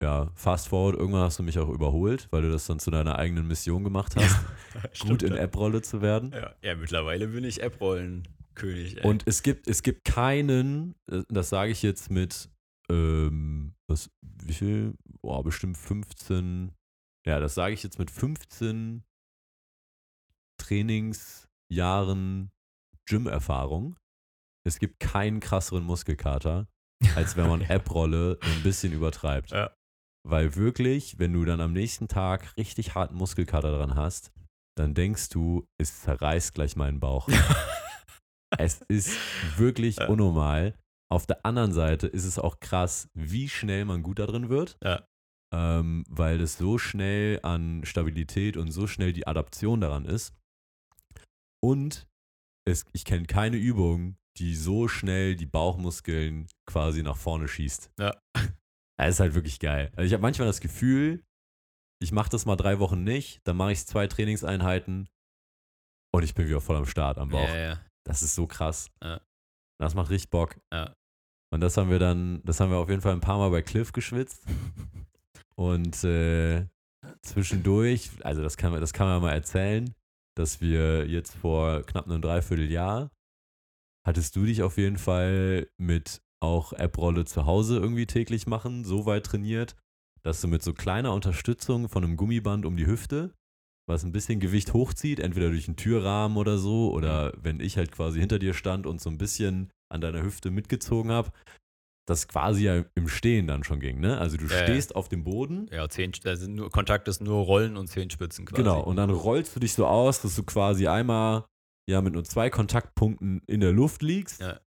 [0.01, 3.17] ja, fast forward, irgendwann hast du mich auch überholt, weil du das dann zu deiner
[3.17, 4.37] eigenen Mission gemacht hast,
[5.05, 5.41] gut in ja.
[5.41, 6.31] App-Rolle zu werden.
[6.31, 9.03] Ja, ja, mittlerweile bin ich App-Rollen-König.
[9.03, 12.49] Und es gibt, es gibt keinen, äh, das sage ich jetzt mit,
[12.89, 14.93] ähm, was, wie viel?
[15.21, 16.71] Boah, bestimmt 15,
[17.27, 19.03] ja, das sage ich jetzt mit 15
[20.59, 22.51] Trainingsjahren
[23.07, 23.97] Gym-Erfahrung.
[24.65, 26.67] Es gibt keinen krasseren Muskelkater,
[27.15, 29.51] als wenn man App-Rolle ein bisschen übertreibt.
[29.51, 29.73] Ja.
[30.27, 34.31] Weil wirklich, wenn du dann am nächsten Tag richtig harten Muskelkater dran hast,
[34.77, 37.29] dann denkst du, es zerreißt gleich meinen Bauch.
[38.57, 39.17] es ist
[39.57, 40.07] wirklich Ja.
[40.07, 40.75] unnormal.
[41.09, 44.77] Auf der anderen Seite ist es auch krass, wie schnell man gut da drin wird.
[44.83, 45.07] Ja.
[45.53, 50.33] Ähm, weil es so schnell an Stabilität und so schnell die Adaption daran ist.
[51.63, 52.07] Und
[52.67, 57.91] es, ich kenne keine Übung, die so schnell die Bauchmuskeln quasi nach vorne schießt.
[57.99, 58.15] Ja.
[58.99, 59.91] Es ist halt wirklich geil.
[59.95, 61.23] Also ich habe manchmal das Gefühl,
[62.01, 65.07] ich mache das mal drei Wochen nicht, dann mache ich zwei Trainingseinheiten
[66.11, 67.47] und ich bin wieder voll am Start am Bauch.
[67.47, 67.85] Ja, ja.
[68.05, 68.89] Das ist so krass.
[69.03, 69.21] Ja.
[69.79, 70.59] Das macht richtig Bock.
[70.73, 70.95] Ja.
[71.53, 73.61] Und das haben wir dann, das haben wir auf jeden Fall ein paar Mal bei
[73.61, 74.43] Cliff geschwitzt.
[75.59, 76.67] Und äh,
[77.21, 79.93] zwischendurch, also das kann, man- das kann man mal erzählen,
[80.35, 83.09] dass wir jetzt vor knapp einem Dreivierteljahr,
[84.05, 89.05] hattest du dich auf jeden Fall mit auch App-Rolle zu Hause irgendwie täglich machen, so
[89.07, 89.75] weit trainiert,
[90.21, 93.33] dass du mit so kleiner Unterstützung von einem Gummiband um die Hüfte,
[93.89, 97.91] was ein bisschen Gewicht hochzieht, entweder durch einen Türrahmen oder so, oder wenn ich halt
[97.91, 101.31] quasi hinter dir stand und so ein bisschen an deiner Hüfte mitgezogen habe,
[102.07, 104.17] das quasi ja im Stehen dann schon ging, ne?
[104.17, 104.63] Also du Ja, ja.
[104.63, 108.61] stehst auf dem Boden Ja, zehn, also nur, Kontakt ist nur Rollen und Zehenspitzen quasi.
[108.63, 111.45] Genau, und dann rollst du dich so aus, dass du quasi einmal
[111.89, 114.59] ja mit nur zwei Kontaktpunkten in der Luft liegst Ja.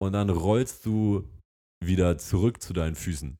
[0.00, 1.28] und dann rollst du
[1.84, 3.38] wieder zurück zu deinen Füßen.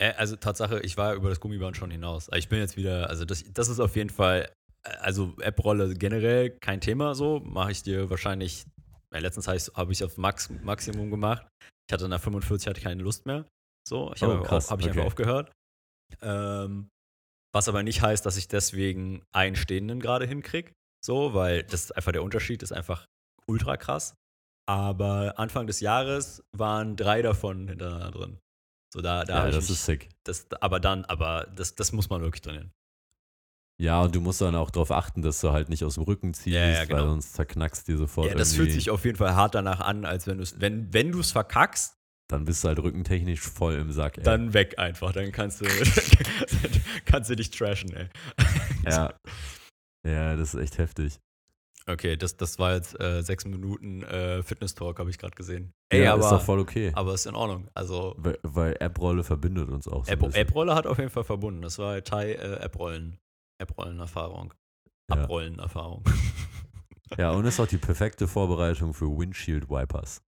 [0.00, 2.28] Äh, also Tatsache, ich war über das Gummiband schon hinaus.
[2.34, 4.50] Ich bin jetzt wieder, also das, das ist auf jeden Fall,
[4.84, 7.40] äh, also App-Rolle generell kein Thema so.
[7.40, 8.64] Mache ich dir wahrscheinlich,
[9.12, 9.56] ja, letztens habe
[9.92, 11.46] ich ich auf Max, Maximum gemacht.
[11.88, 13.46] Ich hatte nach 45 hatte ich keine Lust mehr.
[13.88, 14.90] So, ich habe Oh, auf- hab ich okay.
[14.98, 15.52] einfach aufgehört.
[16.20, 16.88] Ähm,
[17.54, 20.72] was aber nicht heißt, dass ich deswegen einen Stehenden gerade hinkriege.
[21.04, 23.06] So, weil das ist einfach der Unterschied, ist einfach
[23.46, 24.14] ultra krass.
[24.68, 28.38] Aber Anfang des Jahres waren drei davon hintereinander drin.
[28.94, 30.08] So, da, da ja, das mich, ist sick.
[30.24, 32.70] das, aber dann, aber das, das muss man wirklich trainieren.
[33.82, 36.34] Ja, und du musst dann auch darauf achten, dass du halt nicht aus dem Rücken
[36.34, 37.00] ziehst, Ja, ja, genau.
[37.00, 39.80] weil sonst zerknackst dir sofort Ja, das irgendwie, fühlt sich auf jeden Fall hart danach
[39.80, 41.96] an, als wenn du es, wenn, wenn du es verkackst,
[42.28, 44.22] dann bist du halt rückentechnisch voll im Sack, ey.
[44.22, 45.12] dann weg einfach.
[45.12, 45.64] Dann kannst du,
[47.06, 48.08] kannst du dich trashen, ey.
[48.86, 49.14] ja.
[50.06, 51.18] ja, das ist echt heftig.
[51.88, 55.72] Okay, das, das war jetzt äh, sechs Minuten äh, Fitness-Talk, habe ich gerade gesehen.
[55.88, 56.92] Ey, ja, aber, ist doch voll okay.
[56.94, 57.68] aber ist in Ordnung.
[57.74, 60.12] Also, weil, weil App-Rolle verbindet uns auch so.
[60.12, 61.62] App-Rolle hat auf jeden Fall verbunden.
[61.62, 62.34] Das war Thai
[65.10, 65.16] Ja.
[65.16, 66.04] Abrollen-Erfahrung.
[67.18, 70.22] Ja, und ist auch die perfekte Vorbereitung für Windshield-Wipers.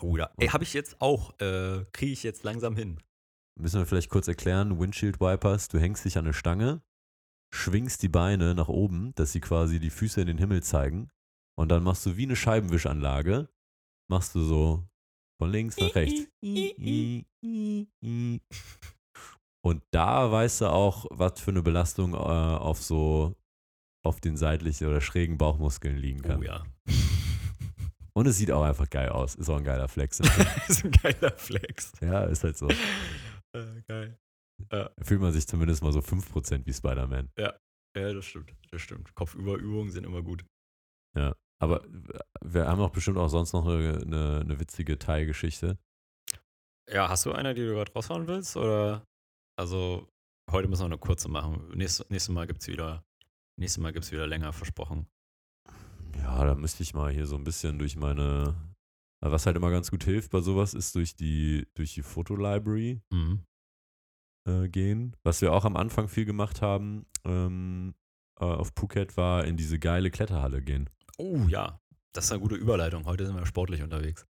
[0.00, 0.30] Oh ja.
[0.38, 3.00] Ey, habe ich jetzt auch, äh, kriege ich jetzt langsam hin.
[3.58, 6.82] Müssen wir vielleicht kurz erklären, Windshield Wipers, du hängst dich an eine Stange,
[7.54, 11.10] schwingst die Beine nach oben, dass sie quasi die Füße in den Himmel zeigen
[11.58, 13.48] und dann machst du wie eine Scheibenwischanlage,
[14.10, 14.86] machst du so
[15.38, 16.28] von links nach rechts.
[19.66, 23.34] Und da weißt du auch, was für eine Belastung äh, auf so
[24.04, 26.38] auf den seitlichen oder schrägen Bauchmuskeln liegen kann.
[26.38, 26.64] Oh ja.
[28.12, 29.34] Und es sieht auch einfach geil aus.
[29.34, 30.20] Ist auch ein geiler Flex.
[30.68, 31.90] ist ein geiler Flex.
[32.00, 32.68] ja, ist halt so.
[32.68, 34.16] Äh, geil.
[34.68, 37.30] Da fühlt man sich zumindest mal so 5% wie Spider-Man.
[37.36, 37.58] Ja,
[37.92, 38.54] das stimmt.
[38.70, 39.12] Das stimmt.
[39.16, 40.44] Kopfüberübungen sind immer gut.
[41.60, 41.82] Aber
[42.40, 45.76] wir haben auch bestimmt auch sonst noch eine, eine, eine witzige Teilgeschichte.
[46.88, 48.56] Ja, hast du eine, die du gerade raushauen willst?
[48.56, 49.02] Oder?
[49.56, 50.08] Also,
[50.50, 51.70] heute müssen wir eine kurze machen.
[51.74, 53.04] Nächstes, nächstes Mal gibt es wieder.
[53.58, 55.06] Nächstes Mal gibt es wieder länger, versprochen.
[56.18, 58.54] Ja, da müsste ich mal hier so ein bisschen durch meine.
[59.20, 63.44] Was halt immer ganz gut hilft bei sowas, ist durch die, durch die Fotolibrary Mhm.
[64.46, 65.16] äh, gehen.
[65.24, 67.94] Was wir auch am Anfang viel gemacht haben ähm,
[68.38, 70.90] äh, auf Phuket, war in diese geile Kletterhalle gehen.
[71.16, 71.80] Oh ja,
[72.12, 73.06] das ist eine gute Überleitung.
[73.06, 74.26] Heute sind wir sportlich unterwegs.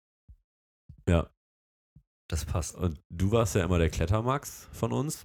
[1.09, 1.31] Ja.
[2.29, 2.75] Das passt.
[2.75, 5.25] Und du warst ja immer der Klettermax von uns.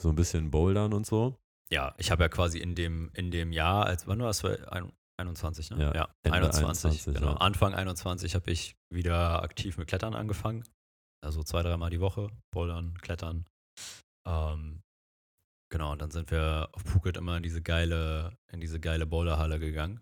[0.00, 1.36] So ein bisschen Bouldern und so.
[1.70, 4.44] Ja, ich habe ja quasi in dem, in dem Jahr, als wann war es?
[5.18, 5.92] 21, ne?
[5.94, 6.64] Ja, Ende 21.
[6.64, 7.32] 21, genau.
[7.32, 7.36] ja.
[7.38, 10.64] Anfang 21 habe ich wieder aktiv mit Klettern angefangen.
[11.20, 12.28] Also zwei, dreimal die Woche.
[12.52, 13.44] Bouldern, Klettern.
[14.26, 14.82] Ähm,
[15.70, 19.58] genau, und dann sind wir auf Phuket immer in diese geile, in diese geile Boulderhalle
[19.58, 20.00] gegangen.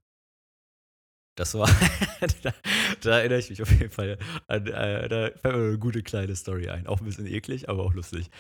[1.37, 1.69] Das war,
[2.43, 2.55] da,
[3.03, 4.19] da erinnere ich mich auf jeden Fall
[4.49, 6.87] an, äh, da fällt mir eine gute kleine Story ein.
[6.87, 8.31] Auch ein bisschen eklig, aber auch lustig.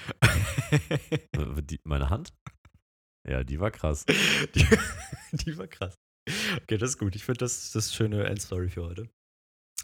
[1.32, 2.32] Äh, Die, meine Hand?
[3.28, 4.05] Ja, die war krass.
[4.55, 4.66] Die,
[5.32, 5.94] die war krass.
[6.62, 7.14] Okay, das ist gut.
[7.16, 9.09] Ich finde, das, das schöne Endstory für heute.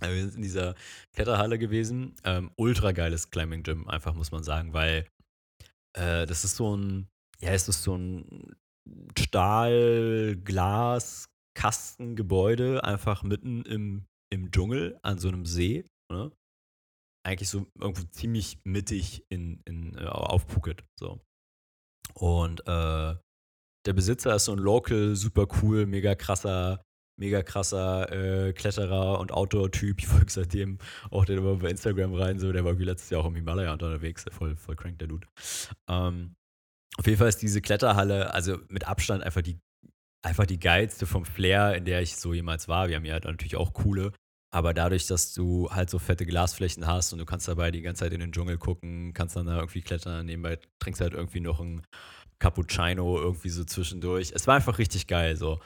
[0.01, 0.75] Äh, Wir sind in dieser
[1.15, 2.15] Kletterhalle gewesen.
[2.25, 5.07] Ähm, ultra geiles Climbing Gym, einfach muss man sagen, weil
[5.97, 7.09] äh, das ist so ein,
[7.41, 8.57] ja, es ist so ein
[9.19, 15.85] Stahl, Glas, Kastengebäude, einfach mitten im, im Dschungel an so einem See.
[16.11, 16.33] Ne?
[17.25, 20.85] Eigentlich so irgendwo ziemlich mittig in, in, äh, auf Phuket.
[20.99, 21.21] So.
[22.15, 23.15] Und äh,
[23.87, 26.85] der Besitzer ist so ein Local, super cool, mega krasser,
[27.19, 29.99] mega krasser äh, Kletterer und Outdoor-Typ.
[30.01, 30.79] Ich folge seitdem
[31.11, 33.73] auch den immer bei Instagram rein, so, der war wie letztes Jahr auch im Himalaya
[33.73, 35.27] unterwegs, voll, voll crank, der Dude.
[35.89, 36.35] Ähm,
[36.97, 39.59] auf jeden Fall ist diese Kletterhalle, also mit Abstand einfach die,
[40.25, 42.89] einfach die geilste vom Flair, in der ich so jemals war.
[42.89, 44.13] Wir haben ja natürlich auch coole,
[44.55, 48.05] aber dadurch, dass du halt so fette Glasflächen hast und du kannst dabei die ganze
[48.05, 51.61] Zeit in den Dschungel gucken, kannst dann da irgendwie klettern, nebenbei trinkst halt irgendwie noch
[51.61, 51.83] ein
[52.39, 54.33] Cappuccino irgendwie so zwischendurch.
[54.35, 55.61] Es war einfach richtig geil so.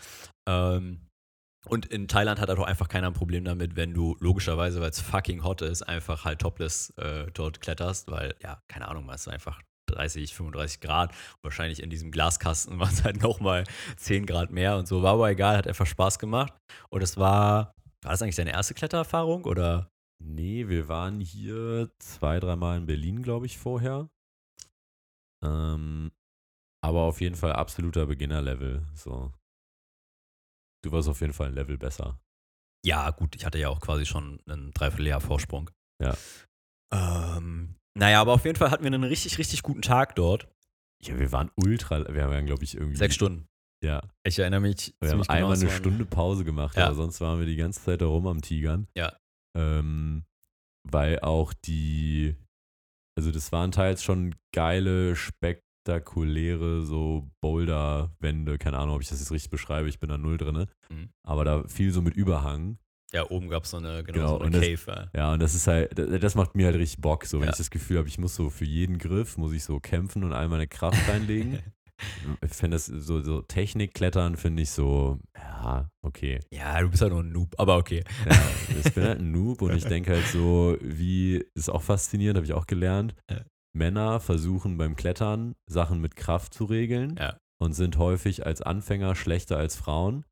[0.48, 1.00] Ähm,
[1.68, 4.90] und in Thailand hat er doch einfach keiner ein Problem damit, wenn du logischerweise, weil
[4.90, 9.22] es fucking hot ist, einfach halt topless äh, dort kletterst, weil, ja, keine Ahnung, es
[9.22, 11.14] ist einfach 30, 35 Grad.
[11.42, 13.64] Wahrscheinlich in diesem Glaskasten war es halt nochmal
[13.96, 15.02] 10 Grad mehr und so.
[15.02, 16.52] War aber egal, hat einfach Spaß gemacht.
[16.90, 17.72] Und es war,
[18.02, 19.90] war das eigentlich deine erste Klettererfahrung oder?
[20.22, 24.08] Nee, wir waren hier zwei, dreimal in Berlin, glaube ich, vorher.
[25.44, 26.10] Ähm,
[26.82, 28.86] aber auf jeden Fall absoluter Beginner-Level.
[28.94, 29.32] So.
[30.82, 32.18] Du warst auf jeden Fall ein Level besser.
[32.84, 35.70] Ja, gut, ich hatte ja auch quasi schon einen Dreivierteljahr Vorsprung.
[36.00, 36.16] Ja.
[36.92, 40.48] Ähm, naja, aber auf jeden Fall hatten wir einen richtig, richtig guten Tag dort.
[41.02, 42.96] Ja, wir waren ultra, wir haben, glaube ich, irgendwie.
[42.96, 43.46] Sechs Stunden.
[43.84, 44.00] Ja.
[44.24, 44.94] Ich erinnere mich.
[45.00, 46.86] Wir haben genau, einmal es eine waren- Stunde Pause gemacht, Ja.
[46.86, 48.88] aber sonst waren wir die ganze Zeit da rum am Tigern.
[48.96, 49.14] Ja.
[49.56, 50.24] Ähm,
[50.90, 52.34] weil auch die,
[53.18, 58.58] also das waren teils schon geile, spektakuläre so Boulder-Wände.
[58.58, 60.66] Keine Ahnung, ob ich das jetzt richtig beschreibe, ich bin da null drin.
[60.88, 61.10] Mhm.
[61.26, 62.78] Aber da viel so mit Überhang.
[63.16, 65.10] Ja, oben gab es so eine, genau, Genau, so eine das- Cave.
[65.14, 67.24] Ja, und das ist halt, das macht mir halt richtig Bock.
[67.24, 67.52] So, wenn Ja.
[67.52, 70.32] ich das Gefühl habe, ich muss so für jeden Griff, muss ich so kämpfen und
[70.32, 71.58] all meine Kraft reinlegen.
[72.44, 76.40] ich finde das so, so Technikklettern finde ich so, ja, okay.
[76.52, 78.04] ja, du bist ja nur ein Noob, aber okay.
[78.28, 78.38] Ja,
[78.84, 82.46] ich bin halt ein Noob und ich denke halt so, wie, ist auch faszinierend, habe
[82.46, 83.14] ich auch gelernt.
[83.30, 83.40] Ja.
[83.74, 87.38] Männer versuchen beim Klettern Sachen mit Kraft zu regeln Ja.
[87.58, 90.24] und sind häufig als Anfänger schlechter als Frauen,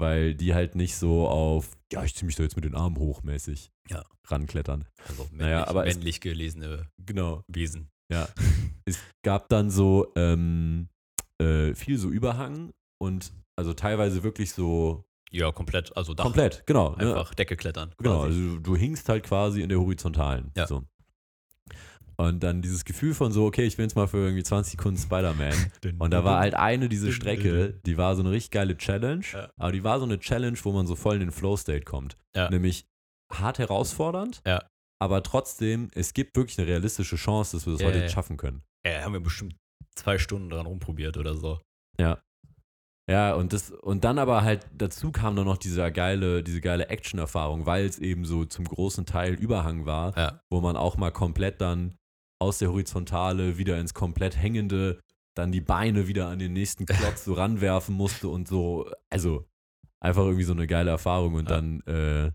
[0.00, 2.96] weil die halt nicht so auf, ja, ich ziehe mich da jetzt mit den Armen
[2.98, 4.02] hochmäßig Ja.
[4.26, 4.84] ranklettern.
[5.08, 7.44] Also männlich, Naja, aber es- männlich gelesene Genau.
[7.48, 7.88] Wesen.
[8.10, 8.28] Ja.
[8.84, 10.88] es gab dann so ähm,
[11.40, 15.96] äh, viel so Überhang und also teilweise wirklich so Ja, komplett.
[15.96, 16.24] Also Dach.
[16.24, 16.96] komplett, genau.
[16.96, 17.10] ne?
[17.14, 17.94] Einfach Decke klettern.
[17.98, 18.26] Genau, quasi.
[18.40, 20.50] also du, du hingst halt quasi in der horizontalen.
[20.56, 20.66] Ja.
[20.66, 20.82] So.
[22.20, 24.98] Und dann dieses Gefühl von so, okay, ich will jetzt mal für irgendwie 20 Sekunden
[25.00, 25.54] Spider-Man.
[25.98, 29.50] Und da war halt eine, diese Strecke, die war so eine richtig geile Challenge, Ja.
[29.56, 32.16] aber die war so eine Challenge, wo man so voll in den Flow-State kommt.
[32.36, 32.50] Ja.
[32.50, 32.84] Nämlich
[33.32, 34.62] hart herausfordernd, Ja.
[35.00, 38.62] aber trotzdem, es gibt wirklich eine realistische Chance, dass wir das heute schaffen können.
[38.86, 39.54] Ja, haben wir bestimmt
[39.94, 41.60] zwei Stunden dran rumprobiert oder so.
[41.98, 42.18] Ja.
[43.10, 46.88] Ja, und das, und dann aber halt dazu kam dann noch dieser geile, diese geile
[46.90, 50.40] Action-Erfahrung, weil es eben so zum großen Teil Überhang war, Ja.
[50.50, 51.96] wo man auch mal komplett dann
[52.40, 55.00] aus der Horizontale wieder ins komplett hängende,
[55.36, 59.46] dann die Beine wieder an den nächsten Klotz so ranwerfen musste und so, also
[60.02, 61.56] einfach irgendwie so eine geile Erfahrung und Ja.
[61.56, 62.32] dann, äh,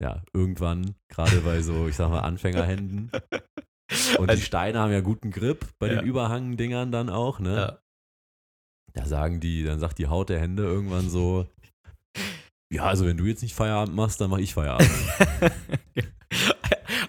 [0.00, 3.10] ja, irgendwann, gerade bei so, ich sag mal, Anfängerhänden
[4.18, 5.96] und die Also- Steine haben ja guten Grip bei Ja.
[6.00, 7.56] den Überhangdingern dann auch, ne?
[7.56, 7.78] Ja.
[8.94, 11.46] Da sagen die, dann sagt die Haut der Hände irgendwann so,
[12.72, 14.90] ja, also wenn du jetzt nicht Feierabend machst, dann mach ich Feierabend.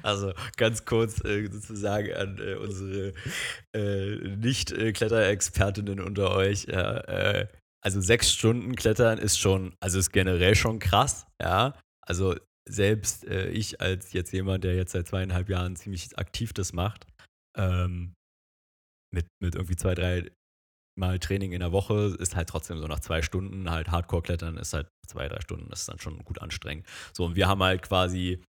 [0.09, 3.13] Also ganz kurz äh, sozusagen an äh, unsere
[3.75, 6.65] äh, Nicht-Kletterexpertinnen unter euch.
[6.65, 7.47] Ja, äh,
[7.83, 11.79] also sechs Stunden Klettern ist schon, also ist generell schon krass, ja.
[12.05, 12.35] Also
[12.67, 17.07] selbst äh, ich als jetzt jemand, der jetzt seit zweieinhalb Jahren ziemlich aktiv das macht,
[17.57, 18.13] ähm,
[19.13, 20.31] mit, mit irgendwie zwei, drei
[20.97, 24.73] Mal Training in der Woche, ist halt trotzdem so nach zwei Stunden halt Hardcore-Klettern, ist
[24.73, 26.85] halt zwei, drei Stunden, das ist dann schon gut anstrengend.
[27.13, 28.43] So, und wir haben halt quasi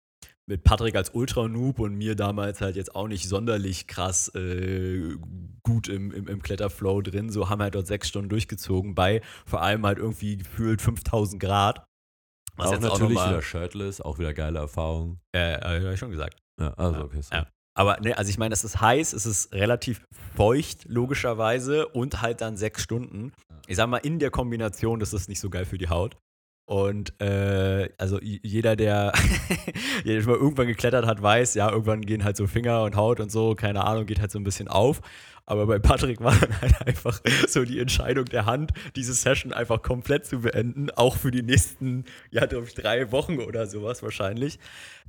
[0.48, 5.16] mit Patrick als Ultra-Noob und mir damals halt jetzt auch nicht sonderlich krass äh,
[5.62, 9.62] gut im, im, im Kletterflow drin, so haben halt dort sechs Stunden durchgezogen bei vor
[9.62, 11.84] allem halt irgendwie gefühlt 5000 Grad.
[12.56, 15.18] Was auch jetzt auch natürlich nochmal, wieder shirtless, auch wieder geile Erfahrung.
[15.34, 16.38] äh, äh, hab ich schon gesagt.
[16.60, 17.20] Ja, also okay.
[17.20, 17.34] So.
[17.34, 17.46] ja.
[17.76, 22.40] Aber ne, also ich meine, es ist heiß, es ist relativ feucht, logischerweise, und halt
[22.40, 23.32] dann sechs Stunden.
[23.66, 26.16] Ich sag mal, in der Kombination, das ist nicht so geil für die Haut.
[26.68, 29.12] Und äh, also jeder, der,
[30.04, 33.20] jeder, der mal irgendwann geklettert hat, weiß, ja, irgendwann gehen halt so Finger und Haut
[33.20, 35.00] und so, keine Ahnung, geht halt so ein bisschen auf.
[35.46, 39.80] Aber bei Patrick war dann halt einfach so die Entscheidung der Hand, diese Session einfach
[39.80, 44.58] komplett zu beenden, auch für die nächsten, ja, glaube ich, drei Wochen oder sowas wahrscheinlich.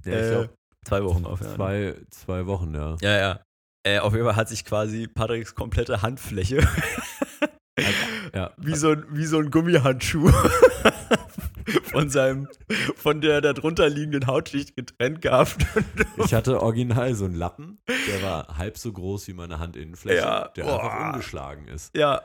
[0.06, 0.50] Ja, Äh,
[0.86, 1.96] zwei Wochen auf jeden Fall.
[1.96, 2.98] zwei, zwei Wochen, ja.
[3.02, 3.40] Ja, ja.
[3.84, 6.58] Äh, auf jeden Fall hat sich quasi Patricks komplette Handfläche
[8.34, 8.52] ja.
[8.58, 10.32] wie, so ein, wie so ein Gummihandschuh
[11.92, 12.48] von seinem,
[12.96, 15.58] von der darunter liegenden Hautschicht getrennt gehabt.
[16.26, 20.48] Ich hatte original so einen Lappen, der war halb so groß wie meine Handinnenfläche, Ja,
[20.50, 20.84] der boah.
[20.84, 21.96] einfach umgeschlagen ist.
[21.96, 22.22] ja.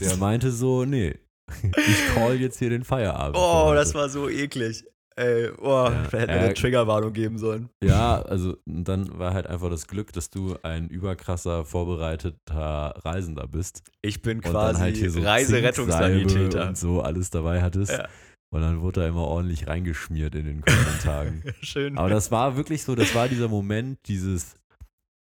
[0.00, 1.18] Der meinte so, nee,
[1.76, 3.36] ich call jetzt hier den Feierabend.
[3.36, 4.84] Oh, das war so eklig.
[5.20, 7.68] Ey, oh, Ja, da hätten wir eine Triggerwarnung geben sollen.
[7.84, 13.82] Ja, also dann war halt einfach das Glück, dass du ein überkrasser, vorbereiteter Reisender bist.
[14.00, 16.68] Ich bin quasi halt so Reiserettungssanitäter.
[16.68, 17.92] Und so alles dabei hattest.
[17.92, 18.08] Ja.
[18.52, 21.42] Und dann wurde da immer ordentlich reingeschmiert in den kommenden Tagen.
[21.60, 21.98] Schön.
[21.98, 24.54] Aber das war wirklich so, das war dieser Moment, dieses,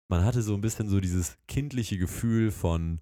[0.09, 2.99] man hatte so ein bisschen so dieses kindliche Gefühl von,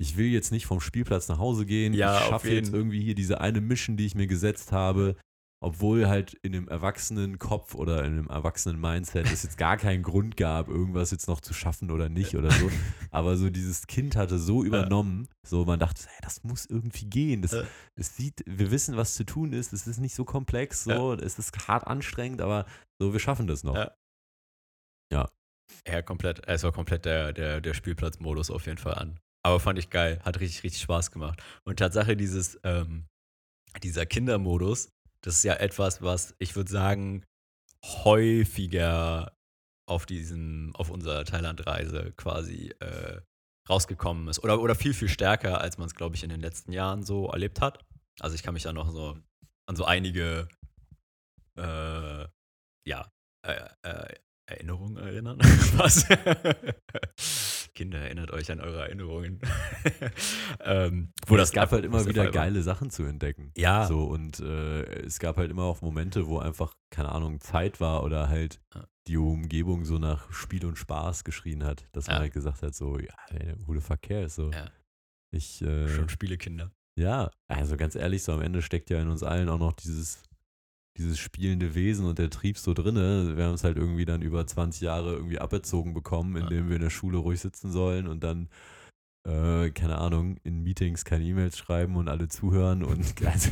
[0.00, 3.14] ich will jetzt nicht vom Spielplatz nach Hause gehen, Ja, ich schaffe jetzt irgendwie hier
[3.14, 5.14] diese eine Mission, die ich mir gesetzt habe,
[5.60, 10.02] obwohl halt in einem erwachsenen Kopf oder in einem erwachsenen Mindset es jetzt gar keinen
[10.02, 12.70] Grund gab, irgendwas jetzt noch zu schaffen oder nicht oder so.
[13.10, 17.42] Aber so dieses Kind hatte so übernommen, so man dachte, hey, das muss irgendwie gehen.
[17.42, 17.64] Das, Ja.
[17.96, 21.38] es sieht, wir wissen, was zu tun ist, es ist nicht so komplex, so, es
[21.38, 22.64] ist hart anstrengend, aber
[23.00, 23.74] so, wir schaffen das noch.
[23.74, 23.92] Ja.
[25.86, 26.46] Ja, komplett.
[26.46, 29.20] Es war komplett der, der, der Spielplatzmodus auf jeden Fall an.
[29.44, 30.20] Aber fand ich geil.
[30.24, 31.42] Hat richtig, richtig Spaß gemacht.
[31.64, 33.06] Und Tatsache, dieses, ähm,
[33.82, 34.90] dieser Kindermodus,
[35.22, 37.24] das ist ja etwas, was ich würde sagen,
[37.84, 39.36] häufiger
[39.86, 43.20] auf diesem, auf unserer Thailand-Reise quasi äh,
[43.68, 44.42] rausgekommen ist.
[44.42, 47.28] Oder, oder viel, viel stärker, als man es, glaube ich, in den letzten Jahren so
[47.28, 47.84] erlebt hat.
[48.20, 49.16] Also ich kann mich da noch so
[49.66, 50.48] an so einige
[51.56, 52.26] äh,
[52.86, 53.10] ja,
[53.46, 54.14] äh, äh,
[54.48, 55.38] Erinnerungen erinnern.
[55.76, 56.06] Was?
[57.74, 59.40] Kinder, erinnert euch an eure Erinnerungen.
[60.60, 63.52] ähm, wo Und das es gab halt immer der wieder geile Sachen zu entdecken.
[63.56, 63.86] Ja.
[63.86, 68.02] So, und äh, es gab halt immer auch Momente, wo einfach, keine Ahnung, Zeit war
[68.02, 68.60] oder halt
[69.06, 72.20] die Umgebung so nach Spiel und Spaß geschrien hat, dass man Ja.
[72.22, 73.14] halt gesagt hat, so, ja,
[73.66, 74.34] who the fuck cares?
[74.34, 74.70] So, Ja.
[75.30, 76.72] ich, äh, Schon Spielekinder.
[76.98, 80.22] ja, also ganz ehrlich, so am Ende steckt ja in uns allen auch noch dieses,
[80.98, 83.36] dieses spielende Wesen und der Trieb so drinne.
[83.36, 86.42] Wir haben es halt irgendwie dann über 20 Jahre irgendwie aberzogen bekommen, Ja.
[86.42, 88.48] indem wir in der Schule ruhig sitzen sollen und dann,
[89.26, 93.50] äh, keine Ahnung, in Meetings keine E-Mails schreiben und alle zuhören und also,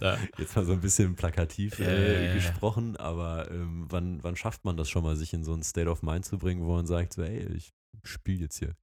[0.00, 0.18] Ja.
[0.38, 2.34] jetzt mal so ein bisschen plakativ Ja, äh, ja, ja, ja.
[2.34, 5.88] gesprochen, aber ähm, wann, wann schafft man das schon mal, sich in so ein State
[5.88, 7.72] of Mind zu bringen, wo man sagt, so, ey, ich
[8.02, 8.74] spiele jetzt hier.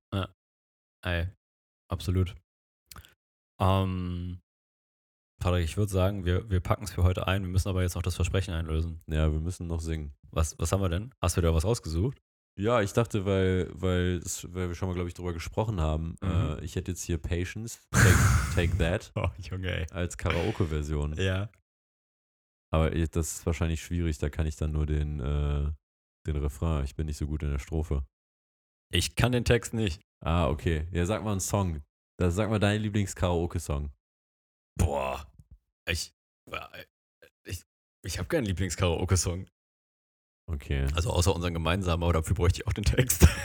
[1.03, 1.27] Ey,
[1.89, 2.35] absolut.
[3.59, 4.39] Ähm,
[5.41, 7.41] Patrick, ich würde sagen, wir, wir packen es für heute ein.
[7.43, 9.01] Wir müssen aber jetzt noch das Versprechen einlösen.
[9.07, 10.13] Ja, wir müssen noch singen.
[10.31, 11.13] Was, was haben wir denn?
[11.21, 12.21] Hast du da was rausgesucht?
[12.59, 16.29] Ja, ich dachte, weil, weil, weil wir schon mal, glaube ich, drüber gesprochen haben, Mhm.
[16.29, 18.15] äh, ich hätte jetzt hier Patience, Take,
[18.55, 19.87] take That, Oh, Junge, ey.
[19.91, 21.13] als Karaoke-Version.
[21.17, 21.49] Ja.
[22.73, 25.71] Aber das ist wahrscheinlich schwierig, da kann ich dann nur den, äh,
[26.27, 26.83] den Refrain.
[26.85, 28.05] Ich bin nicht so gut in der Strophe.
[28.93, 30.01] Ich kann den Text nicht.
[30.23, 30.87] Ah, okay.
[30.91, 31.81] Ja, sag mal einen Song.
[32.19, 33.91] Sag mal deinen Lieblings-Karaoke-Song.
[34.77, 35.25] Boah.
[35.87, 36.13] Ich.
[37.43, 37.63] Ich,
[38.03, 39.47] ich habe keinen Lieblings-Karaoke-Song.
[40.49, 40.87] Okay.
[40.95, 43.27] Also außer unseren gemeinsamen, aber dafür bräuchte ich auch den Text.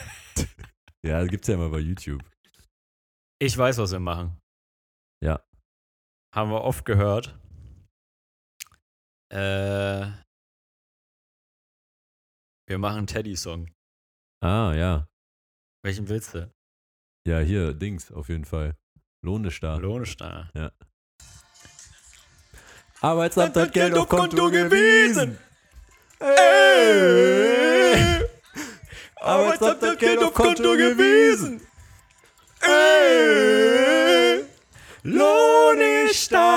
[1.05, 2.21] Ja, gibt's ja immer bei YouTube.
[3.39, 4.37] Ich weiß, was wir machen.
[5.23, 5.41] Ja.
[6.35, 7.39] Haben wir oft gehört.
[9.31, 10.11] Äh.
[12.67, 13.71] Wir machen einen Teddy-Song.
[14.43, 15.07] Ah, ja.
[15.83, 16.53] Welchen willst du?
[17.25, 18.75] Ja, hier, Dings, auf jeden Fall.
[19.23, 19.77] Lohn ist da.
[23.01, 25.37] Arbeitsamt hat Geld auf Konto gewiesen.
[26.19, 26.35] Ey!
[29.17, 31.61] Arbeitsamt hat Geld auf Konto gewiesen.
[32.61, 34.43] Ey!
[35.03, 35.79] Lohn
[36.09, 36.47] ist da!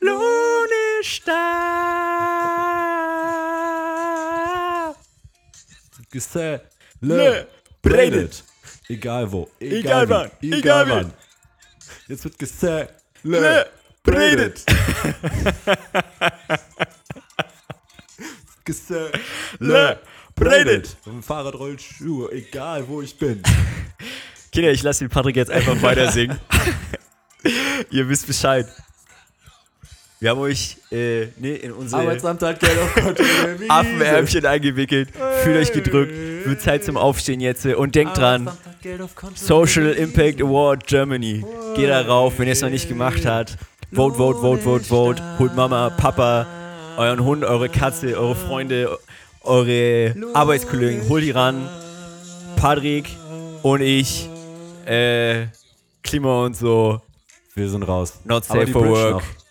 [0.00, 0.68] Lohn
[1.00, 1.42] ist da!
[6.10, 6.60] Gesä.
[7.00, 7.46] Le.
[7.80, 8.44] Breitet.
[8.88, 9.48] Egal wo.
[9.60, 11.12] Egal wie, wann, Egal, egal wann.
[12.08, 12.24] Jetzt
[20.66, 20.96] wird.
[21.04, 22.32] Auf dem Fahrrad rollt Schuhe.
[22.32, 23.42] Egal wo ich bin.
[24.50, 26.38] Kinder, ich lasse den Patrick jetzt einfach weiter singen.
[27.90, 28.66] Ihr wisst Bescheid.
[30.22, 33.64] Wir haben euch äh, nee, in unsere Arbeitsamt hat Geld auf Konto gewiesen.
[33.68, 35.08] Affenärmchen eingewickelt.
[35.42, 36.12] Fühlt euch gedrückt.
[36.46, 37.66] Wird Zeit zum Aufstehen jetzt.
[37.66, 38.48] Und denkt dran,
[39.34, 41.44] Social Impact Award Germany.
[41.74, 43.58] Geht darauf, wenn ihr es noch nicht gemacht habt.
[43.92, 45.22] Vote, vote, vote, vote, vote.
[45.40, 46.46] Holt Mama, Papa,
[46.98, 48.96] euren Hund, eure Katze, eure Freunde,
[49.40, 51.08] eure Arbeitskollegen.
[51.08, 51.68] Holt die ran.
[52.54, 53.08] Patrick
[53.64, 54.28] und ich.
[54.86, 55.46] Äh,
[56.04, 57.00] Klima und so.
[57.56, 58.20] Wir sind raus.
[58.24, 59.14] Not safe for Bridge work.
[59.14, 59.41] noch.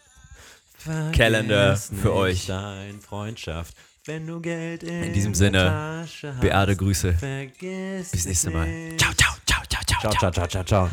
[0.83, 2.47] Vergiss für euch.
[2.47, 3.75] Dein Freundschaft,
[4.05, 7.13] wenn du Geld in, In diesem Sinne, hast, Beate Grüße.
[7.13, 8.67] Vergiss Bis nächste Mal.
[8.97, 10.01] Ciao, ciao, ciao, ciao, ciao.
[10.01, 10.89] Ciao, ciao, ciao, ciao, ciao.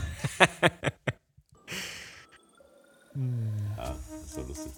[3.15, 3.17] ja,
[4.23, 4.73] das war lustig.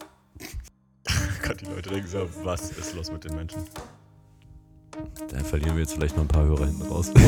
[1.42, 3.64] Gott, die Leute denken so, was ist los mit den Menschen?
[5.28, 7.10] Dann verlieren wir jetzt vielleicht noch ein paar Hörer hinten raus.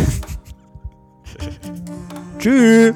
[2.38, 2.94] Tschüss.